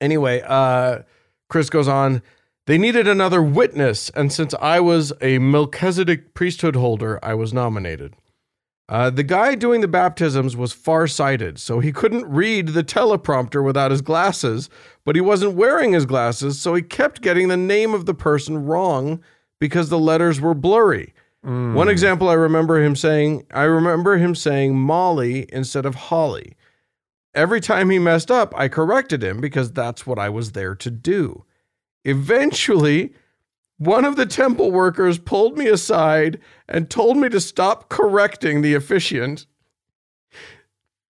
Anyway, 0.00 0.42
uh, 0.46 1.00
Chris 1.48 1.70
goes 1.70 1.88
on. 1.88 2.22
They 2.66 2.78
needed 2.78 3.06
another 3.06 3.40
witness, 3.42 4.10
and 4.10 4.32
since 4.32 4.52
I 4.60 4.80
was 4.80 5.12
a 5.20 5.38
Melchizedek 5.38 6.34
priesthood 6.34 6.74
holder, 6.74 7.18
I 7.24 7.34
was 7.34 7.52
nominated. 7.52 8.14
Uh, 8.88 9.10
the 9.10 9.24
guy 9.24 9.56
doing 9.56 9.80
the 9.80 9.88
baptisms 9.88 10.56
was 10.56 10.72
farsighted, 10.72 11.58
so 11.58 11.80
he 11.80 11.90
couldn't 11.90 12.24
read 12.26 12.68
the 12.68 12.84
teleprompter 12.84 13.64
without 13.64 13.90
his 13.90 14.00
glasses, 14.00 14.70
but 15.04 15.16
he 15.16 15.20
wasn't 15.20 15.54
wearing 15.54 15.92
his 15.92 16.06
glasses, 16.06 16.60
so 16.60 16.72
he 16.74 16.82
kept 16.82 17.20
getting 17.20 17.48
the 17.48 17.56
name 17.56 17.94
of 17.94 18.06
the 18.06 18.14
person 18.14 18.64
wrong 18.64 19.20
because 19.58 19.88
the 19.88 19.98
letters 19.98 20.40
were 20.40 20.54
blurry. 20.54 21.12
One 21.42 21.88
example 21.88 22.28
I 22.28 22.34
remember 22.34 22.82
him 22.82 22.96
saying, 22.96 23.46
I 23.52 23.62
remember 23.62 24.16
him 24.16 24.34
saying 24.34 24.76
Molly 24.76 25.46
instead 25.52 25.86
of 25.86 25.94
Holly. 25.94 26.56
Every 27.36 27.60
time 27.60 27.90
he 27.90 28.00
messed 28.00 28.32
up, 28.32 28.52
I 28.56 28.66
corrected 28.66 29.22
him 29.22 29.40
because 29.40 29.70
that's 29.70 30.06
what 30.06 30.18
I 30.18 30.28
was 30.28 30.52
there 30.52 30.74
to 30.74 30.90
do. 30.90 31.44
Eventually, 32.04 33.12
one 33.78 34.04
of 34.04 34.16
the 34.16 34.26
temple 34.26 34.70
workers 34.72 35.18
pulled 35.18 35.58
me 35.58 35.66
aside 35.68 36.40
and 36.68 36.88
told 36.88 37.16
me 37.16 37.28
to 37.28 37.40
stop 37.40 37.88
correcting 37.88 38.62
the 38.62 38.74
officiant. 38.74 39.46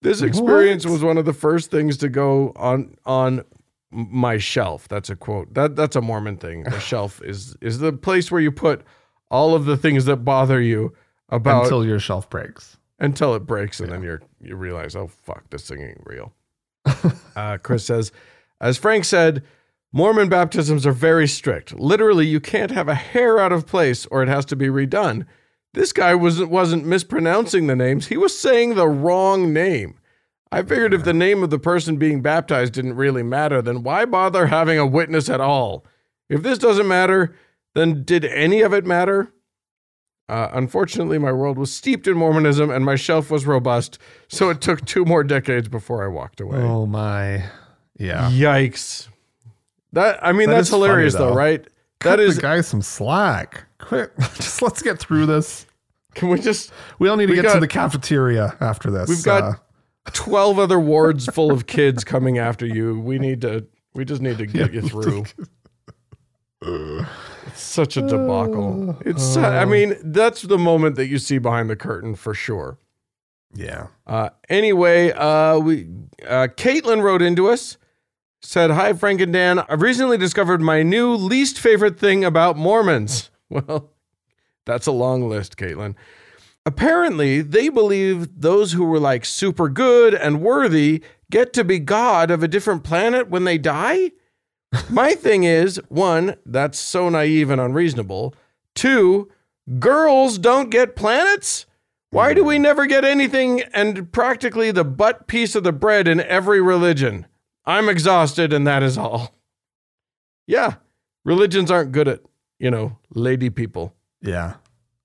This 0.02 0.22
experience 0.22 0.84
What? 0.84 0.92
was 0.92 1.04
one 1.04 1.18
of 1.18 1.24
the 1.26 1.32
first 1.32 1.70
things 1.70 1.96
to 1.98 2.08
go 2.08 2.52
on 2.56 2.96
on 3.04 3.44
my 3.90 4.38
shelf. 4.38 4.88
That's 4.88 5.10
a 5.10 5.16
quote. 5.16 5.52
That 5.54 5.76
that's 5.76 5.96
a 5.96 6.00
Mormon 6.00 6.36
thing. 6.38 6.62
The 6.64 6.78
shelf 6.90 7.20
is 7.22 7.56
is 7.60 7.78
the 7.80 7.92
place 7.92 8.30
where 8.30 8.40
you 8.40 8.50
put 8.52 8.82
all 9.30 9.54
of 9.54 9.64
the 9.66 9.76
things 9.76 10.06
that 10.06 10.16
bother 10.18 10.60
you 10.60 10.94
about 11.28 11.64
Until 11.64 11.84
your 11.84 12.00
shelf 12.00 12.28
breaks. 12.30 12.76
until 12.98 13.34
it 13.34 13.40
breaks 13.46 13.78
and 13.80 13.92
then 13.92 14.02
you're 14.02 14.20
you 14.40 14.56
realize 14.56 14.96
oh 14.96 15.06
fuck 15.06 15.48
this 15.50 15.68
thing 15.68 15.80
ain't 15.80 16.02
real 16.04 16.32
uh, 17.36 17.56
chris 17.62 17.84
says 17.84 18.10
as 18.60 18.76
frank 18.76 19.04
said 19.04 19.44
mormon 19.92 20.28
baptisms 20.28 20.86
are 20.86 20.92
very 20.92 21.26
strict 21.26 21.78
literally 21.78 22.26
you 22.26 22.40
can't 22.40 22.70
have 22.70 22.88
a 22.88 22.94
hair 22.94 23.38
out 23.38 23.52
of 23.52 23.66
place 23.66 24.06
or 24.06 24.22
it 24.22 24.28
has 24.28 24.44
to 24.44 24.56
be 24.56 24.66
redone 24.66 25.26
this 25.74 25.92
guy 25.92 26.14
wasn't 26.14 26.50
wasn't 26.50 26.84
mispronouncing 26.84 27.66
the 27.66 27.76
names 27.76 28.06
he 28.06 28.16
was 28.16 28.38
saying 28.38 28.74
the 28.74 28.88
wrong 28.88 29.52
name 29.52 29.98
i 30.52 30.62
figured 30.62 30.94
if 30.94 31.04
the 31.04 31.12
name 31.12 31.42
of 31.42 31.50
the 31.50 31.58
person 31.58 31.96
being 31.96 32.22
baptized 32.22 32.72
didn't 32.72 32.96
really 32.96 33.22
matter 33.22 33.60
then 33.60 33.82
why 33.82 34.04
bother 34.04 34.46
having 34.46 34.78
a 34.78 34.86
witness 34.86 35.28
at 35.28 35.40
all 35.40 35.84
if 36.28 36.42
this 36.42 36.58
doesn't 36.58 36.88
matter 36.88 37.34
then 37.74 38.04
did 38.04 38.24
any 38.24 38.60
of 38.60 38.72
it 38.72 38.84
matter 38.84 39.32
uh, 40.30 40.48
unfortunately, 40.52 41.18
my 41.18 41.32
world 41.32 41.58
was 41.58 41.74
steeped 41.74 42.06
in 42.06 42.16
Mormonism 42.16 42.70
and 42.70 42.84
my 42.84 42.94
shelf 42.94 43.32
was 43.32 43.46
robust, 43.46 43.98
so 44.28 44.48
it 44.48 44.60
took 44.60 44.84
two 44.84 45.04
more 45.04 45.24
decades 45.24 45.68
before 45.68 46.04
I 46.04 46.06
walked 46.06 46.40
away. 46.40 46.58
Oh 46.58 46.86
my. 46.86 47.46
Yeah. 47.98 48.30
Yikes. 48.30 49.08
That 49.92 50.18
I 50.24 50.32
mean, 50.32 50.48
That 50.48 50.56
that's 50.56 50.68
is 50.68 50.70
funny, 50.72 50.84
hilarious 50.84 51.14
though, 51.14 51.30
though. 51.30 51.34
right? 51.34 51.66
Cut 52.00 52.16
That 52.16 52.20
is 52.20 52.36
the 52.36 52.42
guy 52.42 52.60
some 52.62 52.82
slack. 52.82 53.64
Quick. 53.78 54.16
Just 54.36 54.62
let's 54.62 54.82
get 54.82 54.98
through 54.98 55.26
this. 55.26 55.66
can 56.14 56.28
we 56.28 56.38
just 56.40 56.72
We 56.98 57.08
all 57.08 57.16
need 57.16 57.26
to 57.26 57.34
get 57.34 57.52
to 57.52 57.60
the 57.60 57.68
cafeteria 57.68 58.56
after 58.60 58.90
this. 58.90 59.08
We've 59.08 59.22
got- 59.24 59.42
Uh, 60.06 60.10
12 60.12 60.58
other 60.58 60.80
wards 60.94 61.26
full 61.26 61.50
of 61.52 61.66
kids 61.66 62.04
coming 62.04 62.38
after 62.38 62.64
you. 62.66 62.98
We 63.00 63.18
need 63.18 63.40
to 63.42 63.66
we 63.94 64.04
just 64.04 64.22
need 64.22 64.38
to 64.38 64.46
get 64.46 64.72
you 64.72 64.80
through. 64.82 65.24
It's 66.62 67.60
such 67.62 67.96
a 67.96 68.02
debacle. 68.02 68.96
It's 69.04 69.36
I 69.36 69.64
mean, 69.64 69.96
that's 70.02 70.42
the 70.42 70.58
moment 70.58 70.96
that 70.96 71.06
you 71.08 71.18
see 71.18 71.38
behind 71.38 71.68
the 71.70 71.76
curtain 71.76 72.14
for 72.14 72.34
sure. 72.34 72.78
yeah. 73.54 73.88
Uh, 74.06 74.30
anyway, 74.48 75.12
uh, 75.12 75.58
we 75.58 75.88
uh, 76.26 76.48
Caitlin 76.56 77.02
wrote 77.02 77.22
into 77.22 77.48
us, 77.48 77.76
said, 78.42 78.70
"Hi 78.70 78.92
Frank 78.92 79.20
and 79.20 79.32
Dan. 79.32 79.60
I've 79.68 79.82
recently 79.82 80.18
discovered 80.18 80.60
my 80.60 80.82
new 80.82 81.14
least 81.14 81.58
favorite 81.58 81.98
thing 81.98 82.24
about 82.24 82.56
Mormons." 82.56 83.30
Well, 83.52 83.90
that's 84.64 84.86
a 84.86 84.92
long 84.92 85.28
list, 85.28 85.56
Caitlin. 85.56 85.96
Apparently, 86.64 87.42
they 87.42 87.68
believe 87.68 88.40
those 88.42 88.70
who 88.70 88.84
were 88.84 89.00
like 89.00 89.24
super 89.24 89.68
good 89.68 90.14
and 90.14 90.40
worthy 90.40 91.02
get 91.32 91.52
to 91.54 91.64
be 91.64 91.80
God 91.80 92.30
of 92.30 92.44
a 92.44 92.48
different 92.48 92.84
planet 92.84 93.28
when 93.28 93.42
they 93.42 93.58
die. 93.58 94.12
My 94.90 95.14
thing 95.14 95.44
is, 95.44 95.80
one, 95.88 96.36
that's 96.46 96.78
so 96.78 97.08
naive 97.08 97.50
and 97.50 97.60
unreasonable. 97.60 98.34
Two, 98.74 99.30
girls 99.78 100.38
don't 100.38 100.70
get 100.70 100.96
planets. 100.96 101.66
Why 102.10 102.34
do 102.34 102.44
we 102.44 102.58
never 102.58 102.86
get 102.86 103.04
anything 103.04 103.62
and 103.72 104.12
practically 104.12 104.70
the 104.72 104.84
butt 104.84 105.28
piece 105.28 105.54
of 105.54 105.62
the 105.62 105.72
bread 105.72 106.08
in 106.08 106.20
every 106.20 106.60
religion? 106.60 107.26
I'm 107.64 107.88
exhausted, 107.88 108.52
and 108.52 108.66
that 108.66 108.82
is 108.82 108.98
all. 108.98 109.34
Yeah, 110.46 110.74
religions 111.24 111.70
aren't 111.70 111.92
good 111.92 112.08
at, 112.08 112.20
you 112.58 112.70
know, 112.70 112.98
lady 113.14 113.50
people. 113.50 113.94
Yeah. 114.20 114.54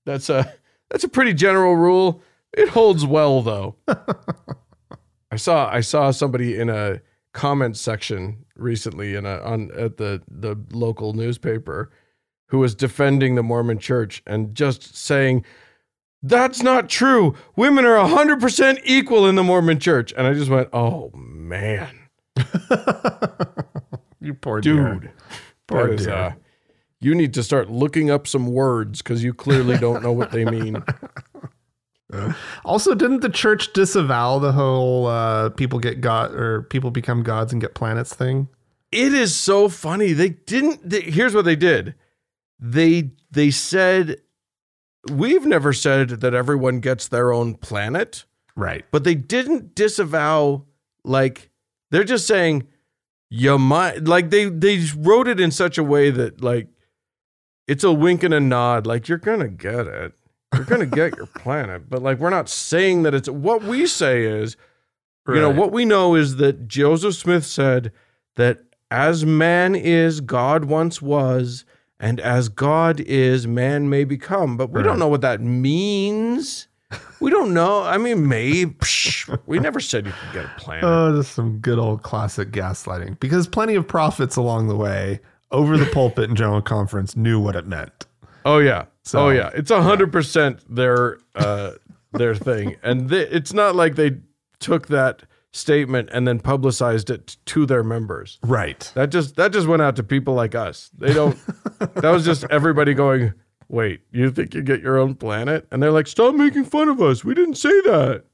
That's 0.06 0.30
a 0.30 0.54
that's 0.90 1.04
a 1.04 1.08
pretty 1.08 1.34
general 1.34 1.76
rule. 1.76 2.22
It 2.56 2.68
holds 2.70 3.04
well 3.04 3.42
though. 3.42 3.76
I 5.30 5.36
saw 5.36 5.68
I 5.70 5.80
saw 5.80 6.10
somebody 6.12 6.58
in 6.58 6.70
a 6.70 7.00
comment 7.32 7.76
section 7.76 8.44
recently 8.56 9.14
in 9.14 9.26
a 9.26 9.38
on 9.40 9.70
at 9.76 9.98
the 9.98 10.22
the 10.30 10.56
local 10.70 11.12
newspaper 11.12 11.90
who 12.48 12.58
was 12.58 12.74
defending 12.74 13.34
the 13.34 13.42
Mormon 13.42 13.78
church 13.78 14.22
and 14.26 14.54
just 14.54 14.96
saying 14.96 15.44
that's 16.22 16.62
not 16.62 16.88
true. 16.88 17.34
Women 17.56 17.84
are 17.84 17.98
100% 18.08 18.80
equal 18.84 19.26
in 19.26 19.34
the 19.34 19.42
Mormon 19.42 19.78
church. 19.78 20.14
And 20.16 20.26
I 20.26 20.32
just 20.32 20.50
went, 20.50 20.68
"Oh 20.72 21.10
man, 21.14 22.05
You 24.20 24.34
poor 24.34 24.60
dear. 24.60 24.94
dude. 24.94 25.10
Poor 25.68 25.86
that 25.88 25.94
is, 26.00 26.06
dear. 26.06 26.14
uh, 26.14 26.32
you 27.00 27.14
need 27.14 27.32
to 27.34 27.42
start 27.44 27.70
looking 27.70 28.10
up 28.10 28.26
some 28.26 28.46
words 28.48 29.02
cuz 29.02 29.22
you 29.22 29.32
clearly 29.34 29.76
don't 29.78 30.02
know 30.02 30.12
what 30.12 30.30
they 30.32 30.44
mean." 30.44 30.82
Also, 32.64 32.94
didn't 32.94 33.20
the 33.20 33.28
church 33.28 33.72
disavow 33.72 34.38
the 34.38 34.52
whole 34.52 35.06
uh, 35.06 35.50
people 35.50 35.78
get 35.80 36.00
god 36.00 36.32
or 36.32 36.62
people 36.62 36.90
become 36.92 37.22
gods 37.24 37.52
and 37.52 37.60
get 37.60 37.74
planets 37.74 38.14
thing? 38.14 38.48
it 38.92 39.12
is 39.12 39.34
so 39.34 39.68
funny 39.68 40.12
they 40.12 40.28
didn't 40.28 40.88
they, 40.88 41.00
here's 41.00 41.34
what 41.34 41.44
they 41.44 41.56
did 41.56 41.96
they 42.60 43.10
they 43.32 43.50
said 43.50 44.16
we've 45.10 45.44
never 45.44 45.72
said 45.72 46.08
that 46.20 46.32
everyone 46.32 46.78
gets 46.78 47.08
their 47.08 47.32
own 47.32 47.54
planet 47.56 48.24
Right. 48.54 48.84
but 48.92 49.02
they 49.02 49.16
didn't 49.16 49.74
disavow 49.74 50.64
like 51.04 51.50
they're 51.90 52.04
just 52.04 52.26
saying 52.26 52.66
you 53.30 53.58
might 53.58 54.04
like 54.04 54.30
they 54.30 54.48
they 54.48 54.84
wrote 54.96 55.28
it 55.28 55.40
in 55.40 55.50
such 55.50 55.78
a 55.78 55.84
way 55.84 56.10
that 56.10 56.40
like 56.42 56.68
it's 57.66 57.84
a 57.84 57.92
wink 57.92 58.22
and 58.22 58.34
a 58.34 58.40
nod 58.40 58.86
like 58.86 59.08
you're 59.08 59.18
gonna 59.18 59.48
get 59.48 59.86
it. 59.86 60.12
You're 60.54 60.64
gonna 60.64 60.86
get 61.00 61.16
your 61.16 61.26
planet. 61.26 61.88
But 61.88 62.02
like 62.02 62.18
we're 62.18 62.30
not 62.30 62.48
saying 62.48 63.02
that 63.02 63.14
it's 63.14 63.28
what 63.28 63.62
we 63.62 63.86
say 63.86 64.24
is 64.24 64.56
you 65.28 65.40
know 65.40 65.50
what 65.50 65.72
we 65.72 65.84
know 65.84 66.14
is 66.14 66.36
that 66.36 66.68
joseph 66.68 67.16
smith 67.16 67.44
said 67.44 67.90
that 68.36 68.60
as 68.92 69.26
man 69.26 69.74
is 69.74 70.20
god 70.20 70.66
once 70.66 71.02
was 71.02 71.64
and 71.98 72.20
as 72.20 72.48
god 72.48 73.00
is 73.00 73.46
man 73.46 73.88
may 73.90 74.04
become. 74.04 74.56
But 74.56 74.70
we 74.70 74.82
don't 74.82 74.98
know 74.98 75.08
what 75.08 75.22
that 75.22 75.40
means 75.40 76.68
We 77.20 77.30
don't 77.30 77.54
know. 77.54 77.82
I 77.82 77.96
mean, 77.98 78.28
maybe. 78.28 78.66
Psh, 78.72 79.38
we 79.46 79.58
never 79.58 79.80
said 79.80 80.06
you 80.06 80.12
could 80.12 80.32
get 80.34 80.44
a 80.44 80.60
planet. 80.60 80.84
Oh, 80.84 81.18
is 81.18 81.28
some 81.28 81.58
good 81.58 81.78
old 81.78 82.02
classic 82.02 82.50
gaslighting. 82.50 83.18
Because 83.20 83.46
plenty 83.48 83.74
of 83.74 83.88
prophets 83.88 84.36
along 84.36 84.68
the 84.68 84.76
way 84.76 85.20
over 85.50 85.76
the 85.78 85.86
pulpit 85.86 86.28
and 86.28 86.36
general 86.36 86.60
conference 86.60 87.16
knew 87.16 87.40
what 87.40 87.56
it 87.56 87.66
meant. 87.66 88.06
oh 88.44 88.58
yeah. 88.58 88.84
So- 89.02 89.26
oh 89.26 89.30
yeah. 89.30 89.50
It's 89.54 89.70
a 89.70 89.82
hundred 89.82 90.12
percent 90.12 90.60
their 90.68 91.18
uh, 91.34 91.72
their 92.12 92.34
thing, 92.34 92.76
and 92.82 93.10
it's 93.12 93.52
not 93.52 93.74
like 93.76 93.94
they 93.96 94.18
took 94.58 94.88
that 94.88 95.22
statement 95.52 96.08
and 96.12 96.26
then 96.28 96.38
publicized 96.38 97.08
it 97.08 97.36
to 97.46 97.64
their 97.64 97.82
members. 97.82 98.38
Right. 98.42 98.90
That 98.94 99.10
just 99.10 99.36
that 99.36 99.52
just 99.52 99.66
went 99.66 99.80
out 99.82 99.96
to 99.96 100.02
people 100.02 100.34
like 100.34 100.54
us. 100.54 100.90
They 100.98 101.14
don't. 101.14 101.38
that 101.78 102.10
was 102.10 102.24
just 102.26 102.44
everybody 102.50 102.92
going. 102.94 103.32
Wait, 103.68 104.00
you 104.12 104.30
think 104.30 104.54
you 104.54 104.62
get 104.62 104.80
your 104.80 104.98
own 104.98 105.14
planet? 105.14 105.66
And 105.70 105.82
they're 105.82 105.90
like, 105.90 106.06
stop 106.06 106.34
making 106.34 106.64
fun 106.64 106.88
of 106.88 107.00
us. 107.02 107.24
We 107.24 107.34
didn't 107.34 107.56
say 107.56 107.80
that. 107.82 108.24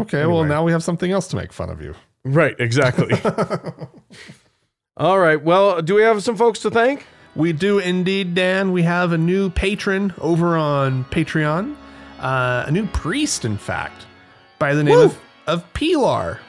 Okay, 0.00 0.26
well, 0.26 0.44
now 0.44 0.64
we 0.64 0.72
have 0.72 0.82
something 0.82 1.10
else 1.12 1.28
to 1.28 1.36
make 1.36 1.52
fun 1.52 1.70
of 1.70 1.80
you. 1.80 1.94
Right, 2.24 2.56
exactly. 2.58 3.12
All 4.96 5.18
right. 5.18 5.42
Well, 5.42 5.82
do 5.82 5.94
we 5.94 6.02
have 6.02 6.22
some 6.22 6.36
folks 6.36 6.60
to 6.60 6.70
thank? 6.70 7.04
We 7.36 7.52
do 7.52 7.78
indeed, 7.80 8.34
Dan. 8.34 8.72
We 8.72 8.82
have 8.82 9.12
a 9.12 9.18
new 9.18 9.50
patron 9.50 10.14
over 10.20 10.56
on 10.56 11.04
Patreon, 11.06 11.76
uh, 12.20 12.64
a 12.66 12.70
new 12.70 12.86
priest, 12.86 13.44
in 13.44 13.58
fact, 13.58 14.06
by 14.58 14.74
the 14.74 14.84
name 14.84 14.96
Woo! 14.96 15.04
of, 15.04 15.20
of 15.46 15.74
Pilar. 15.74 16.40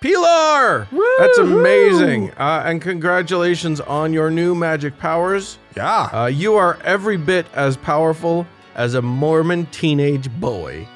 Pilar! 0.00 0.88
That's 1.18 1.38
Woo-hoo! 1.38 1.60
amazing. 1.60 2.30
Uh, 2.32 2.62
and 2.64 2.80
congratulations 2.80 3.80
on 3.80 4.12
your 4.12 4.30
new 4.30 4.54
magic 4.54 4.98
powers. 4.98 5.58
Yeah. 5.76 6.08
Uh, 6.12 6.26
you 6.26 6.54
are 6.54 6.78
every 6.84 7.18
bit 7.18 7.46
as 7.52 7.76
powerful 7.76 8.46
as 8.74 8.94
a 8.94 9.02
Mormon 9.02 9.66
teenage 9.66 10.30
boy. 10.40 10.88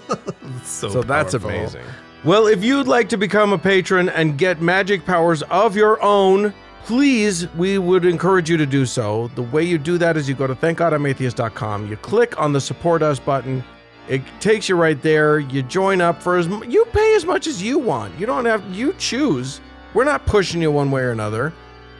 so 0.64 0.88
So 0.88 1.02
that's 1.02 1.34
amazing. 1.34 1.84
Well, 2.24 2.46
if 2.46 2.64
you'd 2.64 2.88
like 2.88 3.08
to 3.10 3.16
become 3.18 3.52
a 3.52 3.58
patron 3.58 4.08
and 4.08 4.38
get 4.38 4.62
magic 4.62 5.04
powers 5.04 5.42
of 5.42 5.76
your 5.76 6.02
own, 6.02 6.54
please, 6.84 7.52
we 7.54 7.76
would 7.76 8.06
encourage 8.06 8.48
you 8.48 8.56
to 8.56 8.66
do 8.66 8.86
so. 8.86 9.28
The 9.34 9.42
way 9.42 9.62
you 9.62 9.76
do 9.76 9.98
that 9.98 10.16
is 10.16 10.26
you 10.28 10.34
go 10.34 10.46
to 10.46 10.54
thankgodimatheist.com, 10.54 11.88
you 11.88 11.96
click 11.98 12.40
on 12.40 12.54
the 12.54 12.60
support 12.60 13.02
us 13.02 13.18
button. 13.20 13.62
It 14.08 14.22
takes 14.40 14.68
you 14.68 14.76
right 14.76 15.00
there. 15.02 15.38
You 15.38 15.62
join 15.62 16.00
up 16.00 16.22
for 16.22 16.36
as 16.36 16.46
m- 16.46 16.64
you 16.68 16.84
pay 16.86 17.14
as 17.16 17.24
much 17.26 17.46
as 17.46 17.62
you 17.62 17.78
want. 17.78 18.18
You 18.18 18.26
don't 18.26 18.46
have 18.46 18.64
you 18.74 18.94
choose. 18.98 19.60
We're 19.94 20.04
not 20.04 20.24
pushing 20.26 20.62
you 20.62 20.70
one 20.70 20.90
way 20.90 21.02
or 21.02 21.10
another. 21.10 21.52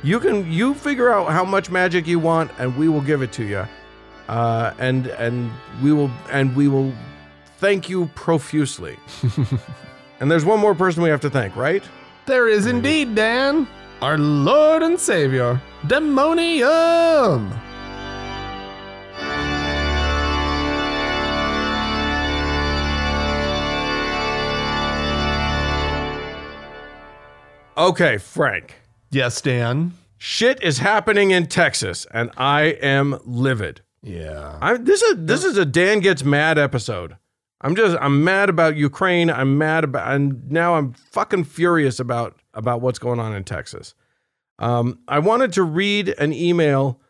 You 0.03 0.21
can 0.21 0.51
you 0.51 0.75
figure 0.75 1.13
out 1.13 1.31
how 1.31 1.45
much 1.45 1.71
magic 1.71 2.07
you 2.07 2.19
want, 2.19 2.51
and 2.59 2.77
we 2.77 2.89
will 2.89 3.01
give 3.01 3.21
it 3.23 3.33
to 3.33 3.45
you. 3.45 3.67
Uh, 4.29 4.73
and 4.79 5.07
and 5.09 5.51
we 5.83 5.93
will 5.93 6.11
and 6.31 6.55
we 6.57 6.69
will 6.69 6.93
thank 7.59 7.89
you 7.89 8.07
profusely. 8.15 8.97
and 10.21 10.31
there's 10.31 10.45
one 10.45 10.61
more 10.61 10.75
person 10.75 11.03
we 11.03 11.09
have 11.11 11.21
to 11.21 11.31
thank, 11.31 11.57
right? 11.57 11.83
There 12.27 12.49
is 12.49 12.67
indeed, 12.67 13.15
Dan, 13.15 13.67
our 14.03 14.19
Lord 14.19 14.83
and 14.83 14.99
Savior, 15.01 15.61
Demonium. 15.85 17.68
Okay, 27.79 28.19
Frank. 28.19 28.75
Yes, 29.11 29.41
Dan. 29.41 29.93
Shit 30.19 30.61
is 30.65 30.79
happening 30.79 31.31
in 31.31 31.47
Texas, 31.47 32.09
and 32.13 32.31
I 32.37 32.63
am 32.83 33.21
livid. 33.25 33.83
Yeah. 34.03 34.59
I 34.61 34.77
this 34.77 35.01
is 35.01 35.15
this 35.19 35.45
is 35.45 35.57
a 35.57 35.65
Dan 35.65 36.01
gets 36.01 36.25
mad 36.25 36.59
episode. 36.59 37.17
I'm 37.61 37.77
just 37.77 37.97
I'm 38.01 38.25
mad 38.25 38.49
about 38.49 38.77
Ukraine. 38.77 39.31
I'm 39.31 39.59
mad 39.59 39.85
about 39.85 40.13
and 40.13 40.51
now 40.51 40.75
I'm 40.75 40.93
fucking 40.93 41.45
furious 41.45 42.01
about 42.01 42.41
about 42.53 42.81
what's 42.81 42.99
going 42.99 43.21
on 43.21 43.33
in 43.33 43.45
Texas. 43.45 43.95
Um, 44.59 44.99
I 45.07 45.21
wanted 45.21 45.53
to 45.53 45.63
read 45.63 46.09
an 46.19 46.33
email 46.33 47.01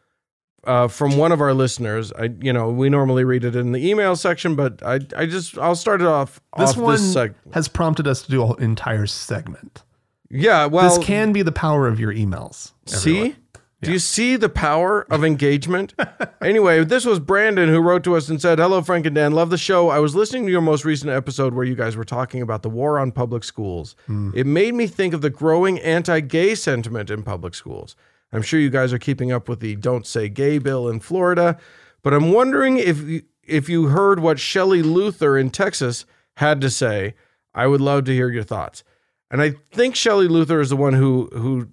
uh, 0.65 0.89
from 0.89 1.17
one 1.17 1.33
of 1.33 1.41
our 1.41 1.55
listeners. 1.55 2.13
I 2.13 2.31
you 2.43 2.53
know 2.53 2.69
we 2.69 2.91
normally 2.91 3.25
read 3.25 3.45
it 3.45 3.57
in 3.57 3.73
the 3.73 3.89
email 3.89 4.17
section, 4.17 4.55
but 4.55 4.83
I 4.83 5.01
I 5.17 5.25
just 5.25 5.57
I'll 5.57 5.77
start 5.77 6.03
it 6.03 6.07
off. 6.07 6.41
This 6.59 6.71
off 6.71 6.77
one 6.77 6.93
this 6.93 7.15
seg- 7.15 7.35
has 7.55 7.69
prompted 7.69 8.07
us 8.07 8.21
to 8.23 8.31
do 8.31 8.45
an 8.53 8.63
entire 8.63 9.07
segment. 9.07 9.83
Yeah. 10.31 10.67
Well, 10.67 10.89
this 10.89 11.05
can 11.05 11.33
be 11.33 11.43
the 11.43 11.53
power 11.53 11.87
of 11.87 11.99
your 12.01 12.13
emails. 12.13 12.73
everyone. 12.93 13.33
See? 13.33 13.37
Do 13.81 13.93
you 13.93 14.01
see 14.01 14.35
the 14.35 14.49
power 14.49 15.07
of 15.09 15.23
engagement? 15.25 15.95
anyway, 16.43 16.83
this 16.83 17.05
was 17.05 17.21
Brandon 17.21 17.69
who 17.69 17.79
wrote 17.79 18.03
to 18.05 18.17
us 18.17 18.29
and 18.29 18.43
said, 18.43 18.59
Hello, 18.59 18.83
Frank 18.83 19.07
and 19.07 19.15
Dan. 19.15 19.33
Love 19.33 19.51
the 19.51 19.59
show. 19.59 19.89
I 19.89 20.01
was 20.01 20.17
listening 20.17 20.47
to 20.47 20.51
your 20.51 20.61
most 20.61 20.85
recent 20.85 21.13
episode 21.13 21.55
where 21.55 21.65
you 21.65 21.77
guys 21.77 21.95
were 21.95 22.05
talking 22.05 22.43
about 22.43 22.63
the 22.63 22.69
war 22.69 22.99
on 22.99 23.13
public 23.13 23.45
schools. 23.45 23.95
Hmm. 24.07 24.33
It 24.35 24.47
made 24.47 24.75
me 24.75 24.89
think 24.89 25.15
of 25.15 25.21
the 25.21 25.31
growing 25.31 25.79
anti 25.79 26.19
gay 26.19 26.57
sentiment 26.57 27.09
in 27.09 27.23
public 27.23 27.55
schools. 27.55 27.95
I'm 28.33 28.43
sure 28.43 28.59
you 28.59 28.69
guys 28.69 28.93
are 28.93 28.99
keeping 28.99 29.31
up 29.31 29.49
with 29.49 29.61
the 29.61 29.77
Don't 29.77 30.07
Say 30.07 30.29
Gay 30.29 30.59
bill 30.59 30.89
in 30.89 30.99
Florida, 30.99 31.57
but 32.03 32.13
I'm 32.13 32.33
wondering 32.33 32.79
if 32.79 33.01
you, 33.03 33.23
if 33.45 33.69
you 33.69 33.87
heard 33.87 34.19
what 34.19 34.41
Shelley 34.41 34.83
Luther 34.83 35.39
in 35.39 35.51
Texas 35.51 36.05
had 36.37 36.61
to 36.63 36.71
say. 36.71 37.15
I 37.55 37.69
would 37.69 37.81
love 37.81 38.05
to 38.05 38.13
hear 38.13 38.29
your 38.29 38.45
thoughts. 38.45 38.83
And 39.31 39.43
I 39.43 39.55
think 39.73 39.95
Shelley 39.95 40.29
Luther 40.29 40.61
is 40.61 40.71
the 40.71 40.77
one 40.77 40.95
who 40.95 41.29
who 41.33 41.69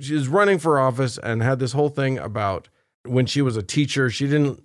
she 0.00 0.16
running 0.26 0.58
for 0.58 0.80
office 0.80 1.18
and 1.18 1.42
had 1.42 1.58
this 1.58 1.72
whole 1.72 1.88
thing 1.88 2.18
about 2.18 2.68
when 3.04 3.26
she 3.26 3.42
was 3.42 3.56
a 3.56 3.62
teacher, 3.62 4.10
she 4.10 4.26
didn't 4.26 4.64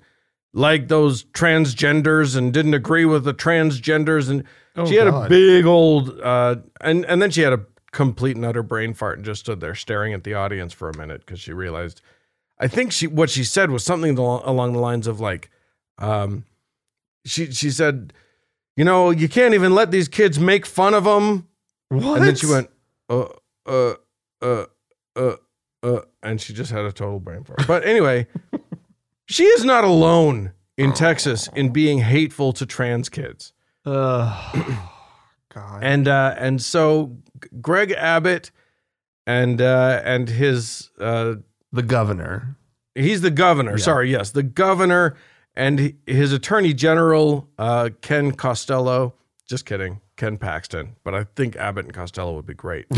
like 0.54 0.88
those 0.88 1.26
transgenders 1.26 2.36
and 2.36 2.54
didn't 2.54 2.74
agree 2.74 3.06
with 3.06 3.24
the 3.24 3.34
transgenders. 3.34 4.30
And 4.30 4.44
she 4.88 4.96
had 4.96 5.08
a 5.08 5.28
big 5.30 5.66
old 5.66 6.20
uh 6.22 6.58
and 6.82 7.06
and 7.06 7.22
then 7.22 7.32
she 7.32 7.42
had 7.42 7.54
a 7.54 7.66
complete 7.92 8.36
and 8.36 8.46
utter 8.46 8.64
brain 8.64 8.94
fart 8.94 9.18
and 9.18 9.26
just 9.26 9.42
stood 9.42 9.60
there 9.60 9.76
staring 9.76 10.14
at 10.14 10.24
the 10.24 10.34
audience 10.34 10.74
for 10.74 10.90
a 10.90 10.98
minute 10.98 11.26
because 11.26 11.40
she 11.40 11.54
realized 11.54 12.02
I 12.60 12.68
think 12.68 12.92
she 12.92 13.08
what 13.08 13.30
she 13.30 13.44
said 13.44 13.72
was 13.72 13.84
something 13.84 14.18
along 14.18 14.74
the 14.74 14.80
lines 14.80 15.08
of 15.08 15.20
like 15.20 15.50
um 15.98 16.46
she 17.26 17.52
she 17.52 17.72
said 17.72 18.14
you 18.76 18.84
know 18.84 19.10
you 19.10 19.28
can't 19.28 19.54
even 19.54 19.74
let 19.74 19.90
these 19.90 20.08
kids 20.08 20.40
make 20.40 20.66
fun 20.66 20.94
of 20.94 21.06
them 21.06 21.47
What? 21.90 22.18
and 22.18 22.28
then 22.28 22.36
she 22.36 22.48
went, 22.48 22.70
uh, 23.10 23.28
uh, 23.66 23.94
uh, 24.42 24.66
uh, 25.16 25.36
uh, 25.84 26.00
and 26.22 26.42
she 26.42 26.54
just 26.54 26.72
had 26.72 26.86
a 26.86 26.92
total 26.92 27.20
brain 27.20 27.44
fart. 27.44 27.66
But 27.68 27.86
anyway, 27.86 28.28
she 29.26 29.44
is 29.46 29.64
not 29.64 29.84
alone 29.84 30.54
in 30.78 30.94
Texas 30.94 31.50
in 31.56 31.70
being 31.70 32.00
hateful 32.00 32.54
to 32.54 32.66
trans 32.66 33.10
kids. 33.10 33.54
Ugh. 33.86 34.66
God. 35.54 35.84
And 35.84 36.08
uh, 36.08 36.36
and 36.38 36.62
so 36.62 37.18
Greg 37.62 37.92
Abbott 37.92 38.52
and 39.26 39.62
uh, 39.62 40.02
and 40.04 40.30
his 40.30 40.92
uh, 41.00 41.36
the 41.72 41.84
governor. 41.84 42.58
he's 42.96 43.22
the 43.22 43.32
governor. 43.32 43.78
Sorry, 43.78 44.12
yes, 44.12 44.32
the 44.32 44.44
governor 44.44 45.16
and 45.56 45.96
his 46.06 46.32
attorney 46.32 46.74
general 46.74 47.50
uh, 47.58 47.90
Ken 48.02 48.32
Costello. 48.34 49.16
Just 49.48 49.66
kidding, 49.66 50.02
Ken 50.18 50.38
Paxton. 50.38 50.96
But 51.04 51.16
I 51.16 51.26
think 51.36 51.56
Abbott 51.56 51.86
and 51.86 51.94
Costello 51.94 52.36
would 52.36 52.46
be 52.46 52.54
great. 52.54 52.86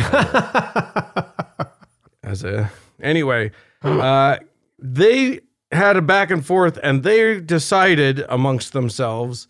as 2.23 2.43
a 2.43 2.69
anyway 3.01 3.49
uh 3.81 4.37
they 4.77 5.39
had 5.71 5.95
a 5.95 6.01
back 6.01 6.29
and 6.29 6.45
forth 6.45 6.77
and 6.83 7.03
they 7.03 7.39
decided 7.39 8.23
amongst 8.29 8.73
themselves 8.73 9.47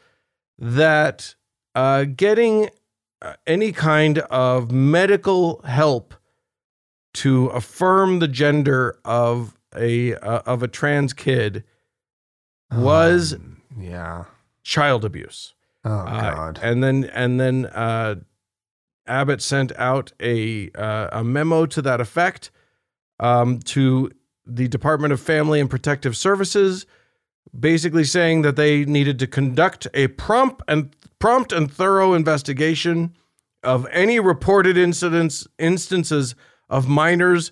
that 0.57 1.35
uh 1.75 2.03
getting 2.03 2.69
uh, 3.21 3.33
any 3.47 3.71
kind 3.71 4.19
of 4.19 4.71
medical 4.71 5.61
help 5.63 6.13
to 7.13 7.47
affirm 7.47 8.19
the 8.19 8.27
gender 8.27 8.97
of 9.03 9.57
a 9.75 10.13
uh, 10.15 10.41
of 10.45 10.63
a 10.63 10.67
trans 10.67 11.11
kid 11.11 11.63
was 12.71 13.33
Um, 13.33 13.61
yeah. 13.77 14.25
child 14.63 15.03
abuse 15.03 15.53
Oh 15.85 15.91
uh, 15.91 16.35
God. 16.35 16.59
and 16.61 16.83
then 16.83 17.05
and 17.05 17.39
then 17.39 17.65
uh, 17.67 18.15
Abbott 19.07 19.41
sent 19.41 19.71
out 19.77 20.11
a 20.21 20.71
uh, 20.71 21.09
a 21.11 21.23
memo 21.23 21.65
to 21.67 21.81
that 21.81 22.01
effect 22.01 22.51
um, 23.19 23.59
to 23.59 24.11
the 24.45 24.67
Department 24.67 25.13
of 25.13 25.19
Family 25.19 25.59
and 25.59 25.69
Protective 25.69 26.17
Services, 26.17 26.85
basically 27.57 28.03
saying 28.03 28.41
that 28.41 28.55
they 28.55 28.85
needed 28.85 29.19
to 29.19 29.27
conduct 29.27 29.87
a 29.93 30.07
prompt 30.07 30.63
and 30.67 30.95
prompt 31.19 31.51
and 31.51 31.71
thorough 31.71 32.13
investigation 32.13 33.13
of 33.63 33.85
any 33.91 34.19
reported 34.19 34.77
incidents 34.77 35.47
instances 35.57 36.35
of 36.69 36.87
minors 36.87 37.51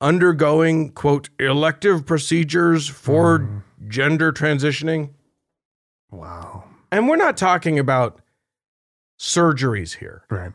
undergoing 0.00 0.90
quote 0.90 1.30
elective 1.38 2.04
procedures 2.06 2.86
for 2.86 3.64
gender 3.88 4.30
transitioning 4.30 5.10
wow. 6.10 6.67
And 6.92 7.08
we're 7.08 7.16
not 7.16 7.36
talking 7.36 7.78
about 7.78 8.20
surgeries 9.20 9.96
here. 9.96 10.22
Right. 10.30 10.52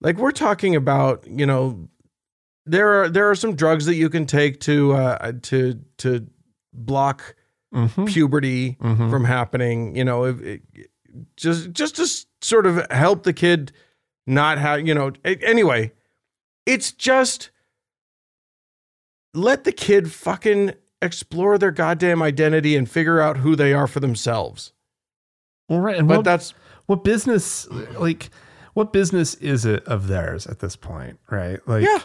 Like 0.00 0.16
we're 0.16 0.32
talking 0.32 0.74
about, 0.76 1.24
you 1.26 1.46
know, 1.46 1.88
there 2.66 3.02
are 3.02 3.08
there 3.08 3.28
are 3.30 3.34
some 3.34 3.54
drugs 3.56 3.86
that 3.86 3.94
you 3.96 4.08
can 4.10 4.26
take 4.26 4.60
to 4.60 4.92
uh, 4.92 5.32
to 5.42 5.80
to 5.98 6.26
block 6.72 7.34
Mm-hmm. 7.74 8.04
puberty 8.04 8.76
Mhm. 8.82 9.08
from 9.08 9.24
happening. 9.24 9.96
You 9.96 10.04
know, 10.04 10.24
if, 10.26 10.60
just 11.36 11.72
just 11.72 11.96
to 11.96 12.06
sort 12.42 12.66
of 12.66 12.86
help 12.90 13.22
the 13.22 13.32
kid 13.32 13.72
not 14.26 14.58
have 14.58 14.86
you 14.86 14.92
know 14.94 15.12
anyway 15.24 15.90
it's 16.66 16.92
just 16.92 17.50
let 19.34 19.64
the 19.64 19.72
kid 19.72 20.12
fucking 20.12 20.72
explore 21.00 21.56
their 21.58 21.70
goddamn 21.70 22.22
identity 22.22 22.76
and 22.76 22.90
figure 22.90 23.20
out 23.20 23.38
who 23.38 23.56
they 23.56 23.72
are 23.72 23.86
for 23.86 24.00
themselves 24.00 24.72
Well, 25.72 25.80
right. 25.80 25.96
And 25.96 26.06
but 26.06 26.18
what, 26.18 26.24
that's 26.24 26.54
what 26.86 27.02
business, 27.02 27.66
like, 27.98 28.30
what 28.74 28.92
business 28.92 29.34
is 29.36 29.64
it 29.64 29.84
of 29.86 30.06
theirs 30.08 30.46
at 30.46 30.58
this 30.58 30.76
point, 30.76 31.18
right? 31.30 31.66
Like, 31.66 31.84
yeah 31.84 31.98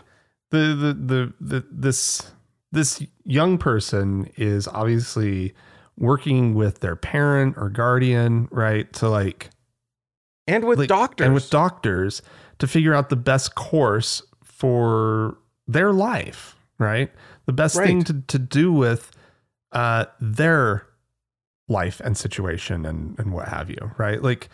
the, 0.52 0.58
the, 0.58 0.94
the, 1.16 1.34
the, 1.60 1.68
this, 1.72 2.32
this 2.72 3.04
young 3.26 3.58
person 3.58 4.32
is 4.38 4.68
obviously 4.68 5.54
working 5.98 6.54
with 6.54 6.80
their 6.80 6.96
parent 6.96 7.56
or 7.58 7.70
guardian, 7.70 8.48
right? 8.52 8.92
To 8.94 9.10
like, 9.10 9.50
and 10.48 10.66
with 10.66 10.80
like- 10.80 10.90
doctors 10.90 11.26
and 11.26 11.34
with 11.34 11.50
doctors 11.50 12.22
to 12.60 12.68
figure 12.68 12.94
out 12.94 13.10
the 13.10 13.16
best 13.16 13.56
course 13.56 14.22
for 14.44 15.38
their 15.68 15.92
life, 15.92 16.56
right? 16.80 17.12
The 17.46 17.54
best 17.54 17.76
thing 17.76 18.04
to, 18.04 18.22
to 18.28 18.40
do 18.40 18.72
with 18.72 19.12
uh, 19.72 20.06
their 20.20 20.87
life 21.68 22.00
and 22.04 22.18
situation 22.18 22.86
and, 22.86 23.18
and 23.20 23.34
what 23.34 23.48
have 23.48 23.70
you, 23.70 23.92
right? 23.98 24.22
Like, 24.22 24.50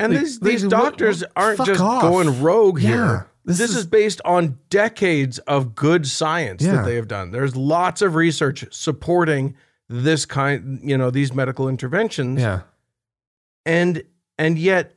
And 0.00 0.12
Like, 0.12 0.22
these 0.22 0.40
these 0.40 0.64
what- 0.64 0.70
doctors 0.70 1.20
what- 1.22 1.32
aren't 1.36 1.64
just 1.64 1.80
off. 1.80 2.02
going 2.02 2.42
rogue 2.42 2.80
Yeah, 2.80 2.88
here. 2.88 3.26
this 3.44 3.58
This, 3.58 3.70
is- 3.70 3.76
is, 3.78 3.86
based 3.86 4.20
on 4.24 4.58
decades 4.70 5.38
of 5.40 5.74
good 5.74 6.06
science 6.06 6.62
Yeah. 6.62 6.76
that 6.76 6.84
they 6.84 6.96
have 6.96 7.08
done. 7.08 7.30
There's 7.30 7.54
lots 7.56 8.02
of 8.02 8.14
research 8.14 8.64
supporting 8.72 9.54
this 9.88 10.24
kind, 10.26 10.80
you 10.82 10.96
know, 10.98 11.10
these 11.10 11.32
medical 11.34 11.68
interventions. 11.68 12.40
yeah, 12.40 12.60
And 13.66 14.02
and 14.38 14.58
yet 14.58 14.94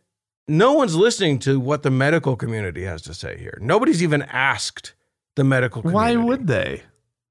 no 0.47 0.73
one's 0.73 0.95
listening 0.95 1.39
to 1.39 1.59
what 1.59 1.83
the 1.83 1.91
medical 1.91 2.35
community 2.35 2.83
has 2.83 3.01
to 3.03 3.13
say 3.13 3.37
here. 3.37 3.57
Nobody's 3.61 4.01
even 4.01 4.21
asked 4.23 4.93
the 5.35 5.43
medical 5.43 5.81
community. 5.81 6.17
why 6.17 6.23
would 6.23 6.47
they? 6.47 6.83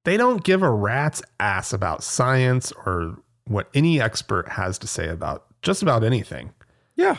They 0.03 0.17
don't 0.17 0.43
give 0.43 0.61
a 0.61 0.69
rat's 0.69 1.23
ass 1.39 1.73
about 1.73 2.03
science 2.03 2.71
or 2.85 3.17
what 3.47 3.69
any 3.73 4.01
expert 4.01 4.49
has 4.49 4.77
to 4.79 4.87
say 4.87 5.07
about 5.07 5.45
just 5.61 5.81
about 5.81 6.03
anything. 6.03 6.53
Yeah. 6.95 7.17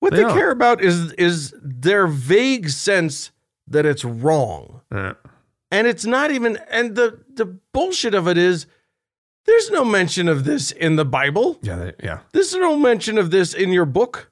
What 0.00 0.12
They 0.12 0.22
they, 0.24 0.32
care 0.32 0.50
about 0.50 0.82
is 0.82 1.12
is 1.12 1.54
their 1.62 2.06
vague 2.06 2.68
sense 2.70 3.30
that 3.66 3.86
it's 3.86 4.04
wrong. 4.04 4.82
Uh, 4.90 5.14
And 5.70 5.86
it's 5.86 6.04
not 6.04 6.30
even 6.30 6.58
and 6.70 6.94
the 6.96 7.20
the 7.34 7.46
bullshit 7.72 8.14
of 8.14 8.28
it 8.28 8.36
is 8.38 8.66
there's 9.46 9.70
no 9.70 9.84
mention 9.84 10.28
of 10.28 10.44
this 10.44 10.70
in 10.70 10.96
the 10.96 11.04
Bible. 11.04 11.58
yeah, 11.62 11.76
they, 11.76 11.92
yeah, 12.02 12.20
There's 12.32 12.54
no 12.54 12.76
mention 12.76 13.18
of 13.18 13.30
this 13.30 13.52
in 13.54 13.72
your 13.72 13.84
book. 13.86 14.30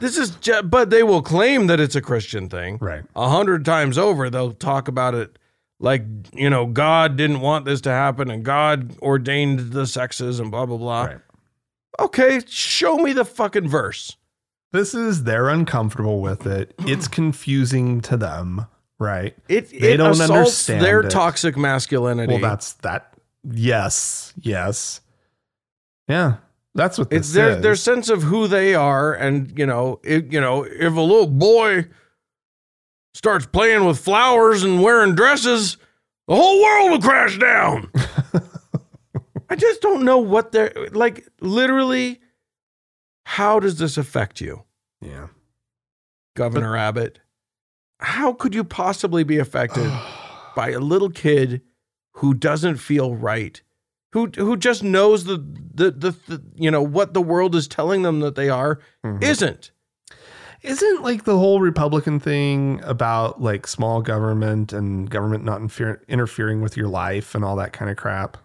This 0.00 0.18
is 0.18 0.30
but 0.64 0.90
they 0.90 1.02
will 1.02 1.22
claim 1.22 1.68
that 1.68 1.78
it's 1.80 1.94
a 1.96 2.00
Christian 2.02 2.48
thing. 2.48 2.78
right. 2.80 3.04
A 3.14 3.28
hundred 3.28 3.64
times 3.64 3.96
over, 3.98 4.28
they'll 4.30 4.52
talk 4.52 4.88
about 4.88 5.14
it 5.14 5.38
like, 5.82 6.02
you 6.32 6.48
know, 6.48 6.64
God 6.66 7.16
didn't 7.16 7.40
want 7.40 7.64
this 7.66 7.80
to 7.82 7.90
happen 7.90 8.30
and 8.30 8.44
God 8.44 8.96
ordained 9.02 9.72
the 9.72 9.86
sexes 9.86 10.40
and 10.40 10.50
blah 10.50 10.64
blah 10.64 10.78
blah. 10.78 11.04
Right. 11.04 11.18
Okay, 12.00 12.40
show 12.46 12.96
me 12.96 13.12
the 13.12 13.24
fucking 13.24 13.68
verse. 13.68 14.16
This 14.72 14.94
is 14.94 15.24
they're 15.24 15.50
uncomfortable 15.50 16.22
with 16.22 16.46
it. 16.46 16.72
It's 16.80 17.06
confusing 17.20 18.00
to 18.02 18.16
them, 18.16 18.66
right? 18.98 19.36
It 19.48 19.68
They 19.70 19.92
it 19.92 19.96
don't 19.98 20.18
understand 20.20 20.82
their 20.82 21.00
it. 21.00 21.10
toxic 21.10 21.56
masculinity. 21.58 22.32
Well, 22.32 22.40
that's 22.40 22.72
that. 22.74 23.12
Yes, 23.44 24.32
yes, 24.40 25.00
yeah. 26.08 26.36
That's 26.74 26.96
what 26.96 27.10
this 27.10 27.18
it's 27.26 27.32
their 27.34 27.50
is. 27.50 27.62
their 27.62 27.74
sense 27.76 28.08
of 28.08 28.22
who 28.22 28.46
they 28.46 28.74
are, 28.74 29.12
and 29.12 29.52
you 29.58 29.66
know, 29.66 30.00
if 30.02 30.32
you 30.32 30.40
know, 30.40 30.62
if 30.64 30.96
a 30.96 31.00
little 31.00 31.26
boy 31.26 31.86
starts 33.14 33.46
playing 33.46 33.84
with 33.84 33.98
flowers 33.98 34.62
and 34.62 34.82
wearing 34.82 35.14
dresses, 35.14 35.76
the 36.28 36.34
whole 36.36 36.62
world 36.62 36.90
will 36.92 37.00
crash 37.00 37.38
down. 37.38 37.90
I 39.50 39.54
just 39.56 39.82
don't 39.82 40.04
know 40.04 40.18
what 40.18 40.52
they're 40.52 40.72
like. 40.92 41.28
Literally, 41.40 42.20
how 43.26 43.60
does 43.60 43.78
this 43.78 43.98
affect 43.98 44.40
you, 44.40 44.64
yeah. 45.00 45.28
Governor 46.36 46.76
Abbott? 46.76 47.18
How 48.00 48.32
could 48.32 48.54
you 48.54 48.64
possibly 48.64 49.24
be 49.24 49.38
affected 49.38 49.90
by 50.56 50.70
a 50.70 50.78
little 50.80 51.10
kid 51.10 51.60
who 52.16 52.32
doesn't 52.34 52.76
feel 52.78 53.14
right, 53.14 53.60
who 54.12 54.30
who 54.36 54.56
just 54.56 54.82
knows 54.82 55.24
the 55.24 55.36
the 55.74 55.90
the, 55.90 56.10
the 56.28 56.42
you 56.54 56.70
know 56.70 56.82
what 56.82 57.12
the 57.12 57.22
world 57.22 57.54
is 57.54 57.68
telling 57.68 58.02
them 58.02 58.20
that 58.20 58.34
they 58.36 58.48
are 58.48 58.80
Mhm. 59.04 59.22
isn't. 59.22 59.70
Isn't 60.62 61.02
like 61.02 61.24
the 61.24 61.36
whole 61.38 61.60
Republican 61.60 62.20
thing 62.20 62.80
about 62.84 63.42
like 63.42 63.66
small 63.66 64.00
government 64.00 64.72
and 64.72 65.10
government 65.10 65.44
not 65.44 65.60
infer- 65.60 66.00
interfering 66.08 66.60
with 66.60 66.76
your 66.76 66.88
life 66.88 67.34
and 67.34 67.44
all 67.44 67.56
that 67.56 67.72
kind 67.72 67.90
of 67.90 67.96
crap? 67.96 68.36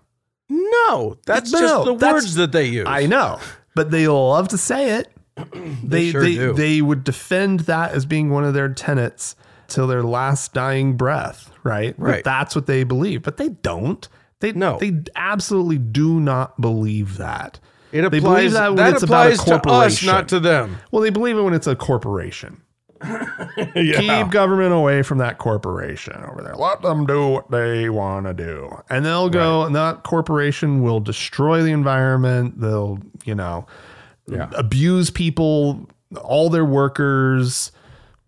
No, 0.50 1.18
that's 1.26 1.52
No, 1.52 1.60
just 1.60 1.86
the 1.86 1.96
that's- 1.96 2.14
words 2.14 2.36
that 2.36 2.52
they 2.52 2.66
use. 2.66 2.86
I 2.88 3.06
know, 3.06 3.40
but 3.76 3.92
they 3.92 4.08
love 4.08 4.48
to 4.50 4.58
say 4.58 4.98
it. 5.00 5.10
They 5.84 6.10
sure 6.12 6.22
they, 6.24 6.34
do. 6.36 6.54
they 6.54 6.82
would 6.82 7.04
defend 7.04 7.62
that 7.62 7.92
as 7.92 8.06
being 8.06 8.32
one 8.32 8.44
of 8.44 8.54
their 8.56 8.70
tenets 8.70 9.36
till 9.68 9.86
their 9.86 10.02
last 10.04 10.54
dying 10.54 10.98
breath, 10.98 11.52
right? 11.64 11.96
That 11.98 12.04
Right. 12.04 12.24
that's 12.24 12.56
what 12.56 12.66
they 12.66 12.84
believe, 12.84 13.22
but 13.24 13.38
they 13.38 13.50
don't. 13.50 14.08
They 14.40 14.52
No. 14.54 14.78
They 14.80 14.94
absolutely 15.16 15.78
do 15.78 16.20
not 16.20 16.60
believe 16.60 17.18
that. 17.18 17.60
It 17.92 18.02
They 18.10 18.18
applies. 18.18 18.22
believe 18.22 18.52
that 18.54 18.76
that 18.76 18.76
when 18.76 18.94
it's 18.94 19.04
about 19.04 19.28
a 19.32 19.56
applies 19.56 20.00
to 20.00 20.02
us, 20.02 20.04
not 20.06 20.28
to 20.30 20.40
them. 20.40 20.78
Well, 20.92 21.02
they 21.02 21.10
believe 21.10 21.38
it 21.38 21.42
when 21.42 21.54
it's 21.54 21.68
a 21.68 21.76
corporation. 21.76 22.62
yeah. 23.06 24.00
Keep 24.24 24.32
government 24.32 24.74
away 24.74 25.04
from 25.04 25.20
that 25.20 25.38
corporation 25.38 26.16
over 26.30 26.42
there. 26.42 26.56
Let 26.56 26.82
them 26.82 27.06
do 27.06 27.28
what 27.30 27.52
they 27.52 27.90
want 27.90 28.26
to 28.26 28.34
do. 28.34 28.70
And 28.90 29.06
they'll 29.06 29.30
go, 29.30 29.64
and 29.64 29.76
that 29.76 30.04
corporation 30.04 30.82
will 30.82 31.00
destroy 31.00 31.62
the 31.62 31.72
environment. 31.72 32.60
They'll, 32.60 33.00
you 33.24 33.36
know, 33.36 33.68
Yeah. 34.28 34.50
abuse 34.56 35.10
people, 35.12 35.88
all 36.22 36.50
their 36.50 36.66
workers, 36.66 37.72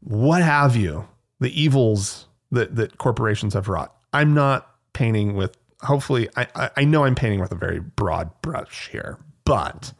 what 0.01 0.41
have 0.43 0.75
you, 0.75 1.07
the 1.39 1.59
evils 1.59 2.27
that, 2.51 2.75
that 2.75 2.97
corporations 2.99 3.55
have 3.55 3.67
wrought. 3.69 3.93
I'm 4.13 4.33
not 4.35 4.69
painting 4.93 5.35
with, 5.35 5.57
hopefully, 5.81 6.29
I, 6.37 6.47
I, 6.55 6.69
I 6.77 6.83
know 6.85 7.05
I'm 7.05 7.15
painting 7.15 7.39
with 7.41 7.51
a 7.51 7.55
very 7.55 7.79
broad 7.79 8.29
brush 8.43 8.89
here, 8.91 9.17
but, 9.49 9.93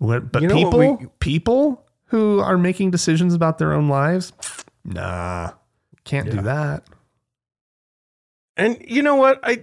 but 0.00 0.42
You 0.42 0.48
know 0.48 0.54
people, 0.54 0.96
we- 0.96 1.06
people 1.20 1.86
who 2.06 2.40
are 2.40 2.56
making 2.58 2.90
decisions 2.90 3.34
about 3.34 3.58
their 3.58 3.72
own 3.72 3.88
lives, 3.88 4.32
nah, 4.84 5.52
can't 6.04 6.30
do 6.30 6.40
that. 6.42 6.84
And 8.56 8.76
you 8.86 9.02
know 9.02 9.14
what? 9.16 9.38
I 9.42 9.62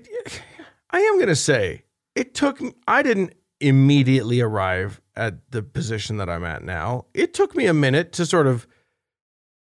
I 0.91 0.99
am 0.99 1.15
going 1.15 1.27
to 1.27 1.35
say 1.35 1.83
it 2.15 2.33
took 2.33 2.59
I 2.87 3.03
didn't 3.03 3.33
immediately 3.59 4.41
arrive 4.41 5.01
at 5.15 5.51
the 5.51 5.61
position 5.63 6.17
that 6.17 6.29
I'm 6.29 6.43
at 6.43 6.63
now. 6.63 7.05
It 7.13 7.33
took 7.33 7.55
me 7.55 7.65
a 7.67 7.73
minute 7.73 8.11
to 8.13 8.25
sort 8.25 8.47
of 8.47 8.67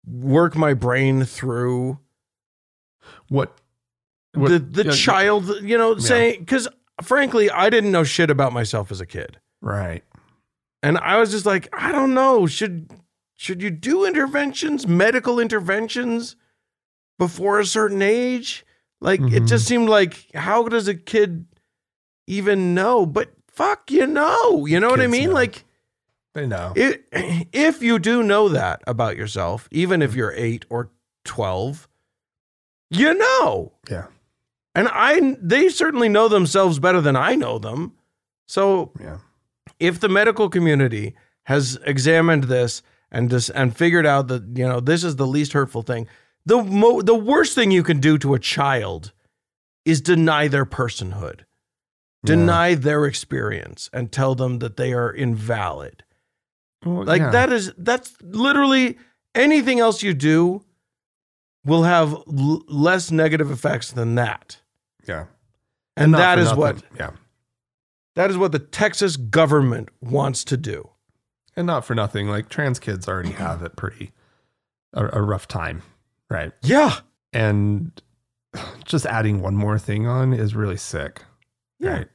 work 0.05 0.55
my 0.55 0.73
brain 0.73 1.23
through 1.25 1.99
What, 3.29 3.57
what 4.33 4.49
the 4.49 4.59
the 4.59 4.85
yeah, 4.85 4.91
child, 4.91 5.47
you 5.61 5.77
know, 5.77 5.93
Yeah. 5.93 5.99
saying 5.99 6.45
cuz 6.45 6.67
frankly, 7.01 7.49
I 7.49 7.69
didn't 7.69 7.91
know 7.91 8.03
shit 8.03 8.29
about 8.29 8.53
myself 8.53 8.91
as 8.91 9.01
a 9.01 9.05
kid. 9.05 9.39
Right. 9.63 10.03
And 10.83 10.97
I 10.97 11.17
was 11.17 11.31
just 11.31 11.45
like, 11.45 11.69
I 11.73 11.91
don't 11.91 12.13
know, 12.13 12.45
should 12.45 12.89
should 13.35 13.61
you 13.61 13.69
do 13.71 14.05
interventions, 14.05 14.85
medical 14.87 15.39
interventions 15.39 16.35
before 17.17 17.59
a 17.59 17.65
certain 17.65 18.01
age? 18.01 18.65
Like 19.01 19.19
it 19.21 19.43
Mhm. 19.43 19.47
just 19.47 19.65
seemed 19.65 19.89
like 19.89 20.29
how 20.35 20.67
does 20.67 20.87
a 20.87 20.93
kid 20.95 21.45
even 22.27 22.73
know? 22.73 23.05
But 23.05 23.31
fuck, 23.47 23.89
you 23.91 24.05
know. 24.07 24.65
You 24.65 24.79
know 24.79 24.89
what 24.89 25.01
I 25.01 25.07
mean? 25.07 25.29
know. 25.29 25.35
Like 25.35 25.63
They 26.33 26.47
know. 26.47 26.73
it, 26.75 27.05
if 27.53 27.81
you 27.81 27.97
do 27.99 28.21
know 28.23 28.49
that 28.49 28.81
about 28.87 29.17
yourself, 29.17 29.67
even 29.71 30.01
if 30.01 30.15
you're 30.15 30.33
8 30.33 30.65
or 30.69 30.89
12, 31.25 31.87
you 32.89 33.13
know. 33.13 33.73
Yeah. 33.89 34.07
And 34.75 34.87
I 34.91 35.37
they 35.41 35.69
certainly 35.69 36.09
know 36.09 36.27
themselves 36.27 36.79
better 36.79 36.99
than 37.01 37.15
I 37.15 37.35
know 37.35 37.57
them. 37.59 37.93
So 38.47 38.91
Yeah. 38.99 39.19
If 39.79 39.99
the 39.99 40.09
medical 40.09 40.49
community 40.49 41.15
has 41.43 41.77
examined 41.85 42.45
this 42.45 42.81
and 43.11 43.29
just 43.29 43.49
and 43.51 43.75
figured 43.75 44.05
out 44.05 44.27
that 44.27 44.43
you 44.55 44.67
know 44.67 44.79
this 44.79 45.03
is 45.03 45.15
the 45.17 45.27
least 45.27 45.53
hurtful 45.53 45.81
thing, 45.81 46.07
the 46.45 46.61
mo- 46.63 47.01
the 47.01 47.15
worst 47.15 47.55
thing 47.55 47.71
you 47.71 47.83
can 47.83 47.99
do 47.99 48.17
to 48.17 48.33
a 48.33 48.39
child 48.39 49.11
is 49.85 50.01
deny 50.01 50.47
their 50.47 50.65
personhood, 50.65 51.41
deny 52.23 52.73
their 52.75 53.05
experience, 53.05 53.89
and 53.93 54.11
tell 54.11 54.35
them 54.35 54.59
that 54.59 54.77
they 54.77 54.93
are 54.93 55.11
invalid. 55.11 56.03
Well, 56.85 57.03
Like 57.05 57.21
yeah. 57.21 57.29
that 57.31 57.51
is 57.51 57.71
that's 57.77 58.13
literally 58.21 58.97
anything 59.35 59.79
else 59.79 60.01
you 60.03 60.13
do 60.13 60.63
will 61.65 61.83
have 61.83 62.11
l- 62.13 62.61
less 62.67 63.11
negative 63.11 63.49
effects 63.51 63.91
than 63.91 64.15
that. 64.15 64.59
Yeah. 65.07 65.25
And 65.95 66.11
not 66.11 66.17
that 66.17 66.39
is 66.39 66.45
nothing. 66.45 66.59
what 66.59 66.83
Yeah. 66.99 67.11
That 68.15 68.29
is 68.29 68.37
what 68.37 68.51
the 68.51 68.59
Texas 68.59 69.17
government 69.17 69.89
wants 70.01 70.43
to 70.45 70.57
do. 70.57 70.89
And 71.55 71.67
not 71.67 71.85
for 71.85 71.93
nothing, 71.95 72.27
like 72.27 72.49
trans 72.49 72.79
kids 72.79 73.07
already 73.07 73.31
have 73.33 73.61
it 73.63 73.75
pretty 73.75 74.11
a, 74.93 75.19
a 75.19 75.21
rough 75.21 75.47
time, 75.47 75.81
right? 76.29 76.51
Yeah. 76.61 76.97
And 77.31 77.91
just 78.85 79.05
adding 79.05 79.41
one 79.41 79.55
more 79.55 79.79
thing 79.79 80.05
on 80.07 80.33
is 80.33 80.55
really 80.55 80.77
sick. 80.77 81.21
Yeah. 81.79 81.89
Right. 81.91 82.07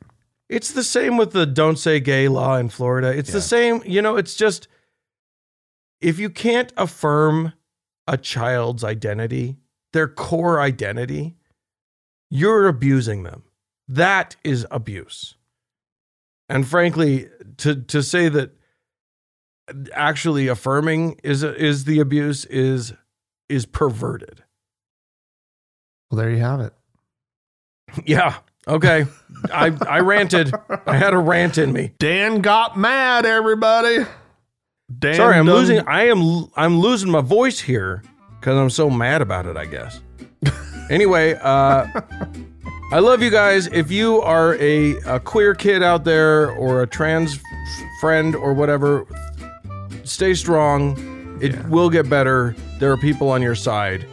It's 0.49 0.72
the 0.72 0.84
same 0.84 1.16
with 1.16 1.32
the 1.32 1.44
don't 1.44 1.76
say 1.78 2.01
gay 2.01 2.28
law 2.28 2.57
in 2.57 2.68
Florida. 2.68 3.09
It's 3.16 3.28
Yeah. 3.30 3.34
the 3.34 3.42
same, 3.42 3.82
you 3.84 4.01
know, 4.01 4.16
it's 4.16 4.34
just 4.34 4.68
if 6.01 6.18
you 6.18 6.30
can't 6.30 6.72
affirm 6.76 7.53
a 8.07 8.16
child's 8.16 8.82
identity, 8.84 9.57
their 9.92 10.09
core 10.09 10.61
identity, 10.61 11.36
you're 12.30 12.68
abusing 12.68 13.24
them. 13.24 13.42
That 13.88 14.36
is 14.44 14.66
abuse. 14.70 15.34
And 16.49 16.66
frankly, 16.66 17.28
to 17.59 17.76
to 17.82 18.03
say 18.03 18.28
that 18.28 18.53
actually 19.92 20.49
affirming 20.49 21.20
is 21.22 21.42
is 21.42 21.84
the 21.84 22.01
abuse 22.01 22.44
is 22.46 22.94
is 23.49 23.66
perverted. 23.66 24.42
Well, 26.11 26.18
there 26.18 26.30
you 26.30 26.38
have 26.38 26.61
it. 26.61 26.72
Yeah. 28.05 28.36
Okay. 28.66 29.07
I 29.53 29.74
I 29.88 30.01
ranted. 30.01 30.53
I 30.86 30.96
had 30.96 31.14
a 31.14 31.18
rant 31.18 31.57
in 31.59 31.72
me. 31.72 31.92
Dan 31.99 32.40
got 32.42 32.76
mad, 32.78 33.24
everybody. 33.24 34.05
Dan 34.99 35.14
Sorry, 35.14 35.36
I'm 35.38 35.46
done- 35.46 35.55
losing. 35.55 35.80
I 35.86 36.05
am. 36.09 36.46
I'm 36.57 36.78
losing 36.80 37.11
my 37.11 37.22
voice 37.22 37.61
here 37.61 38.03
because 38.40 38.59
I'm 38.59 38.68
so 38.70 38.90
mad 38.90 39.22
about 39.22 39.46
it. 39.46 39.57
I 39.57 39.64
guess. 39.64 40.01
anyway, 40.90 41.34
uh, 41.40 41.86
I 42.91 43.01
love 43.01 43.22
you 43.22 43.30
guys. 43.30 43.66
If 43.66 43.91
you 43.91 44.22
are 44.22 44.55
a, 44.57 44.97
a 45.07 45.20
queer 45.20 45.55
kid 45.55 45.82
out 45.82 46.05
there 46.05 46.51
or 46.53 46.82
a 46.82 46.86
trans 46.86 47.34
f- 47.36 47.43
friend 48.01 48.34
or 48.34 48.55
whatever, 48.55 49.05
stay 50.05 50.34
strong. 50.34 51.39
It 51.43 51.53
Yeah. 51.53 51.68
will 51.68 51.91
get 51.91 52.09
better. 52.09 52.57
There 52.80 52.91
are 52.91 52.97
people 52.97 53.28
on 53.30 53.43
your 53.43 53.55
side. 53.55 54.07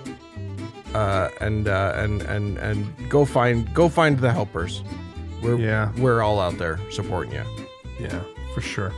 Uh, 0.94 1.30
and 1.42 1.68
uh, 1.68 1.94
and 1.96 2.22
and 2.22 2.58
and 2.58 3.10
go 3.10 3.26
find 3.26 3.74
go 3.74 3.90
find 3.90 4.18
the 4.20 4.32
helpers. 4.32 4.82
We're 5.42 5.58
Yeah. 5.58 5.92
we're 5.98 6.22
all 6.22 6.40
out 6.40 6.58
there 6.58 6.80
supporting 6.92 7.34
you. 7.34 7.44
Yeah, 8.00 8.22
for 8.54 8.62
sure. 8.62 8.94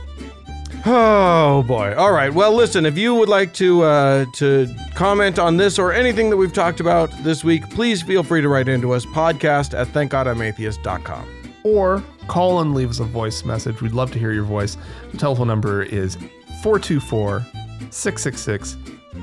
Oh 0.86 1.64
boy! 1.66 1.94
All 1.96 2.12
right. 2.12 2.32
Well, 2.32 2.52
listen. 2.52 2.86
If 2.86 2.96
you 2.96 3.14
would 3.14 3.28
like 3.28 3.52
to 3.54 3.82
uh, 3.82 4.24
to 4.34 4.68
comment 4.94 5.38
on 5.38 5.56
this 5.56 5.78
or 5.78 5.92
anything 5.92 6.30
that 6.30 6.36
we've 6.36 6.52
talked 6.52 6.80
about 6.80 7.10
this 7.24 7.42
week, 7.42 7.68
please 7.70 8.02
feel 8.02 8.22
free 8.22 8.40
to 8.40 8.48
write 8.48 8.68
into 8.68 8.92
us. 8.92 9.04
Podcast 9.06 9.78
at 9.78 9.88
thankgodimatheist.com. 9.88 11.28
Or 11.64 12.02
call 12.28 12.60
and 12.60 12.74
leave 12.74 12.90
us 12.90 13.00
a 13.00 13.04
voice 13.04 13.44
message. 13.44 13.82
We'd 13.82 13.92
love 13.92 14.12
to 14.12 14.18
hear 14.18 14.32
your 14.32 14.44
voice. 14.44 14.76
The 15.10 15.18
telephone 15.18 15.48
number 15.48 15.82
is 15.82 16.16
424 16.62 17.44
666 17.90 18.76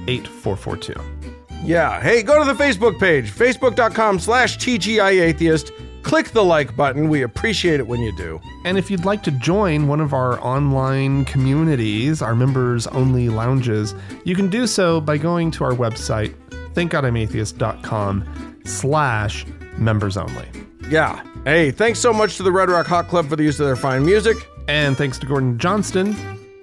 8442. 0.07 0.93
Yeah. 1.63 2.01
Hey, 2.01 2.21
go 2.21 2.43
to 2.43 2.53
the 2.53 2.63
Facebook 2.63 2.99
page, 2.99 3.31
facebook.com 3.31 4.19
slash 4.19 4.57
TGIAtheist. 4.57 5.71
Click 6.06 6.30
the 6.30 6.45
like 6.45 6.76
button. 6.76 7.10
We 7.10 7.24
appreciate 7.24 7.80
it 7.80 7.88
when 7.88 7.99
you 7.99 8.16
do. 8.16 8.39
And 8.64 8.78
if 8.78 8.91
you'd 8.91 9.06
like 9.06 9.24
to 9.24 9.32
join 9.32 9.88
one 9.88 9.99
of 9.99 10.14
our 10.14 10.39
online 10.39 11.26
communities, 11.26 12.22
our 12.22 12.36
members 12.36 12.86
only 12.86 13.28
lounges, 13.28 13.95
you 14.24 14.36
can 14.36 14.47
do 14.47 14.68
so 14.68 15.01
by 15.01 15.18
going 15.18 15.49
to 15.49 15.64
our 15.64 15.72
website, 15.72 16.36
thankgodimatheist.com 16.76 18.60
slash 18.66 19.47
members 19.80 20.16
only. 20.16 20.45
Yeah. 20.91 21.24
Hey, 21.43 21.72
thanks 21.72 21.97
so 21.97 22.14
much 22.14 22.38
to 22.38 22.43
the 22.43 22.51
Red 22.51 22.70
Rock 22.70 22.86
Hot 22.86 23.08
Club 23.08 23.28
for 23.28 23.36
the 23.36 23.43
use 23.43 23.60
of 23.60 23.66
their 23.66 23.76
fine 23.76 24.06
music. 24.06 24.38
And 24.68 24.95
thanks 24.95 25.18
to 25.18 25.26
Gordon 25.26 25.58
Johnston 25.58 26.14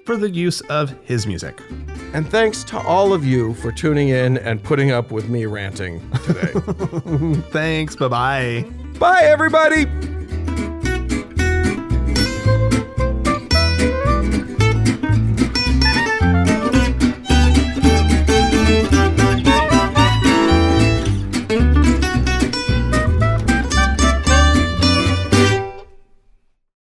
for 0.05 0.15
the 0.15 0.29
use 0.29 0.61
of 0.61 0.95
his 1.03 1.27
music. 1.27 1.61
And 2.13 2.29
thanks 2.29 2.63
to 2.65 2.79
all 2.79 3.11
of 3.11 3.25
you 3.25 3.55
for 3.55 3.73
tuning 3.73 4.07
in 4.07 4.37
and 4.37 4.63
putting 4.63 4.91
up 4.91 5.11
with 5.11 5.27
me 5.27 5.47
ranting 5.47 5.99
today. 6.23 6.53
Thanks. 7.51 7.97
Bye 7.97 8.07
bye. 8.07 8.82
Bye, 9.03 9.23
everybody. 9.23 9.85